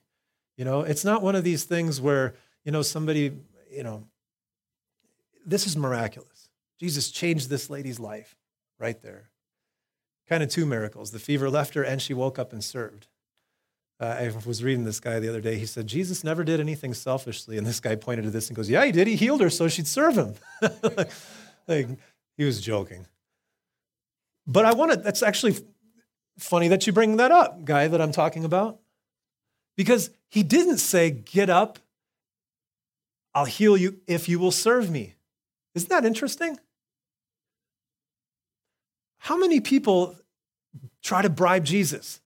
You 0.57 0.65
know, 0.65 0.81
it's 0.81 1.05
not 1.05 1.23
one 1.23 1.37
of 1.37 1.45
these 1.45 1.63
things 1.65 2.01
where, 2.01 2.35
you 2.65 2.73
know, 2.73 2.83
somebody, 2.83 3.33
you 3.71 3.85
know, 3.85 4.05
this 5.47 5.67
is 5.67 5.77
miraculous. 5.77 6.32
Jesus 6.83 7.13
changed 7.13 7.49
this 7.49 7.71
lady's 7.71 8.01
life 8.01 8.35
right 8.81 9.01
there. 9.03 9.31
Kind 10.29 10.43
of 10.43 10.51
two 10.51 10.67
miracles. 10.67 11.13
The 11.13 11.21
fever 11.21 11.49
left 11.49 11.75
her 11.75 11.85
and 11.85 12.03
she 12.03 12.13
woke 12.13 12.41
up 12.41 12.53
and 12.53 12.63
served. 12.63 13.07
Uh, 14.01 14.07
I 14.07 14.33
was 14.45 14.65
reading 14.65 14.83
this 14.83 14.99
guy 14.99 15.21
the 15.21 15.29
other 15.29 15.41
day. 15.41 15.59
He 15.59 15.67
said, 15.67 15.87
Jesus 15.87 16.25
never 16.25 16.43
did 16.43 16.59
anything 16.59 16.93
selfishly. 16.93 17.57
And 17.57 17.65
this 17.65 17.79
guy 17.79 17.95
pointed 17.95 18.23
to 18.23 18.31
this 18.31 18.49
and 18.49 18.57
goes, 18.57 18.69
Yeah, 18.69 18.85
he 18.85 18.91
did. 18.91 19.07
He 19.07 19.15
healed 19.15 19.41
her 19.43 19.49
so 19.49 19.69
she'd 19.69 19.87
serve 19.87 20.17
him. 20.17 20.35
like, 21.69 21.89
he 22.37 22.43
was 22.43 22.61
joking. 22.61 23.07
But 24.45 24.65
I 24.65 24.73
want 24.73 24.91
to, 24.91 24.97
that's 24.97 25.23
actually 25.23 25.55
funny 26.37 26.67
that 26.67 26.85
you 26.89 26.93
bring 26.93 27.17
that 27.19 27.31
up, 27.31 27.65
guy 27.65 27.87
that 27.87 28.01
I'm 28.01 28.11
talking 28.11 28.45
about. 28.45 28.81
Because 29.77 30.11
he 30.31 30.43
didn't 30.43 30.79
say, 30.79 31.11
Get 31.11 31.49
up, 31.49 31.79
I'll 33.37 33.45
heal 33.45 33.77
you 33.77 34.01
if 34.09 34.29
you 34.29 34.41
will 34.41 34.51
serve 34.51 34.91
me. 34.91 35.15
Isn't 35.77 35.91
that 35.91 36.05
interesting? 36.05 36.59
How 39.23 39.37
many 39.37 39.61
people 39.61 40.17
try 41.01 41.23
to 41.23 41.31
bribe 41.31 41.65
Jesus? 41.65 42.21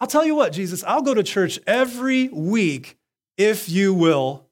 I'll 0.00 0.08
tell 0.08 0.26
you 0.26 0.34
what, 0.34 0.52
Jesus, 0.52 0.82
I'll 0.82 1.02
go 1.02 1.14
to 1.14 1.22
church 1.22 1.60
every 1.68 2.28
week 2.30 2.98
if 3.36 3.68
you 3.68 3.94
will. 3.94 4.44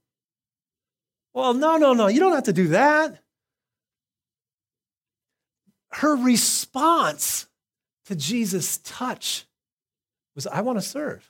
Well, 1.35 1.53
no, 1.53 1.79
no, 1.79 1.95
no, 1.95 2.07
you 2.07 2.21
don't 2.21 2.33
have 2.33 2.45
to 2.45 2.53
do 2.53 2.69
that. 2.69 3.25
Her 5.91 6.15
response 6.15 7.49
to 8.05 8.15
Jesus' 8.15 8.79
touch 8.79 9.47
was, 10.37 10.47
I 10.47 10.61
want 10.61 10.79
to 10.79 10.83
serve. 10.83 11.29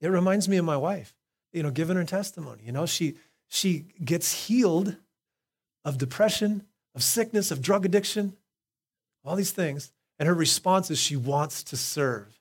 It 0.00 0.08
reminds 0.08 0.48
me 0.48 0.56
of 0.56 0.64
my 0.64 0.78
wife, 0.78 1.14
you 1.52 1.62
know, 1.62 1.70
giving 1.70 1.96
her 1.96 2.04
testimony. 2.04 2.62
You 2.64 2.72
know, 2.72 2.86
she, 2.86 3.16
she 3.48 3.84
gets 4.02 4.46
healed 4.46 4.96
of 5.84 5.98
depression, 5.98 6.62
of 6.94 7.02
sickness, 7.02 7.50
of 7.50 7.60
drug 7.60 7.84
addiction, 7.84 8.38
all 9.24 9.36
these 9.36 9.52
things. 9.52 9.92
And 10.18 10.26
her 10.26 10.34
response 10.34 10.90
is 10.90 10.98
she 10.98 11.16
wants 11.16 11.62
to 11.64 11.76
serve. 11.76 12.38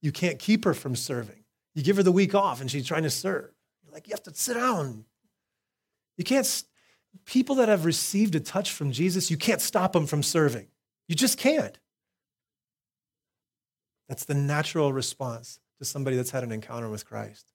you 0.00 0.10
can't 0.10 0.40
keep 0.40 0.64
her 0.64 0.74
from 0.74 0.96
serving. 0.96 1.44
You 1.74 1.82
give 1.82 1.96
her 1.96 2.02
the 2.02 2.12
week 2.12 2.34
off 2.34 2.60
and 2.60 2.70
she's 2.70 2.86
trying 2.86 3.04
to 3.04 3.10
serve. 3.10 3.50
You're 3.84 3.92
like, 3.92 4.08
you 4.08 4.12
have 4.12 4.22
to 4.24 4.34
sit 4.34 4.54
down. 4.54 5.04
You 6.16 6.24
can't, 6.24 6.64
people 7.24 7.54
that 7.56 7.68
have 7.68 7.84
received 7.84 8.34
a 8.34 8.40
touch 8.40 8.72
from 8.72 8.90
Jesus, 8.90 9.30
you 9.30 9.36
can't 9.36 9.60
stop 9.60 9.92
them 9.92 10.06
from 10.06 10.22
serving. 10.22 10.66
You 11.08 11.14
just 11.14 11.38
can't. 11.38 11.78
That's 14.08 14.24
the 14.24 14.34
natural 14.34 14.92
response 14.92 15.60
to 15.78 15.84
somebody 15.84 16.16
that's 16.16 16.30
had 16.30 16.44
an 16.44 16.52
encounter 16.52 16.88
with 16.88 17.06
Christ. 17.06 17.52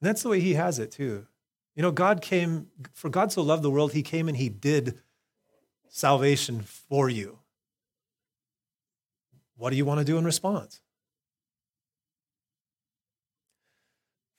And 0.00 0.08
that's 0.08 0.22
the 0.22 0.28
way 0.28 0.40
he 0.40 0.54
has 0.54 0.78
it 0.78 0.92
too. 0.92 1.26
You 1.74 1.82
know, 1.82 1.90
God 1.90 2.22
came, 2.22 2.68
for 2.92 3.10
God 3.10 3.32
so 3.32 3.42
loved 3.42 3.62
the 3.62 3.70
world, 3.70 3.92
he 3.92 4.02
came 4.02 4.28
and 4.28 4.36
he 4.36 4.48
did 4.48 5.00
salvation 5.92 6.62
for 6.62 7.08
you. 7.08 7.38
What 9.56 9.70
do 9.70 9.76
you 9.76 9.84
want 9.84 10.00
to 10.00 10.04
do 10.04 10.18
in 10.18 10.24
response? 10.24 10.80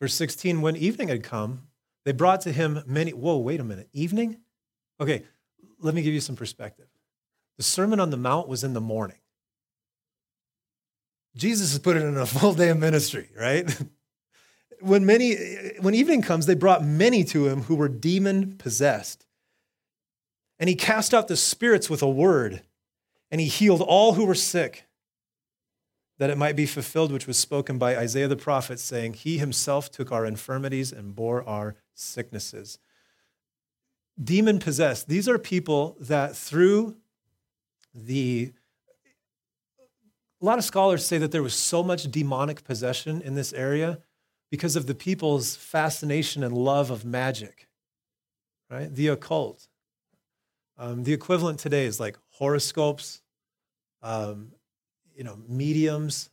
Verse 0.01 0.15
16, 0.15 0.61
when 0.61 0.75
evening 0.75 1.07
had 1.07 1.23
come, 1.23 1.67
they 2.03 2.11
brought 2.11 2.41
to 2.41 2.51
him 2.51 2.83
many. 2.85 3.11
Whoa, 3.11 3.37
wait 3.37 3.61
a 3.61 3.63
minute. 3.63 3.87
Evening? 3.93 4.39
Okay, 4.99 5.23
let 5.79 5.93
me 5.93 6.01
give 6.01 6.13
you 6.13 6.19
some 6.19 6.35
perspective. 6.35 6.87
The 7.57 7.63
Sermon 7.63 8.01
on 8.01 8.09
the 8.09 8.17
Mount 8.17 8.49
was 8.49 8.65
in 8.65 8.73
the 8.73 8.81
morning. 8.81 9.19
Jesus 11.37 11.71
has 11.71 11.79
put 11.79 11.95
it 11.95 12.03
in 12.03 12.17
a 12.17 12.25
full 12.25 12.53
day 12.53 12.69
of 12.69 12.79
ministry, 12.79 13.29
right? 13.39 13.73
when 14.81 15.05
many 15.05 15.35
when 15.79 15.93
evening 15.93 16.21
comes, 16.21 16.47
they 16.47 16.55
brought 16.55 16.83
many 16.83 17.23
to 17.25 17.47
him 17.47 17.61
who 17.61 17.75
were 17.75 17.87
demon 17.87 18.57
possessed. 18.57 19.25
And 20.59 20.69
he 20.69 20.75
cast 20.75 21.13
out 21.13 21.27
the 21.27 21.35
spirits 21.35 21.89
with 21.89 22.01
a 22.01 22.09
word, 22.09 22.61
and 23.31 23.41
he 23.41 23.47
healed 23.47 23.81
all 23.81 24.13
who 24.13 24.25
were 24.25 24.35
sick, 24.35 24.85
that 26.19 26.29
it 26.29 26.37
might 26.37 26.55
be 26.55 26.65
fulfilled 26.65 27.11
which 27.11 27.27
was 27.27 27.37
spoken 27.37 27.77
by 27.77 27.97
Isaiah 27.97 28.27
the 28.27 28.35
prophet, 28.35 28.79
saying, 28.79 29.13
He 29.13 29.39
himself 29.39 29.91
took 29.91 30.11
our 30.11 30.25
infirmities 30.25 30.91
and 30.91 31.15
bore 31.15 31.47
our 31.47 31.75
sicknesses. 31.93 32.77
Demon 34.21 34.59
possessed, 34.59 35.07
these 35.07 35.27
are 35.27 35.39
people 35.39 35.97
that 35.99 36.35
through 36.35 36.97
the 37.93 38.53
a 40.41 40.45
lot 40.45 40.57
of 40.57 40.65
scholars 40.65 41.05
say 41.05 41.17
that 41.19 41.31
there 41.31 41.41
was 41.41 41.53
so 41.53 41.81
much 41.81 42.11
demonic 42.11 42.65
possession 42.65 43.21
in 43.21 43.33
this 43.33 43.53
area 43.53 43.99
because 44.51 44.75
of 44.75 44.87
the 44.87 44.93
people's 44.93 45.55
fascination 45.55 46.43
and 46.43 46.53
love 46.55 46.91
of 46.91 47.05
magic, 47.05 47.69
right? 48.69 48.93
The 48.93 49.07
occult. 49.07 49.69
Um, 50.77 51.03
the 51.03 51.13
equivalent 51.13 51.59
today 51.59 51.85
is 51.85 51.99
like 51.99 52.17
horoscopes, 52.31 53.21
um, 54.01 54.51
you 55.15 55.23
know, 55.23 55.37
mediums, 55.47 56.29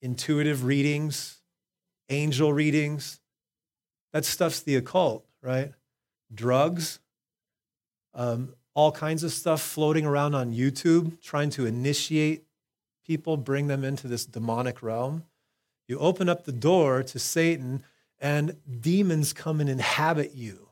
intuitive 0.00 0.64
readings, 0.64 1.40
angel 2.08 2.52
readings. 2.52 3.20
That 4.12 4.24
stuff's 4.24 4.60
the 4.60 4.76
occult, 4.76 5.24
right? 5.42 5.72
Drugs, 6.32 7.00
um, 8.14 8.54
all 8.74 8.92
kinds 8.92 9.22
of 9.22 9.32
stuff 9.32 9.60
floating 9.60 10.06
around 10.06 10.34
on 10.34 10.52
YouTube, 10.52 11.20
trying 11.22 11.50
to 11.50 11.66
initiate 11.66 12.44
people, 13.06 13.36
bring 13.36 13.66
them 13.66 13.84
into 13.84 14.08
this 14.08 14.24
demonic 14.24 14.82
realm. 14.82 15.24
You 15.86 15.98
open 15.98 16.28
up 16.28 16.44
the 16.44 16.52
door 16.52 17.02
to 17.02 17.18
Satan, 17.18 17.84
and 18.18 18.56
demons 18.80 19.32
come 19.32 19.60
and 19.60 19.68
inhabit 19.68 20.32
you. 20.34 20.63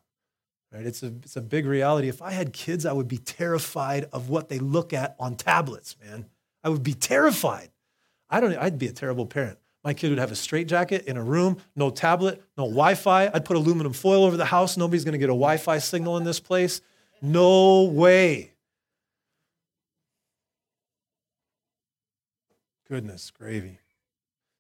Right? 0.73 0.87
It's 0.87 1.03
a, 1.03 1.09
it's 1.23 1.37
a 1.37 1.43
big 1.43 1.67
reality. 1.67 2.09
If 2.09 2.23
I 2.23 2.31
had 2.31 2.53
kids, 2.53 2.87
I 2.87 2.93
would 2.93 3.09
be 3.09 3.19
terrified 3.19 4.09
of 4.13 4.31
what 4.31 4.49
they 4.49 4.59
look 4.59 4.95
at 4.95 5.15
on 5.19 5.35
tablets, 5.37 5.97
man. 6.03 6.27
I 6.65 6.71
would 6.71 6.83
be 6.83 6.95
terrified. 6.95 7.69
I 8.31 8.41
don't, 8.41 8.57
I'd 8.57 8.79
be 8.79 8.87
a 8.87 8.93
terrible 8.93 9.27
parent. 9.27 9.59
My 9.85 9.93
kid 9.93 10.11
would 10.11 10.19
have 10.19 10.31
a 10.31 10.37
straitjacket 10.37 11.07
in 11.07 11.17
a 11.17 11.23
room, 11.23 11.59
no 11.77 11.91
tablet, 11.91 12.43
no 12.57 12.65
Wi 12.65 12.95
Fi. 12.95 13.27
I'd 13.27 13.45
put 13.45 13.57
aluminum 13.57 13.93
foil 13.93 14.25
over 14.25 14.37
the 14.37 14.45
house. 14.47 14.77
Nobody's 14.77 15.05
going 15.05 15.13
to 15.13 15.19
get 15.19 15.29
a 15.29 15.35
Wi 15.35 15.57
Fi 15.57 15.79
signal 15.79 16.17
in 16.17 16.25
this 16.25 16.41
place. 16.41 16.81
No 17.21 17.83
way. 17.83 18.53
Goodness 22.89 23.31
gravy. 23.31 23.81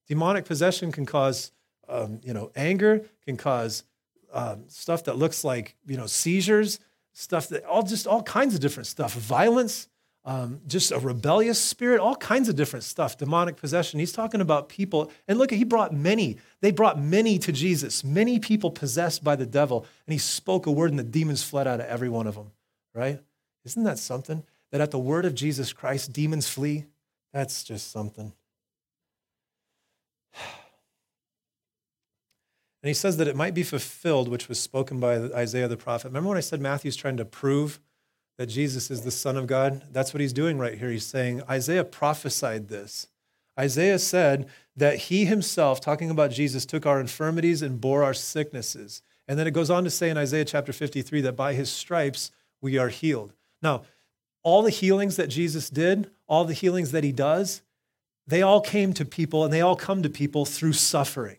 Demonic 0.09 0.45
possession 0.45 0.91
can 0.91 1.07
cause, 1.07 1.53
um, 1.89 2.21
you 2.23 2.35
know, 2.35 2.51
anger, 2.57 3.03
can 3.25 3.37
cause 3.37 3.85
um, 4.33 4.64
stuff 4.68 5.05
that 5.05 5.16
looks 5.16 5.45
like, 5.45 5.76
you 5.87 5.97
know, 5.97 6.07
seizures, 6.07 6.80
stuff 7.12 7.49
that 7.49 7.64
all 7.64 7.83
just 7.83 8.07
all 8.07 8.22
kinds 8.22 8.55
of 8.55 8.61
different 8.61 8.87
stuff, 8.87 9.14
violence, 9.14 9.89
um, 10.24 10.61
just 10.66 10.93
a 10.93 10.99
rebellious 10.99 11.61
spirit, 11.61 12.01
all 12.01 12.14
kinds 12.14 12.49
of 12.49 12.57
different 12.57 12.85
stuff, 12.85 13.18
demonic 13.18 13.57
possession. 13.57 13.99
He's 13.99 14.12
talking 14.12 14.41
about 14.41 14.68
people, 14.68 15.11
and 15.26 15.39
look, 15.39 15.51
he 15.51 15.64
brought 15.64 15.93
many. 15.93 16.39
They 16.61 16.70
brought 16.70 17.01
many 17.01 17.39
to 17.41 17.53
Jesus, 17.53 18.05
many 18.05 18.39
people 18.39 18.70
possessed 18.70 19.24
by 19.24 19.37
the 19.37 19.47
devil, 19.47 19.87
and 20.07 20.12
he 20.12 20.18
spoke 20.18 20.66
a 20.66 20.70
word, 20.70 20.91
and 20.91 20.99
the 20.99 21.05
demons 21.05 21.43
fled 21.43 21.66
out 21.66 21.80
of 21.80 21.87
every 21.87 22.09
one 22.09 22.26
of 22.26 22.37
them, 22.37 22.53
right? 22.95 23.20
Isn't 23.64 23.85
that 23.85 23.99
something? 23.99 24.45
That 24.70 24.80
at 24.80 24.91
the 24.91 24.99
word 24.99 25.24
of 25.24 25.35
Jesus 25.35 25.72
Christ, 25.72 26.12
demons 26.12 26.49
flee? 26.49 26.87
That's 27.33 27.64
just 27.64 27.91
something. 27.91 28.33
And 32.83 32.89
he 32.89 32.95
says 32.95 33.16
that 33.18 33.28
it 33.28 33.37
might 33.37 33.55
be 33.55 33.62
fulfilled, 33.62 34.28
which 34.28 34.49
was 34.49 34.59
spoken 34.59 34.99
by 34.99 35.16
Isaiah 35.16 35.68
the 35.68 35.76
prophet. 35.76 36.09
Remember 36.09 36.30
when 36.30 36.39
I 36.39 36.43
said 36.43 36.61
Matthew's 36.61 36.97
trying 36.97 37.16
to 37.18 37.24
prove 37.24 37.78
that 38.39 38.47
Jesus 38.47 38.91
is 38.91 39.03
the 39.03 39.11
Son 39.11 39.37
of 39.37 39.47
God? 39.47 39.83
That's 39.93 40.12
what 40.12 40.20
he's 40.20 40.33
doing 40.33 40.59
right 40.59 40.76
here. 40.76 40.91
He's 40.91 41.07
saying 41.07 41.43
Isaiah 41.49 41.85
prophesied 41.85 42.68
this. 42.68 43.07
Isaiah 43.59 43.99
said 43.99 44.49
that 44.76 44.99
he 44.99 45.26
himself, 45.26 45.80
talking 45.80 46.11
about 46.11 46.33
Jesus, 46.33 46.66
took 46.66 46.87
our 46.87 47.01
infirmities 47.01 47.62
and 47.62 47.80
bore 47.80 48.03
our 48.03 48.14
sicknesses. 48.14 49.03
And 49.28 49.39
then 49.39 49.47
it 49.47 49.55
goes 49.55 49.70
on 49.70 49.85
to 49.85 49.91
say 49.91 50.11
in 50.11 50.18
Isaiah 50.18 50.45
chapter 50.45 50.72
53 50.72 51.20
that 51.20 51.37
by 51.37 51.55
his 51.55 51.70
stripes 51.70 52.33
we 52.61 52.78
are 52.78 52.89
healed. 52.89 53.33
Now, 53.61 53.83
all 54.43 54.62
the 54.62 54.70
healings 54.70 55.16
that 55.16 55.28
Jesus 55.28 55.70
did, 55.70 56.11
all 56.26 56.45
the 56.45 56.55
healings 56.55 56.91
that 56.91 57.05
he 57.05 57.12
does, 57.12 57.62
they 58.26 58.43
all 58.43 58.61
came 58.61 58.93
to 58.95 59.05
people 59.05 59.45
and 59.45 59.53
they 59.53 59.61
all 59.61 59.76
come 59.76 60.03
to 60.03 60.11
people 60.11 60.45
through 60.45 60.72
suffering. 60.72 61.37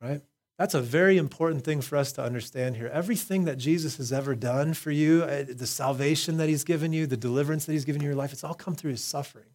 Right? 0.00 0.22
That's 0.58 0.74
a 0.74 0.80
very 0.80 1.18
important 1.18 1.64
thing 1.64 1.80
for 1.80 1.96
us 1.96 2.12
to 2.12 2.22
understand 2.22 2.76
here. 2.76 2.88
Everything 2.88 3.44
that 3.44 3.58
Jesus 3.58 3.96
has 3.98 4.12
ever 4.12 4.34
done 4.34 4.74
for 4.74 4.90
you, 4.90 5.22
uh, 5.22 5.44
the 5.48 5.66
salvation 5.66 6.36
that 6.38 6.48
he's 6.48 6.64
given 6.64 6.92
you, 6.92 7.06
the 7.06 7.16
deliverance 7.16 7.64
that 7.66 7.72
he's 7.72 7.84
given 7.84 8.02
you 8.02 8.08
in 8.08 8.14
your 8.14 8.18
life, 8.18 8.32
it's 8.32 8.42
all 8.42 8.54
come 8.54 8.74
through 8.74 8.90
his 8.90 9.04
suffering. 9.04 9.46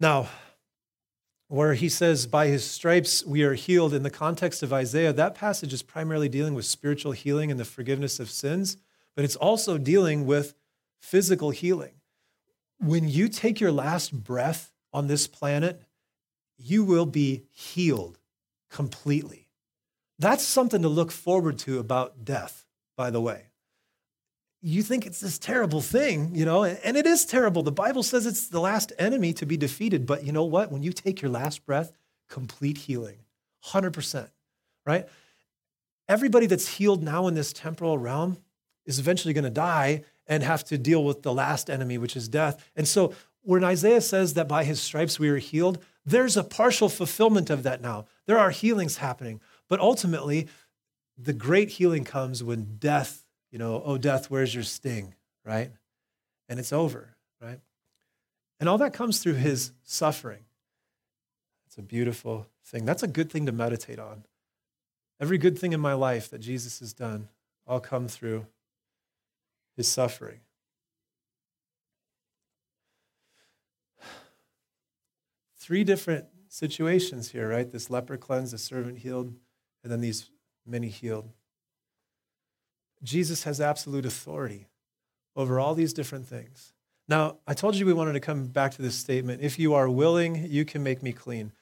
Now, 0.00 0.28
where 1.48 1.74
he 1.74 1.88
says, 1.88 2.26
by 2.26 2.48
his 2.48 2.64
stripes 2.64 3.24
we 3.24 3.42
are 3.44 3.54
healed, 3.54 3.94
in 3.94 4.02
the 4.02 4.10
context 4.10 4.62
of 4.62 4.72
Isaiah, 4.72 5.12
that 5.12 5.34
passage 5.34 5.72
is 5.72 5.82
primarily 5.82 6.28
dealing 6.28 6.54
with 6.54 6.64
spiritual 6.64 7.12
healing 7.12 7.50
and 7.50 7.60
the 7.60 7.64
forgiveness 7.64 8.18
of 8.18 8.30
sins, 8.30 8.76
but 9.14 9.24
it's 9.24 9.36
also 9.36 9.78
dealing 9.78 10.26
with 10.26 10.54
physical 10.98 11.50
healing 11.50 11.92
when 12.82 13.08
you 13.08 13.28
take 13.28 13.60
your 13.60 13.72
last 13.72 14.12
breath 14.12 14.72
on 14.92 15.06
this 15.06 15.26
planet, 15.26 15.82
you 16.58 16.84
will 16.84 17.06
be 17.06 17.44
healed 17.50 18.18
completely. 18.72 19.48
That's 20.18 20.42
something 20.42 20.82
to 20.82 20.88
look 20.88 21.12
forward 21.12 21.58
to 21.60 21.78
about 21.78 22.24
death, 22.24 22.64
by 22.96 23.10
the 23.10 23.20
way. 23.20 23.46
You 24.60 24.82
think 24.82 25.06
it's 25.06 25.20
this 25.20 25.38
terrible 25.38 25.80
thing, 25.80 26.34
you 26.34 26.44
know, 26.44 26.64
and 26.64 26.96
it 26.96 27.06
is 27.06 27.24
terrible. 27.24 27.62
The 27.62 27.72
Bible 27.72 28.02
says 28.02 28.26
it's 28.26 28.48
the 28.48 28.60
last 28.60 28.92
enemy 28.98 29.32
to 29.34 29.46
be 29.46 29.56
defeated. 29.56 30.06
But 30.06 30.24
you 30.24 30.32
know 30.32 30.44
what? 30.44 30.70
When 30.70 30.82
you 30.82 30.92
take 30.92 31.20
your 31.20 31.30
last 31.30 31.66
breath, 31.66 31.92
complete 32.28 32.78
healing, 32.78 33.18
100%, 33.66 34.30
right? 34.86 35.06
Everybody 36.08 36.46
that's 36.46 36.68
healed 36.68 37.02
now 37.02 37.26
in 37.26 37.34
this 37.34 37.52
temporal 37.52 37.98
realm 37.98 38.38
is 38.86 38.98
eventually 38.98 39.34
going 39.34 39.44
to 39.44 39.50
die 39.50 40.04
and 40.26 40.42
have 40.42 40.64
to 40.64 40.78
deal 40.78 41.04
with 41.04 41.22
the 41.22 41.34
last 41.34 41.68
enemy, 41.68 41.98
which 41.98 42.16
is 42.16 42.28
death. 42.28 42.70
And 42.76 42.86
so 42.86 43.12
when 43.42 43.64
Isaiah 43.64 44.00
says 44.00 44.34
that 44.34 44.46
by 44.46 44.62
his 44.62 44.80
stripes 44.80 45.18
we 45.18 45.28
are 45.28 45.38
healed, 45.38 45.84
there's 46.04 46.36
a 46.36 46.44
partial 46.44 46.88
fulfillment 46.88 47.50
of 47.50 47.62
that 47.62 47.80
now. 47.80 48.06
There 48.26 48.38
are 48.38 48.50
healings 48.50 48.98
happening, 48.98 49.40
but 49.68 49.80
ultimately, 49.80 50.48
the 51.16 51.32
great 51.32 51.70
healing 51.70 52.04
comes 52.04 52.42
when 52.42 52.76
death, 52.78 53.24
you 53.50 53.58
know, 53.58 53.82
oh, 53.84 53.98
death, 53.98 54.30
where's 54.30 54.54
your 54.54 54.64
sting, 54.64 55.14
right? 55.44 55.70
And 56.48 56.58
it's 56.58 56.72
over, 56.72 57.16
right? 57.40 57.60
And 58.58 58.68
all 58.68 58.78
that 58.78 58.94
comes 58.94 59.18
through 59.18 59.34
his 59.34 59.72
suffering. 59.84 60.44
It's 61.66 61.78
a 61.78 61.82
beautiful 61.82 62.46
thing. 62.64 62.84
That's 62.84 63.02
a 63.02 63.08
good 63.08 63.30
thing 63.30 63.46
to 63.46 63.52
meditate 63.52 63.98
on. 63.98 64.24
Every 65.20 65.38
good 65.38 65.58
thing 65.58 65.72
in 65.72 65.80
my 65.80 65.94
life 65.94 66.28
that 66.30 66.40
Jesus 66.40 66.80
has 66.80 66.92
done, 66.92 67.28
all 67.66 67.80
come 67.80 68.08
through 68.08 68.46
his 69.76 69.86
suffering. 69.88 70.40
Three 75.62 75.84
different 75.84 76.24
situations 76.48 77.30
here, 77.30 77.48
right? 77.48 77.70
This 77.70 77.88
leper 77.88 78.16
cleansed, 78.16 78.52
the 78.52 78.58
servant 78.58 78.98
healed, 78.98 79.32
and 79.84 79.92
then 79.92 80.00
these 80.00 80.28
many 80.66 80.88
healed. 80.88 81.30
Jesus 83.04 83.44
has 83.44 83.60
absolute 83.60 84.04
authority 84.04 84.66
over 85.36 85.60
all 85.60 85.76
these 85.76 85.92
different 85.92 86.26
things. 86.26 86.72
Now, 87.06 87.36
I 87.46 87.54
told 87.54 87.76
you 87.76 87.86
we 87.86 87.92
wanted 87.92 88.14
to 88.14 88.20
come 88.20 88.46
back 88.46 88.72
to 88.72 88.82
this 88.82 88.96
statement. 88.96 89.40
If 89.40 89.56
you 89.56 89.74
are 89.74 89.88
willing, 89.88 90.46
you 90.50 90.64
can 90.64 90.82
make 90.82 91.00
me 91.00 91.12
clean. 91.12 91.52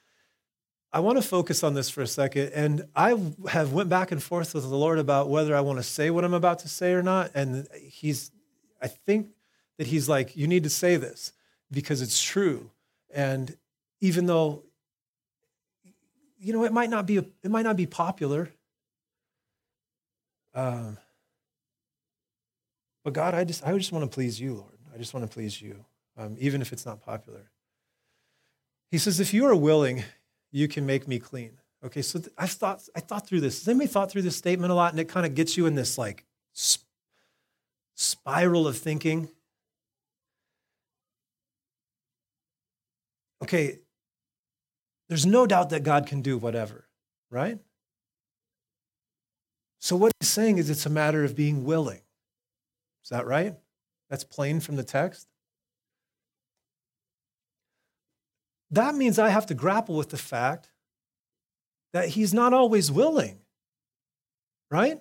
I 0.95 1.01
want 1.01 1.21
to 1.21 1.23
focus 1.23 1.63
on 1.63 1.75
this 1.75 1.91
for 1.91 2.01
a 2.01 2.07
second. 2.07 2.53
And 2.55 2.87
I 2.97 3.21
have 3.51 3.75
went 3.75 3.91
back 3.91 4.13
and 4.13 4.23
forth 4.23 4.55
with 4.55 4.63
the 4.63 4.75
Lord 4.77 4.99
about 4.99 5.29
whether 5.29 5.55
I 5.55 5.61
want 5.61 5.79
to 5.79 5.83
say 5.83 6.09
what 6.09 6.25
I'm 6.25 6.33
about 6.33 6.61
to 6.61 6.71
say 6.71 6.95
or 6.95 7.03
not. 7.03 7.33
And 7.35 7.69
he's, 7.79 8.31
I 8.81 8.89
think 8.89 9.29
that 9.77 9.89
he's 9.89 10.09
like, 10.09 10.39
you 10.39 10.47
need 10.47 10.65
to 10.65 10.71
say 10.71 10.97
this 10.97 11.35
because 11.71 12.01
it's 12.01 12.23
true. 12.23 12.71
And 13.13 13.57
even 14.01 14.27
though, 14.27 14.65
you 16.39 16.53
know, 16.53 16.65
it 16.65 16.73
might 16.73 16.91
not 16.91 17.07
be, 17.07 17.19
it 17.19 17.51
might 17.51 17.63
not 17.63 17.77
be 17.77 17.87
popular. 17.87 18.51
Um, 20.55 20.99
but 23.05 23.13
God, 23.13 23.35
I 23.35 23.45
just, 23.45 23.67
I 23.67 23.77
just 23.77 23.93
want 23.93 24.11
to 24.11 24.15
please 24.15 24.41
you, 24.41 24.55
Lord. 24.55 24.79
I 24.95 24.99
just 24.99 25.15
want 25.15 25.25
to 25.29 25.33
please 25.33 25.61
you, 25.61 25.85
um, 26.17 26.37
even 26.39 26.61
if 26.61 26.73
it's 26.73 26.85
not 26.85 27.01
popular. 27.01 27.51
He 28.91 28.99
says, 28.99 29.21
if 29.21 29.33
you 29.33 29.47
are 29.47 29.55
willing, 29.55 30.03
you 30.51 30.67
can 30.67 30.85
make 30.85 31.07
me 31.07 31.19
clean. 31.19 31.53
Okay, 31.85 32.03
so 32.03 32.19
th- 32.19 32.33
I 32.37 32.47
thought 32.47 32.83
I 32.95 33.01
thought 33.01 33.27
through 33.27 33.41
this. 33.41 33.61
Has 33.61 33.69
anybody 33.69 33.87
thought 33.87 34.11
through 34.11 34.23
this 34.23 34.37
statement 34.37 34.71
a 34.71 34.75
lot, 34.75 34.93
and 34.93 35.01
it 35.01 35.09
kind 35.09 35.25
of 35.25 35.35
gets 35.35 35.57
you 35.57 35.65
in 35.67 35.77
this 35.77 35.97
like 35.97 36.27
sp- 36.53 36.85
spiral 37.95 38.67
of 38.67 38.77
thinking? 38.77 39.31
Okay, 43.43 43.79
there's 45.11 45.27
no 45.27 45.45
doubt 45.45 45.71
that 45.71 45.83
God 45.83 46.07
can 46.07 46.23
do 46.23 46.39
whatever, 46.39 46.87
right? 47.31 47.59
So 49.81 49.97
what 49.97 50.13
he's 50.21 50.31
saying 50.31 50.59
is 50.59 50.71
it's 50.71 50.87
a 50.87 50.91
matter 50.91 51.25
of 51.25 51.35
being 51.35 51.65
willing. 51.65 52.03
Is 53.03 53.11
that 53.11 53.27
right? 53.27 53.57
That's 54.09 54.23
plain 54.23 54.61
from 54.61 54.77
the 54.77 54.85
text. 54.85 55.27
That 58.71 58.95
means 58.95 59.19
I 59.19 59.31
have 59.31 59.47
to 59.47 59.55
grapple 59.55 59.97
with 59.97 60.11
the 60.11 60.17
fact 60.17 60.71
that 61.93 62.11
he's 62.11 62.33
not 62.33 62.55
always 62.55 62.93
willing, 62.93 63.41
right? 64.71 65.01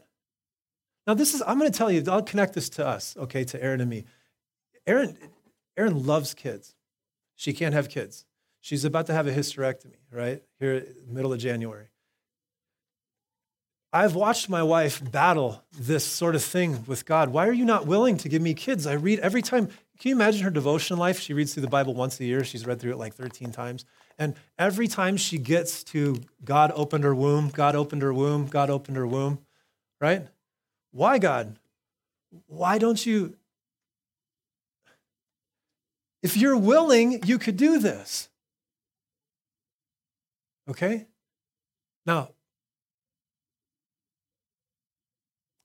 Now, 1.05 1.14
this 1.14 1.36
is, 1.36 1.43
I'm 1.45 1.60
going 1.60 1.72
to 1.72 1.78
tell 1.78 1.91
you, 1.91 2.03
I'll 2.07 2.24
connect 2.24 2.55
this 2.55 2.70
to 2.70 2.88
us, 2.88 3.16
okay, 3.16 3.43
to 3.43 3.64
Erin 3.64 3.80
and 3.80 3.89
me. 3.91 4.05
Erin, 4.88 5.20
Erin 5.78 6.03
loves 6.03 6.34
kids. 6.34 6.74
She 7.36 7.53
can't 7.53 7.76
have 7.76 7.89
kids. 7.89 8.26
She's 8.62 8.86
about 8.86 9.07
to 9.07 9.14
have 9.14 9.28
a 9.28 9.32
hysterectomy, 9.32 9.97
right? 10.12 10.43
Here, 10.60 10.86
middle 11.07 11.34
of 11.34 11.39
January. 11.39 11.88
I've 13.91 14.14
watched 14.14 14.49
my 14.49 14.62
wife 14.62 15.01
battle 15.12 15.64
this 15.78 16.05
sort 16.05 16.36
of 16.36 16.43
thing 16.43 16.84
with 16.86 17.05
God. 17.05 17.30
Why 17.30 17.47
are 17.47 17.53
you 17.53 17.66
not 17.66 17.88
willing 17.88 18.18
to 18.18 18.30
give 18.30 18.41
me 18.41 18.53
kids? 18.53 18.86
I 18.86 18.93
read 18.93 19.20
every 19.20 19.41
time. 19.41 19.68
Can 19.68 20.10
you 20.10 20.16
imagine 20.16 20.43
her 20.43 20.51
devotion 20.51 20.97
life? 20.97 21.20
She 21.20 21.34
reads 21.34 21.53
through 21.53 21.62
the 21.62 21.70
Bible 21.70 21.95
once 21.95 22.20
a 22.20 22.26
year. 22.26 22.43
She's 22.43 22.68
read 22.68 22.80
through 22.80 22.91
it 22.91 22.97
like 22.97 23.16
13 23.16 23.51
times. 23.51 23.86
And 24.20 24.36
every 24.60 24.88
time 24.88 25.18
she 25.18 25.39
gets 25.39 25.84
to 25.86 26.22
God 26.43 26.72
opened 26.76 27.03
her 27.03 27.16
womb, 27.16 27.49
God 27.49 27.76
opened 27.76 28.03
her 28.03 28.14
womb, 28.14 28.45
God 28.45 28.70
opened 28.70 28.95
her 28.97 29.07
womb, 29.07 29.39
right? 29.99 30.28
Why, 30.91 31.18
God? 31.18 31.57
Why 32.45 32.78
don't 32.78 33.03
you? 33.03 33.36
If 36.22 36.38
you're 36.38 36.57
willing, 36.57 37.24
you 37.26 37.39
could 37.39 37.57
do 37.57 37.80
this. 37.80 38.28
Okay? 40.70 41.07
Now, 42.05 42.30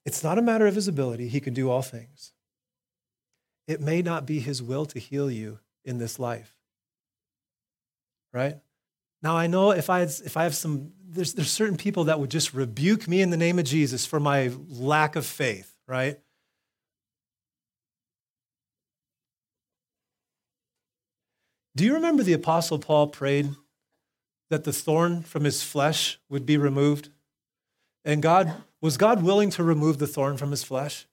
It's 0.04 0.22
not 0.22 0.38
a 0.38 0.42
matter 0.42 0.66
of 0.66 0.74
his 0.74 0.88
ability, 0.88 1.28
he 1.28 1.40
can 1.40 1.54
do 1.54 1.70
all 1.70 1.82
things. 1.82 2.32
It 3.66 3.80
may 3.80 4.02
not 4.02 4.26
be 4.26 4.40
his 4.40 4.62
will 4.62 4.84
to 4.86 4.98
heal 4.98 5.30
you 5.30 5.60
in 5.84 5.98
this 5.98 6.18
life. 6.18 6.54
Right? 8.32 8.58
Now 9.22 9.36
I 9.36 9.46
know 9.46 9.70
if 9.70 9.88
I 9.88 10.00
had, 10.00 10.10
if 10.24 10.36
I 10.36 10.42
have 10.42 10.54
some 10.54 10.92
there's 11.08 11.32
there's 11.34 11.50
certain 11.50 11.76
people 11.76 12.04
that 12.04 12.20
would 12.20 12.30
just 12.30 12.52
rebuke 12.52 13.08
me 13.08 13.22
in 13.22 13.30
the 13.30 13.36
name 13.36 13.58
of 13.58 13.64
Jesus 13.64 14.04
for 14.04 14.20
my 14.20 14.50
lack 14.68 15.16
of 15.16 15.24
faith, 15.24 15.72
right? 15.86 16.18
Do 21.76 21.84
you 21.84 21.94
remember 21.94 22.22
the 22.22 22.34
apostle 22.34 22.78
Paul 22.78 23.08
prayed 23.08 23.54
that 24.50 24.64
the 24.64 24.72
thorn 24.72 25.22
from 25.22 25.44
his 25.44 25.62
flesh 25.62 26.18
would 26.28 26.46
be 26.46 26.56
removed? 26.56 27.08
And 28.04 28.22
God 28.22 28.54
was 28.80 28.96
God 28.96 29.22
willing 29.22 29.50
to 29.50 29.62
remove 29.62 29.98
the 29.98 30.06
thorn 30.06 30.36
from 30.36 30.50
his 30.50 30.62
flesh? 30.62 31.06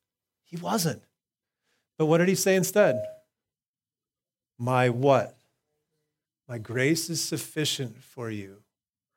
He 0.44 0.58
wasn't. 0.58 1.04
But 1.98 2.08
what 2.08 2.18
did 2.18 2.28
he 2.28 2.36
say 2.36 2.56
instead? 2.56 3.02
My 4.60 4.90
what? 4.90 5.38
My 6.50 6.58
grace 6.58 7.10
is 7.10 7.24
sufficient 7.24 8.04
for 8.04 8.30
you, 8.30 8.58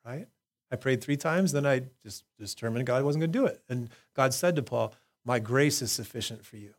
right? 0.06 0.28
I 0.70 0.76
prayed 0.76 1.02
three 1.02 1.16
times, 1.16 1.52
then 1.52 1.66
I 1.66 1.82
just 2.02 2.24
determined 2.38 2.86
God 2.86 3.04
wasn't 3.04 3.22
going 3.22 3.32
to 3.32 3.38
do 3.38 3.46
it. 3.46 3.60
And 3.68 3.90
God 4.14 4.32
said 4.32 4.56
to 4.56 4.62
Paul, 4.62 4.94
My 5.24 5.38
grace 5.38 5.82
is 5.82 5.90
sufficient 5.90 6.44
for 6.44 6.56
you, 6.56 6.74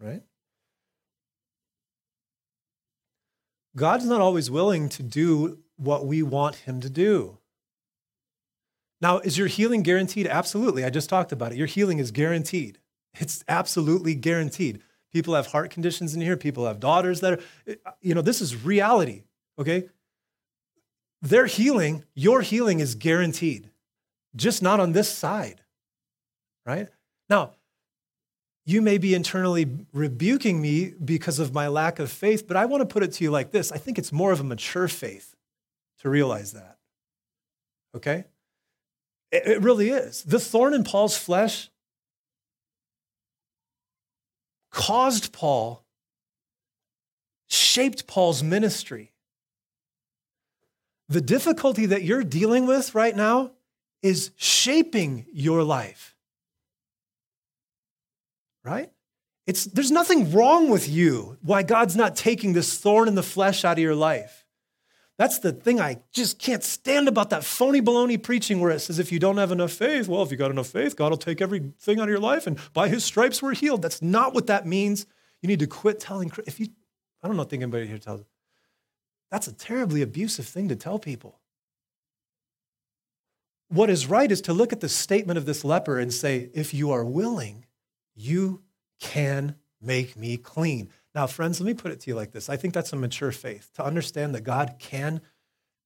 right? 0.00 0.22
God's 3.76 4.04
not 4.04 4.20
always 4.20 4.50
willing 4.50 4.88
to 4.90 5.02
do 5.02 5.58
what 5.76 6.06
we 6.06 6.22
want 6.22 6.56
him 6.56 6.80
to 6.80 6.90
do. 6.90 7.38
Now, 9.00 9.18
is 9.18 9.36
your 9.36 9.48
healing 9.48 9.82
guaranteed? 9.82 10.26
Absolutely. 10.26 10.84
I 10.84 10.90
just 10.90 11.10
talked 11.10 11.32
about 11.32 11.52
it. 11.52 11.58
Your 11.58 11.66
healing 11.66 11.98
is 11.98 12.10
guaranteed. 12.10 12.78
It's 13.20 13.44
absolutely 13.48 14.14
guaranteed. 14.14 14.80
People 15.12 15.34
have 15.34 15.46
heart 15.48 15.70
conditions 15.70 16.14
in 16.14 16.20
here. 16.20 16.36
People 16.36 16.66
have 16.66 16.80
daughters 16.80 17.20
that 17.20 17.34
are, 17.34 17.42
uh, 17.68 17.92
you 18.00 18.12
know, 18.14 18.22
this 18.22 18.40
is 18.40 18.64
reality, 18.64 19.22
okay? 19.56 19.88
Their 21.22 21.46
healing, 21.46 22.04
your 22.14 22.40
healing 22.40 22.80
is 22.80 22.96
guaranteed, 22.96 23.70
just 24.34 24.62
not 24.62 24.80
on 24.80 24.92
this 24.92 25.08
side, 25.12 25.60
right? 26.66 26.88
Now, 27.30 27.52
you 28.66 28.82
may 28.82 28.98
be 28.98 29.14
internally 29.14 29.68
rebuking 29.92 30.60
me 30.60 30.94
because 31.04 31.38
of 31.38 31.54
my 31.54 31.68
lack 31.68 31.98
of 31.98 32.10
faith, 32.10 32.48
but 32.48 32.56
I 32.56 32.64
want 32.64 32.80
to 32.80 32.86
put 32.86 33.02
it 33.02 33.12
to 33.12 33.24
you 33.24 33.30
like 33.30 33.52
this 33.52 33.70
I 33.70 33.78
think 33.78 33.98
it's 33.98 34.12
more 34.12 34.32
of 34.32 34.40
a 34.40 34.44
mature 34.44 34.88
faith 34.88 35.33
to 36.04 36.10
realize 36.10 36.52
that, 36.52 36.76
okay? 37.96 38.24
It 39.32 39.62
really 39.62 39.88
is. 39.88 40.22
The 40.22 40.38
thorn 40.38 40.74
in 40.74 40.84
Paul's 40.84 41.16
flesh 41.16 41.70
caused 44.70 45.32
Paul, 45.32 45.84
shaped 47.48 48.06
Paul's 48.06 48.42
ministry. 48.42 49.12
The 51.08 51.20
difficulty 51.20 51.86
that 51.86 52.02
you're 52.02 52.22
dealing 52.22 52.66
with 52.66 52.94
right 52.94 53.16
now 53.16 53.52
is 54.02 54.30
shaping 54.36 55.26
your 55.32 55.62
life. 55.62 56.14
Right? 58.62 58.90
It's, 59.46 59.64
there's 59.64 59.90
nothing 59.90 60.32
wrong 60.32 60.68
with 60.68 60.88
you 60.88 61.38
why 61.42 61.62
God's 61.62 61.96
not 61.96 62.14
taking 62.14 62.52
this 62.52 62.78
thorn 62.78 63.08
in 63.08 63.14
the 63.14 63.22
flesh 63.22 63.64
out 63.64 63.78
of 63.78 63.82
your 63.82 63.94
life. 63.94 64.43
That's 65.16 65.38
the 65.38 65.52
thing 65.52 65.80
I 65.80 65.98
just 66.12 66.40
can't 66.40 66.64
stand 66.64 67.06
about 67.06 67.30
that 67.30 67.44
phony 67.44 67.80
baloney 67.80 68.20
preaching 68.20 68.60
where 68.60 68.72
it 68.72 68.80
says 68.80 68.98
if 68.98 69.12
you 69.12 69.20
don't 69.20 69.36
have 69.36 69.52
enough 69.52 69.70
faith, 69.70 70.08
well, 70.08 70.22
if 70.22 70.30
you 70.32 70.36
got 70.36 70.50
enough 70.50 70.66
faith, 70.66 70.96
God 70.96 71.10
will 71.10 71.16
take 71.16 71.40
everything 71.40 72.00
out 72.00 72.04
of 72.04 72.08
your 72.08 72.18
life 72.18 72.46
and 72.46 72.58
by 72.72 72.88
his 72.88 73.04
stripes 73.04 73.40
we're 73.40 73.54
healed. 73.54 73.82
That's 73.82 74.02
not 74.02 74.34
what 74.34 74.48
that 74.48 74.66
means. 74.66 75.06
You 75.40 75.46
need 75.46 75.60
to 75.60 75.66
quit 75.68 76.00
telling 76.00 76.32
if 76.46 76.58
you 76.58 76.68
I 77.22 77.28
don't 77.28 77.36
know 77.36 77.44
think 77.44 77.62
anybody 77.62 77.86
here 77.86 77.98
tells 77.98 78.24
that's 79.30 79.46
a 79.46 79.52
terribly 79.52 80.02
abusive 80.02 80.46
thing 80.46 80.68
to 80.68 80.76
tell 80.76 80.98
people. 80.98 81.40
What 83.68 83.90
is 83.90 84.06
right 84.06 84.30
is 84.30 84.40
to 84.42 84.52
look 84.52 84.72
at 84.72 84.80
the 84.80 84.88
statement 84.88 85.38
of 85.38 85.46
this 85.46 85.64
leper 85.64 85.98
and 85.98 86.12
say, 86.12 86.50
if 86.54 86.72
you 86.72 86.92
are 86.92 87.04
willing, 87.04 87.66
you 88.14 88.62
can 89.00 89.56
make 89.80 90.16
me 90.16 90.36
clean. 90.36 90.90
Now, 91.14 91.26
friends, 91.26 91.60
let 91.60 91.66
me 91.66 91.74
put 91.74 91.92
it 91.92 92.00
to 92.00 92.10
you 92.10 92.16
like 92.16 92.32
this. 92.32 92.48
I 92.48 92.56
think 92.56 92.74
that's 92.74 92.92
a 92.92 92.96
mature 92.96 93.30
faith 93.30 93.70
to 93.74 93.84
understand 93.84 94.34
that 94.34 94.42
God 94.42 94.76
can 94.78 95.20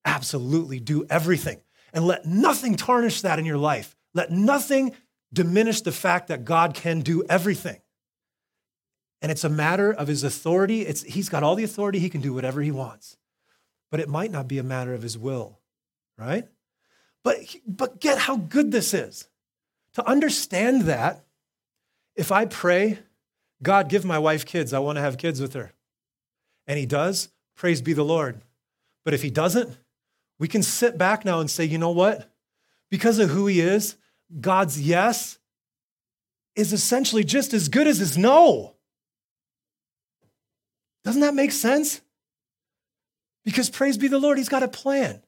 absolutely 0.04 0.80
do 0.80 1.06
everything 1.10 1.60
and 1.92 2.06
let 2.06 2.24
nothing 2.24 2.76
tarnish 2.76 3.20
that 3.22 3.38
in 3.38 3.44
your 3.44 3.58
life. 3.58 3.94
Let 4.14 4.30
nothing 4.30 4.94
diminish 5.32 5.82
the 5.82 5.92
fact 5.92 6.28
that 6.28 6.44
God 6.44 6.74
can 6.74 7.00
do 7.00 7.24
everything. 7.28 7.80
And 9.20 9.30
it's 9.30 9.44
a 9.44 9.50
matter 9.50 9.92
of 9.92 10.08
his 10.08 10.24
authority. 10.24 10.82
It's, 10.82 11.02
he's 11.02 11.28
got 11.28 11.42
all 11.42 11.54
the 11.54 11.64
authority, 11.64 11.98
he 11.98 12.08
can 12.08 12.20
do 12.20 12.32
whatever 12.32 12.62
he 12.62 12.70
wants. 12.70 13.16
But 13.90 14.00
it 14.00 14.08
might 14.08 14.30
not 14.30 14.48
be 14.48 14.58
a 14.58 14.62
matter 14.62 14.94
of 14.94 15.02
his 15.02 15.18
will, 15.18 15.58
right? 16.16 16.46
But, 17.22 17.38
but 17.66 18.00
get 18.00 18.18
how 18.18 18.36
good 18.36 18.70
this 18.70 18.94
is. 18.94 19.28
To 19.94 20.08
understand 20.08 20.82
that, 20.82 21.24
if 22.14 22.32
I 22.32 22.46
pray 22.46 22.98
God, 23.62 23.88
give 23.88 24.04
my 24.04 24.18
wife 24.18 24.46
kids. 24.46 24.72
I 24.72 24.78
want 24.78 24.96
to 24.96 25.02
have 25.02 25.18
kids 25.18 25.40
with 25.40 25.54
her. 25.54 25.72
And 26.66 26.78
he 26.78 26.86
does. 26.86 27.30
Praise 27.56 27.82
be 27.82 27.92
the 27.92 28.04
Lord. 28.04 28.40
But 29.04 29.14
if 29.14 29.22
he 29.22 29.30
doesn't, 29.30 29.76
we 30.38 30.48
can 30.48 30.62
sit 30.62 30.96
back 30.96 31.24
now 31.24 31.40
and 31.40 31.50
say, 31.50 31.64
you 31.64 31.78
know 31.78 31.90
what? 31.90 32.30
Because 32.90 33.18
of 33.18 33.30
who 33.30 33.46
he 33.46 33.60
is, 33.60 33.96
God's 34.40 34.80
yes 34.80 35.38
is 36.54 36.72
essentially 36.72 37.24
just 37.24 37.54
as 37.54 37.68
good 37.68 37.86
as 37.86 37.98
his 37.98 38.16
no. 38.16 38.74
Doesn't 41.04 41.22
that 41.22 41.34
make 41.34 41.52
sense? 41.52 42.00
Because 43.44 43.70
praise 43.70 43.96
be 43.96 44.08
the 44.08 44.18
Lord, 44.18 44.36
He's 44.36 44.50
got 44.50 44.62
a 44.62 44.68
plan. 44.68 45.22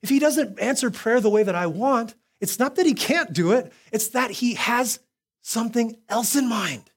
If 0.00 0.08
He 0.08 0.18
doesn't 0.18 0.58
answer 0.58 0.90
prayer 0.90 1.20
the 1.20 1.28
way 1.28 1.42
that 1.42 1.54
I 1.54 1.66
want, 1.66 2.14
it's 2.40 2.58
not 2.58 2.76
that 2.76 2.86
He 2.86 2.94
can't 2.94 3.34
do 3.34 3.52
it, 3.52 3.70
it's 3.92 4.08
that 4.08 4.30
He 4.30 4.54
has 4.54 5.00
something 5.42 5.96
else 6.08 6.36
in 6.36 6.48
mind. 6.48 6.90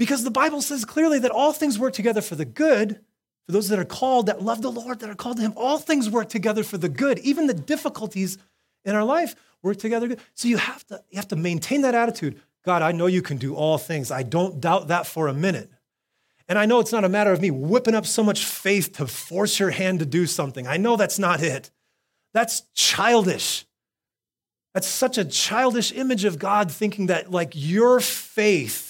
Because 0.00 0.24
the 0.24 0.30
Bible 0.30 0.62
says 0.62 0.86
clearly 0.86 1.18
that 1.18 1.30
all 1.30 1.52
things 1.52 1.78
work 1.78 1.92
together 1.92 2.22
for 2.22 2.34
the 2.34 2.46
good, 2.46 3.00
for 3.44 3.52
those 3.52 3.68
that 3.68 3.78
are 3.78 3.84
called, 3.84 4.26
that 4.26 4.40
love 4.40 4.62
the 4.62 4.72
Lord, 4.72 5.00
that 5.00 5.10
are 5.10 5.14
called 5.14 5.36
to 5.36 5.42
Him. 5.42 5.52
All 5.56 5.76
things 5.76 6.08
work 6.08 6.30
together 6.30 6.64
for 6.64 6.78
the 6.78 6.88
good. 6.88 7.18
Even 7.18 7.46
the 7.46 7.52
difficulties 7.52 8.38
in 8.82 8.94
our 8.94 9.04
life 9.04 9.34
work 9.62 9.76
together. 9.76 10.16
So 10.32 10.48
you 10.48 10.56
have 10.56 10.86
to, 10.86 11.02
you 11.10 11.16
have 11.16 11.28
to 11.28 11.36
maintain 11.36 11.82
that 11.82 11.94
attitude. 11.94 12.40
God, 12.64 12.80
I 12.80 12.92
know 12.92 13.08
you 13.08 13.20
can 13.20 13.36
do 13.36 13.54
all 13.54 13.76
things. 13.76 14.10
I 14.10 14.22
don't 14.22 14.58
doubt 14.58 14.88
that 14.88 15.06
for 15.06 15.28
a 15.28 15.34
minute. 15.34 15.70
And 16.48 16.58
I 16.58 16.64
know 16.64 16.80
it's 16.80 16.92
not 16.92 17.04
a 17.04 17.08
matter 17.10 17.30
of 17.30 17.42
me 17.42 17.50
whipping 17.50 17.94
up 17.94 18.06
so 18.06 18.22
much 18.22 18.46
faith 18.46 18.94
to 18.94 19.06
force 19.06 19.60
your 19.60 19.70
hand 19.70 19.98
to 19.98 20.06
do 20.06 20.24
something. 20.24 20.66
I 20.66 20.78
know 20.78 20.96
that's 20.96 21.18
not 21.18 21.42
it. 21.42 21.70
That's 22.32 22.62
childish. 22.72 23.66
That's 24.72 24.86
such 24.86 25.18
a 25.18 25.26
childish 25.26 25.92
image 25.92 26.24
of 26.24 26.38
God 26.38 26.72
thinking 26.72 27.08
that 27.08 27.30
like 27.30 27.52
your 27.54 28.00
faith 28.00 28.89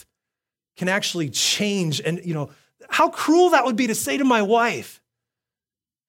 can 0.80 0.88
actually 0.88 1.28
change. 1.28 2.00
And, 2.00 2.24
you 2.24 2.32
know, 2.32 2.48
how 2.88 3.10
cruel 3.10 3.50
that 3.50 3.66
would 3.66 3.76
be 3.76 3.88
to 3.88 3.94
say 3.94 4.16
to 4.16 4.24
my 4.24 4.40
wife, 4.40 5.02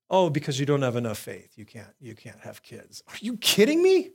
oh, 0.10 0.30
because 0.30 0.62
you 0.62 0.66
don't 0.66 0.82
have 0.82 0.96
enough 0.96 1.18
faith, 1.18 1.58
you 1.58 1.66
can't, 1.66 1.94
you 2.00 2.16
can't 2.16 2.40
have 2.40 2.64
kids. 2.64 3.04
Are 3.10 3.18
you 3.20 3.36
kidding 3.36 3.84
me? 3.84 4.12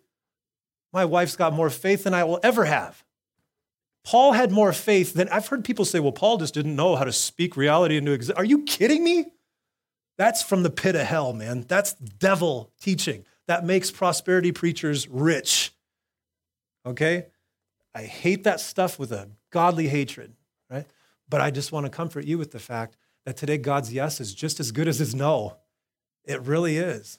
My 0.94 1.04
wife's 1.04 1.36
got 1.36 1.52
more 1.52 1.68
faith 1.68 2.04
than 2.04 2.14
I 2.14 2.24
will 2.24 2.40
ever 2.42 2.64
have. 2.64 3.04
Paul 4.02 4.32
had 4.32 4.50
more 4.50 4.72
faith 4.72 5.12
than 5.12 5.28
I've 5.28 5.46
heard 5.46 5.62
people 5.62 5.84
say, 5.84 6.00
well, 6.00 6.10
Paul 6.10 6.38
just 6.38 6.54
didn't 6.54 6.74
know 6.74 6.96
how 6.96 7.04
to 7.04 7.12
speak 7.12 7.54
reality 7.54 7.98
into 7.98 8.12
existence. 8.12 8.38
Are 8.38 8.46
you 8.46 8.62
kidding 8.62 9.04
me? 9.04 9.26
That's 10.16 10.42
from 10.42 10.62
the 10.62 10.70
pit 10.70 10.96
of 10.96 11.02
hell, 11.02 11.34
man. 11.34 11.66
That's 11.68 11.92
devil 11.92 12.72
teaching. 12.80 13.26
That 13.46 13.66
makes 13.66 13.90
prosperity 13.90 14.52
preachers 14.52 15.06
rich. 15.06 15.74
Okay? 16.86 17.26
I 17.94 18.04
hate 18.04 18.44
that 18.44 18.60
stuff 18.60 18.98
with 18.98 19.12
a 19.12 19.28
godly 19.50 19.88
hatred, 19.88 20.32
right? 20.70 20.86
But 21.28 21.40
I 21.40 21.50
just 21.50 21.72
want 21.72 21.86
to 21.86 21.90
comfort 21.90 22.24
you 22.24 22.38
with 22.38 22.52
the 22.52 22.58
fact 22.58 22.96
that 23.24 23.36
today 23.36 23.58
God's 23.58 23.92
yes 23.92 24.20
is 24.20 24.34
just 24.34 24.60
as 24.60 24.72
good 24.72 24.88
as 24.88 24.98
his 24.98 25.14
no. 25.14 25.56
It 26.24 26.40
really 26.42 26.76
is. 26.76 27.18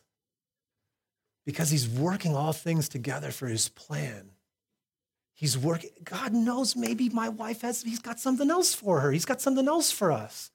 Because 1.45 1.69
he's 1.69 1.87
working 1.87 2.35
all 2.35 2.53
things 2.53 2.89
together 2.89 3.31
for 3.31 3.47
his 3.47 3.69
plan. 3.69 4.31
He's 5.33 5.57
working. 5.57 5.91
God 6.03 6.33
knows 6.33 6.75
maybe 6.75 7.09
my 7.09 7.29
wife 7.29 7.61
has, 7.61 7.83
he's 7.83 7.99
got 7.99 8.19
something 8.19 8.49
else 8.49 8.73
for 8.73 9.01
her. 9.01 9.11
He's 9.11 9.25
got 9.25 9.39
something 9.39 9.67
else 9.67 9.91
for 9.91 10.11
us. 10.11 10.51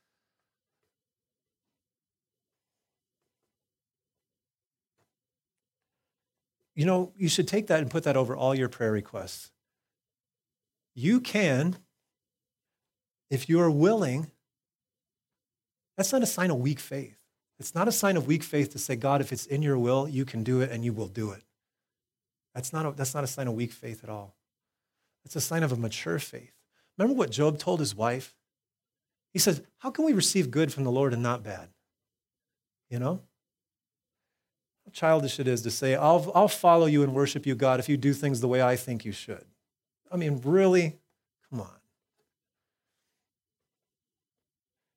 You 6.74 6.86
know, 6.86 7.12
you 7.16 7.28
should 7.28 7.48
take 7.48 7.66
that 7.66 7.80
and 7.80 7.90
put 7.90 8.04
that 8.04 8.16
over 8.16 8.34
all 8.34 8.54
your 8.54 8.68
prayer 8.68 8.92
requests. 8.92 9.50
You 10.94 11.20
can, 11.20 11.76
if 13.32 13.48
you 13.48 13.58
are 13.60 13.70
willing, 13.70 14.30
that's 15.96 16.12
not 16.12 16.22
a 16.22 16.26
sign 16.26 16.50
of 16.50 16.58
weak 16.58 16.78
faith. 16.78 17.16
It's 17.58 17.74
not 17.74 17.88
a 17.88 17.92
sign 17.92 18.18
of 18.18 18.26
weak 18.26 18.42
faith 18.42 18.72
to 18.72 18.78
say, 18.78 18.94
God, 18.94 19.22
if 19.22 19.32
it's 19.32 19.46
in 19.46 19.62
your 19.62 19.78
will, 19.78 20.06
you 20.06 20.26
can 20.26 20.44
do 20.44 20.60
it 20.60 20.70
and 20.70 20.84
you 20.84 20.92
will 20.92 21.08
do 21.08 21.30
it. 21.30 21.42
That's 22.54 22.74
not 22.74 22.84
a, 22.84 22.92
that's 22.92 23.14
not 23.14 23.24
a 23.24 23.26
sign 23.26 23.48
of 23.48 23.54
weak 23.54 23.72
faith 23.72 24.04
at 24.04 24.10
all. 24.10 24.36
It's 25.24 25.34
a 25.34 25.40
sign 25.40 25.62
of 25.62 25.72
a 25.72 25.76
mature 25.76 26.18
faith. 26.18 26.52
Remember 26.98 27.16
what 27.16 27.30
Job 27.30 27.58
told 27.58 27.80
his 27.80 27.94
wife? 27.94 28.34
He 29.32 29.38
says, 29.38 29.62
How 29.78 29.90
can 29.90 30.04
we 30.04 30.12
receive 30.12 30.50
good 30.50 30.70
from 30.70 30.84
the 30.84 30.92
Lord 30.92 31.14
and 31.14 31.22
not 31.22 31.42
bad? 31.42 31.68
You 32.90 32.98
know? 32.98 33.22
How 34.84 34.90
childish 34.92 35.40
it 35.40 35.48
is 35.48 35.62
to 35.62 35.70
say, 35.70 35.94
I'll, 35.94 36.30
I'll 36.34 36.48
follow 36.48 36.84
you 36.84 37.02
and 37.02 37.14
worship 37.14 37.46
you, 37.46 37.54
God, 37.54 37.80
if 37.80 37.88
you 37.88 37.96
do 37.96 38.12
things 38.12 38.42
the 38.42 38.48
way 38.48 38.60
I 38.60 38.76
think 38.76 39.06
you 39.06 39.12
should. 39.12 39.46
I 40.10 40.18
mean, 40.18 40.42
really? 40.44 40.98
Come 41.48 41.62
on. 41.62 41.81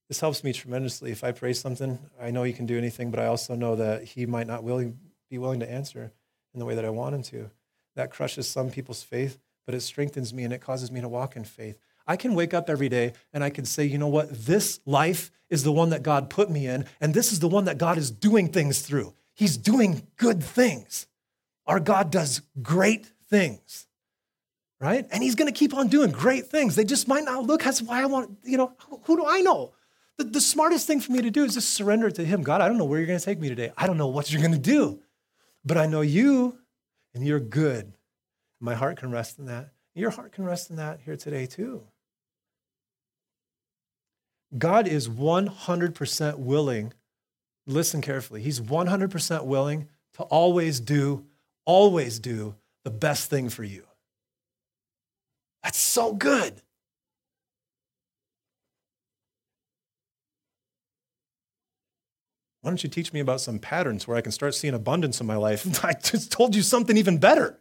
This 0.08 0.20
helps 0.20 0.44
me 0.44 0.54
tremendously. 0.54 1.12
If 1.12 1.24
I 1.24 1.32
pray 1.32 1.54
something, 1.54 2.00
I 2.22 2.32
know 2.32 2.44
He 2.44 2.54
can 2.54 2.66
do 2.66 2.78
anything, 2.78 3.12
but 3.12 3.20
I 3.20 3.28
also 3.28 3.56
know 3.56 3.76
that 3.76 4.04
He 4.04 4.26
might 4.26 4.48
not 4.48 4.64
willing, 4.64 5.00
be 5.30 5.38
willing 5.38 5.60
to 5.62 5.70
answer 5.70 6.12
in 6.54 6.60
the 6.60 6.66
way 6.66 6.76
that 6.76 6.86
I 6.86 6.90
want 6.90 7.16
Him 7.16 7.24
to. 7.24 7.50
That 7.96 8.12
crushes 8.12 8.48
some 8.48 8.70
people's 8.70 9.04
faith 9.04 9.40
but 9.66 9.76
it 9.76 9.82
strengthens 9.82 10.34
me 10.34 10.44
and 10.44 10.54
it 10.54 10.62
causes 10.62 10.92
me 10.92 11.02
to 11.02 11.10
walk 11.10 11.36
in 11.36 11.44
faith. 11.44 11.78
I 12.08 12.18
can 12.18 12.36
wake 12.36 12.54
up 12.54 12.70
every 12.70 12.90
day 12.90 13.14
and 13.34 13.44
I 13.44 13.50
can 13.50 13.66
say, 13.66 13.84
you 13.86 13.98
know 13.98 14.08
what? 14.08 14.30
This 14.30 14.80
life 14.86 15.32
is 15.50 15.64
the 15.64 15.72
one 15.72 15.90
that 15.90 16.04
God 16.04 16.30
put 16.30 16.50
me 16.50 16.68
in, 16.68 16.86
and 17.00 17.14
this 17.14 17.32
is 17.32 17.40
the 17.40 17.48
one 17.48 17.66
that 17.66 17.78
God 17.78 17.98
is 17.98 18.12
doing 18.12 18.52
things 18.52 18.82
through. 18.82 19.14
He's 19.34 19.58
doing 19.58 20.08
good 20.18 20.44
things. 20.44 21.08
Our 21.68 21.80
God 21.80 22.12
does 22.12 22.42
great 22.62 23.08
things, 23.30 23.88
right? 24.80 25.06
And 25.12 25.24
He's 25.24 25.36
going 25.36 25.52
to 25.52 25.58
keep 25.58 25.74
on 25.74 25.88
doing 25.88 26.12
great 26.12 26.48
things. 26.48 26.76
They 26.76 26.84
just 26.84 27.08
might 27.08 27.26
not 27.26 27.44
look. 27.44 27.64
That's 27.64 27.82
why 27.82 28.02
I 28.02 28.06
want, 28.06 28.38
you 28.44 28.58
know, 28.58 28.74
who 29.04 29.18
do 29.18 29.26
I 29.28 29.42
know? 29.42 29.74
The, 30.18 30.24
the 30.24 30.42
smartest 30.42 30.88
thing 30.88 31.00
for 31.02 31.12
me 31.12 31.22
to 31.22 31.32
do 31.32 31.44
is 31.44 31.56
just 31.56 31.72
surrender 31.72 32.10
to 32.10 32.26
Him. 32.26 32.42
God, 32.42 32.62
I 32.62 32.68
don't 32.68 32.78
know 32.78 32.86
where 32.86 33.00
you're 33.00 33.08
going 33.08 33.20
to 33.20 33.26
take 33.26 33.40
me 33.40 33.50
today. 33.50 33.72
I 33.78 33.88
don't 33.88 33.98
know 33.98 34.08
what 34.08 34.32
you're 34.32 34.42
going 34.42 34.54
to 34.54 34.58
do, 34.58 35.02
but 35.64 35.78
I 35.78 35.86
know 35.86 36.02
you 36.02 36.58
and 37.14 37.26
you're 37.26 37.40
good. 37.40 37.94
My 38.60 38.76
heart 38.76 38.98
can 38.98 39.12
rest 39.12 39.40
in 39.40 39.46
that. 39.46 39.72
Your 39.94 40.10
heart 40.10 40.32
can 40.32 40.46
rest 40.46 40.70
in 40.70 40.78
that 40.78 41.02
here 41.02 41.16
today, 41.16 41.46
too. 41.46 41.84
God 44.58 44.88
is 44.88 45.10
100% 45.10 46.40
willing, 46.40 46.94
listen 47.68 48.02
carefully, 48.02 48.42
He's 48.42 48.62
100% 48.62 49.46
willing 49.46 49.88
to 50.14 50.24
always 50.24 50.80
do, 50.80 51.26
always 51.66 52.20
do 52.20 52.56
the 52.84 52.92
best 52.92 53.30
thing 53.30 53.50
for 53.50 53.64
you. 53.64 53.84
That's 55.64 55.80
so 55.80 56.14
good. 56.14 56.62
Why 62.66 62.72
don't 62.72 62.84
you 62.84 62.90
teach 62.90 63.14
me 63.14 63.20
about 63.20 63.42
some 63.42 63.60
patterns 63.60 64.08
where 64.08 64.18
I 64.18 64.22
can 64.22 64.32
start 64.32 64.56
seeing 64.56 64.74
abundance 64.74 65.22
in 65.22 65.28
my 65.28 65.36
life? 65.36 65.86
I 65.86 65.94
just 65.94 66.32
told 66.32 66.56
you 66.56 66.64
something 66.64 66.98
even 66.98 67.20
better. 67.20 67.60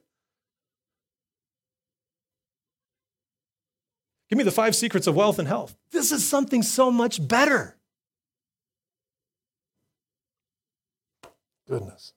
Give 4.31 4.39
me 4.39 4.45
the 4.45 4.51
five 4.51 4.75
secrets 4.75 5.07
of 5.07 5.15
wealth 5.15 5.39
and 5.39 5.47
health. 5.47 5.77
This 5.91 6.11
is 6.11 6.27
something 6.27 6.63
so 6.63 6.91
much 6.91 7.29
better. 7.29 7.77
Goodness. 11.69 12.15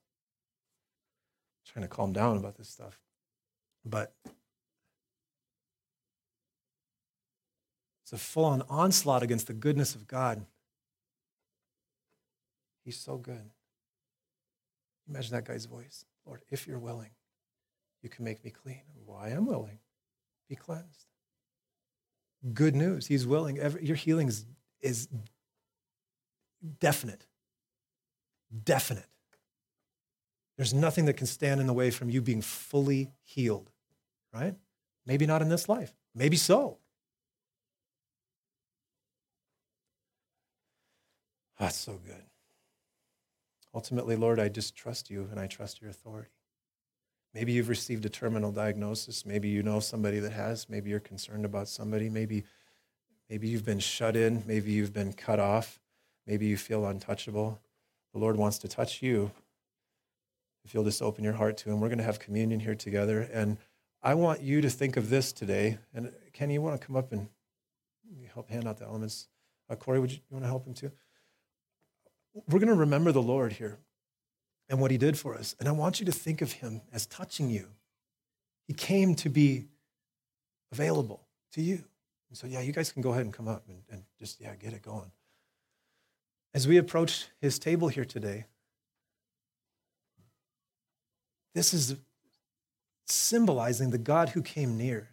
I'm 1.60 1.74
trying 1.74 1.90
to 1.90 1.94
calm 1.94 2.14
down 2.14 2.38
about 2.38 2.56
this 2.56 2.70
stuff. 2.70 2.98
But 3.84 4.14
it's 8.04 8.14
a 8.14 8.18
full 8.18 8.46
on 8.46 8.64
onslaught 8.70 9.24
against 9.24 9.48
the 9.48 9.54
goodness 9.54 9.94
of 9.94 10.08
God. 10.08 10.46
He's 12.88 12.98
so 13.00 13.18
good. 13.18 13.52
Imagine 15.08 15.36
that 15.36 15.46
guy's 15.46 15.66
voice 15.66 16.06
Lord, 16.26 16.42
if 16.50 16.68
you're 16.68 16.80
willing, 16.80 17.12
you 18.02 18.10
can 18.10 18.26
make 18.26 18.44
me 18.44 18.52
clean. 18.52 18.82
Well, 19.06 19.18
I 19.18 19.30
am 19.30 19.46
willing. 19.46 19.80
Be 20.50 20.56
cleansed 20.56 21.08
good 22.54 22.76
news. 22.76 23.08
He's 23.08 23.26
willing. 23.26 23.58
Your 23.82 23.96
healing 23.96 24.28
is, 24.28 24.46
is 24.82 25.08
definite. 26.80 27.26
Definite. 28.64 29.08
There's 30.58 30.74
nothing 30.74 31.06
that 31.06 31.14
can 31.14 31.28
stand 31.28 31.62
in 31.62 31.68
the 31.68 31.74
way 31.74 31.92
from 31.92 32.10
you 32.10 32.22
being 32.22 32.42
fully 32.42 33.12
healed, 33.22 33.70
right? 34.34 34.56
Maybe 35.06 35.26
not 35.26 35.42
in 35.42 35.50
this 35.50 35.70
life. 35.70 35.94
Maybe 36.16 36.36
so. 36.36 36.78
That's 41.60 41.78
so 41.78 42.00
good. 42.04 42.24
Ultimately, 43.78 44.16
Lord, 44.16 44.40
I 44.40 44.50
just 44.50 44.76
trust 44.76 45.12
you 45.12 45.28
and 45.30 45.40
I 45.40 45.46
trust 45.46 45.82
your 45.82 45.92
authority. 45.92 46.32
Maybe 47.36 47.52
you've 47.52 47.70
received 47.70 48.06
a 48.06 48.10
terminal 48.10 48.52
diagnosis. 48.52 49.24
Maybe 49.24 49.50
you 49.50 49.62
know 49.62 49.80
somebody 49.80 50.18
that 50.18 50.32
has. 50.32 50.68
Maybe 50.68 50.90
you're 50.90 51.00
concerned 51.00 51.46
about 51.46 51.68
somebody. 51.68 52.10
Maybe, 52.10 52.44
maybe 53.30 53.48
you've 53.48 53.64
been 53.64 53.78
shut 53.78 54.16
in. 54.16 54.44
Maybe 54.48 54.72
you've 54.72 54.94
been 54.94 55.14
cut 55.14 55.40
off. 55.40 55.80
Maybe 56.26 56.48
you 56.48 56.58
feel 56.58 56.88
untouchable. 56.88 57.60
The 58.14 58.20
Lord 58.20 58.36
wants 58.36 58.58
to 58.60 58.68
touch 58.68 59.04
you. 59.04 59.30
If 60.66 60.74
you'll 60.74 60.84
just 60.84 61.04
open 61.04 61.24
your 61.24 61.34
heart 61.34 61.56
to 61.58 61.70
Him, 61.70 61.80
we're 61.80 61.90
going 61.90 62.00
to 62.00 62.04
have 62.04 62.18
communion 62.18 62.60
here 62.60 62.74
together. 62.74 63.30
And 63.32 63.60
I 64.02 64.16
want 64.16 64.42
you 64.42 64.60
to 64.62 64.72
think 64.72 64.98
of 64.98 65.12
this 65.12 65.32
today. 65.32 65.78
And 65.94 66.12
Kenny, 66.34 66.56
you 66.56 66.64
want 66.64 66.82
to 66.82 66.88
come 66.88 66.96
up 66.96 67.12
and 67.12 67.28
help 68.34 68.50
hand 68.50 68.68
out 68.68 68.80
the 68.80 68.86
elements? 68.86 69.28
Uh, 69.70 69.76
Corey, 69.76 70.00
would 70.00 70.12
you, 70.12 70.18
you 70.18 70.34
want 70.34 70.46
to 70.46 70.50
help 70.50 70.66
him 70.66 70.74
too? 70.74 70.92
We're 72.48 72.60
going 72.60 72.68
to 72.68 72.76
remember 72.76 73.12
the 73.12 73.22
Lord 73.22 73.54
here 73.54 73.80
and 74.70 74.80
what 74.80 74.92
he 74.92 74.98
did 74.98 75.18
for 75.18 75.36
us. 75.36 75.56
And 75.60 75.68
I 75.68 75.72
want 75.72 76.00
you 76.00 76.06
to 76.06 76.12
think 76.12 76.42
of 76.42 76.52
him 76.52 76.82
as 76.94 77.06
touching 77.06 77.50
you. 77.50 77.68
He 78.68 78.74
came 78.74 79.16
to 79.16 79.30
be 79.30 79.66
available 80.72 81.22
to 81.54 81.62
you. 81.62 81.84
And 82.30 82.38
so, 82.38 82.48
yeah, 82.48 82.62
you 82.62 82.74
guys 82.74 82.92
can 82.92 83.02
go 83.02 83.12
ahead 83.12 83.24
and 83.24 83.34
come 83.34 83.48
up 83.48 83.64
and, 83.68 83.82
and 83.90 84.04
just, 84.20 84.42
yeah, 84.42 84.54
get 84.56 84.74
it 84.74 84.82
going. 84.82 85.12
As 86.54 86.68
we 86.68 86.78
approach 86.78 87.28
his 87.40 87.60
table 87.60 87.88
here 87.88 88.06
today, 88.06 88.46
this 91.56 91.74
is 91.74 91.96
symbolizing 93.06 93.92
the 93.92 93.98
God 93.98 94.30
who 94.30 94.42
came 94.42 94.78
near. 94.78 95.10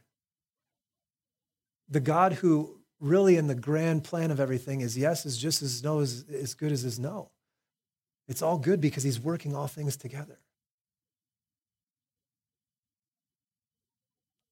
The 1.89 2.01
God 2.01 2.35
who 2.35 2.81
really 3.05 3.37
in 3.37 3.47
the 3.47 3.55
grand 3.55 4.03
plan 4.03 4.31
of 4.31 4.41
everything 4.41 4.81
is 4.81 4.97
yes 4.97 5.27
is 5.27 5.37
just 5.37 5.63
as 5.63 5.85
no 5.85 6.01
is 6.01 6.25
as 6.31 6.55
good 6.55 6.73
as 6.73 6.85
is 6.85 6.99
no. 6.99 7.31
It's 8.27 8.41
all 8.41 8.59
good 8.59 8.81
because 8.81 9.03
he's 9.03 9.21
working 9.21 9.55
all 9.55 9.67
things 9.67 9.97
together. 9.97 10.39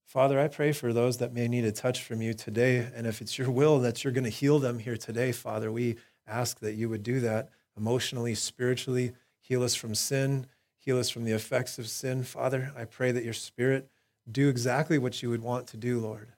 Father, 0.05 0.39
I 0.39 0.49
pray 0.49 0.73
for 0.73 0.93
those 0.93 1.17
that 1.17 1.33
may 1.33 1.49
need 1.49 1.65
a 1.65 1.73
touch 1.73 2.03
from 2.03 2.21
you 2.21 2.35
today. 2.35 2.87
And 2.95 3.07
if 3.07 3.23
it's 3.23 3.39
your 3.39 3.51
will 3.51 3.79
that 3.79 4.05
you're 4.05 4.13
going 4.13 4.25
to 4.25 4.31
heal 4.31 4.59
them 4.59 4.79
here 4.79 4.99
today, 4.99 5.33
Father, 5.33 5.73
we 5.73 5.97
ask 6.27 6.61
that 6.61 6.75
you 6.75 6.91
would 6.91 7.03
do 7.03 7.21
that 7.21 7.49
emotionally, 7.79 8.35
spiritually, 8.35 9.13
heal 9.41 9.63
us 9.63 9.75
from 9.75 9.95
sin, 9.95 10.47
heal 10.77 10.99
us 10.99 11.09
from 11.09 11.25
the 11.25 11.33
effects 11.33 11.79
of 11.79 11.89
sin. 11.89 12.25
Father, 12.25 12.73
I 12.77 12.85
pray 12.85 13.11
that 13.13 13.25
your 13.25 13.33
spirit 13.33 13.89
do 14.31 14.51
exactly 14.51 14.99
what 14.99 15.23
you 15.23 15.31
would 15.31 15.41
want 15.41 15.67
to 15.69 15.79
do, 15.79 15.99
Lord. 15.99 16.29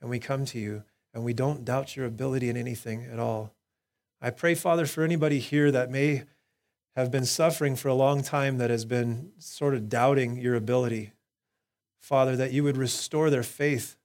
And 0.00 0.10
we 0.10 0.18
come 0.18 0.44
to 0.46 0.58
you 0.58 0.82
and 1.16 1.24
we 1.24 1.32
don't 1.32 1.64
doubt 1.64 1.96
your 1.96 2.04
ability 2.04 2.50
in 2.50 2.58
anything 2.58 3.08
at 3.10 3.18
all. 3.18 3.54
I 4.20 4.28
pray, 4.28 4.54
Father, 4.54 4.84
for 4.84 5.02
anybody 5.02 5.38
here 5.38 5.70
that 5.70 5.90
may 5.90 6.24
have 6.94 7.10
been 7.10 7.24
suffering 7.24 7.74
for 7.74 7.88
a 7.88 7.94
long 7.94 8.22
time 8.22 8.58
that 8.58 8.68
has 8.68 8.84
been 8.84 9.32
sort 9.38 9.72
of 9.72 9.88
doubting 9.88 10.36
your 10.36 10.54
ability. 10.54 11.12
Father, 11.98 12.36
that 12.36 12.52
you 12.52 12.62
would 12.64 12.76
restore 12.76 13.30
their 13.30 13.42
faith, 13.42 13.96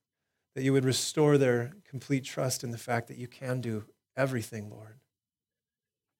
that 0.55 0.63
you 0.63 0.71
would 0.71 0.85
restore 0.85 1.37
their 1.37 1.73
complete 1.83 2.23
trust 2.23 2.63
in 2.63 2.71
the 2.71 2.77
fact 2.77 3.09
that 3.09 3.17
you 3.17 3.27
can 3.27 3.59
do 3.59 3.83
everything, 4.15 4.69
Lord. 4.69 4.95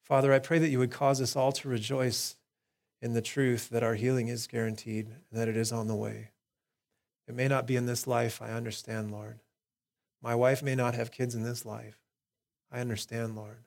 Father, 0.03 0.33
I 0.33 0.39
pray 0.39 0.59
that 0.59 0.69
you 0.71 0.79
would 0.79 0.91
cause 0.91 1.21
us 1.21 1.37
all 1.37 1.53
to 1.53 1.69
rejoice 1.69 2.35
in 3.01 3.13
the 3.13 3.21
truth 3.21 3.69
that 3.69 3.81
our 3.81 3.95
healing 3.95 4.27
is 4.27 4.45
guaranteed 4.45 5.07
and 5.07 5.39
that 5.39 5.47
it 5.47 5.55
is 5.55 5.71
on 5.71 5.87
the 5.87 5.95
way. 5.95 6.31
It 7.29 7.33
may 7.33 7.47
not 7.47 7.65
be 7.65 7.77
in 7.77 7.85
this 7.85 8.07
life, 8.07 8.41
I 8.41 8.49
understand, 8.49 9.09
Lord. 9.09 9.39
My 10.22 10.36
wife 10.36 10.61
may 10.61 10.76
not 10.76 10.93
have 10.93 11.11
kids 11.11 11.34
in 11.34 11.43
this 11.43 11.65
life. 11.65 11.99
I 12.72 12.80
understand, 12.80 13.36
Lord. 13.36 13.63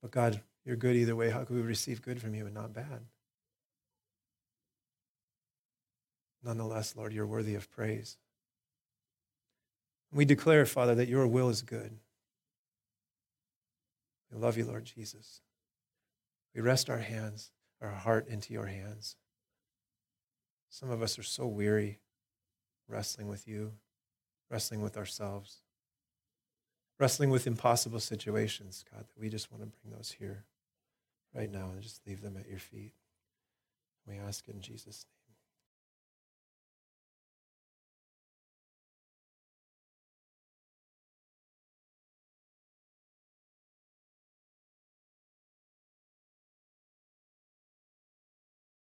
But 0.00 0.12
God, 0.12 0.40
you're 0.64 0.76
good 0.76 0.96
either 0.96 1.16
way. 1.16 1.30
How 1.30 1.44
could 1.44 1.56
we 1.56 1.62
receive 1.62 2.00
good 2.00 2.20
from 2.20 2.34
you 2.34 2.46
and 2.46 2.54
not 2.54 2.72
bad? 2.72 3.06
Nonetheless, 6.44 6.94
Lord, 6.94 7.12
you're 7.12 7.26
worthy 7.26 7.56
of 7.56 7.70
praise. 7.70 8.18
We 10.12 10.24
declare, 10.24 10.64
Father, 10.64 10.94
that 10.94 11.08
your 11.08 11.26
will 11.26 11.48
is 11.48 11.62
good. 11.62 11.98
We 14.30 14.38
love 14.38 14.56
you, 14.56 14.64
Lord 14.64 14.84
Jesus. 14.84 15.40
We 16.54 16.60
rest 16.60 16.88
our 16.88 16.98
hands, 16.98 17.50
our 17.82 17.90
heart 17.90 18.28
into 18.28 18.52
your 18.52 18.66
hands. 18.66 19.16
Some 20.68 20.90
of 20.90 21.02
us 21.02 21.18
are 21.18 21.24
so 21.24 21.46
weary 21.46 21.98
wrestling 22.88 23.28
with 23.28 23.46
you, 23.46 23.72
wrestling 24.50 24.82
with 24.82 24.96
ourselves, 24.96 25.58
wrestling 26.98 27.30
with 27.30 27.46
impossible 27.46 28.00
situations, 28.00 28.84
God, 28.92 29.04
that 29.06 29.20
we 29.20 29.28
just 29.28 29.50
want 29.50 29.62
to 29.62 29.68
bring 29.68 29.94
those 29.94 30.14
here 30.18 30.44
right 31.34 31.50
now 31.50 31.70
and 31.72 31.82
just 31.82 32.06
leave 32.06 32.22
them 32.22 32.36
at 32.36 32.48
your 32.48 32.58
feet. 32.58 32.92
We 34.06 34.16
ask 34.16 34.48
in 34.48 34.60
Jesus' 34.60 35.04
name. 35.08 35.15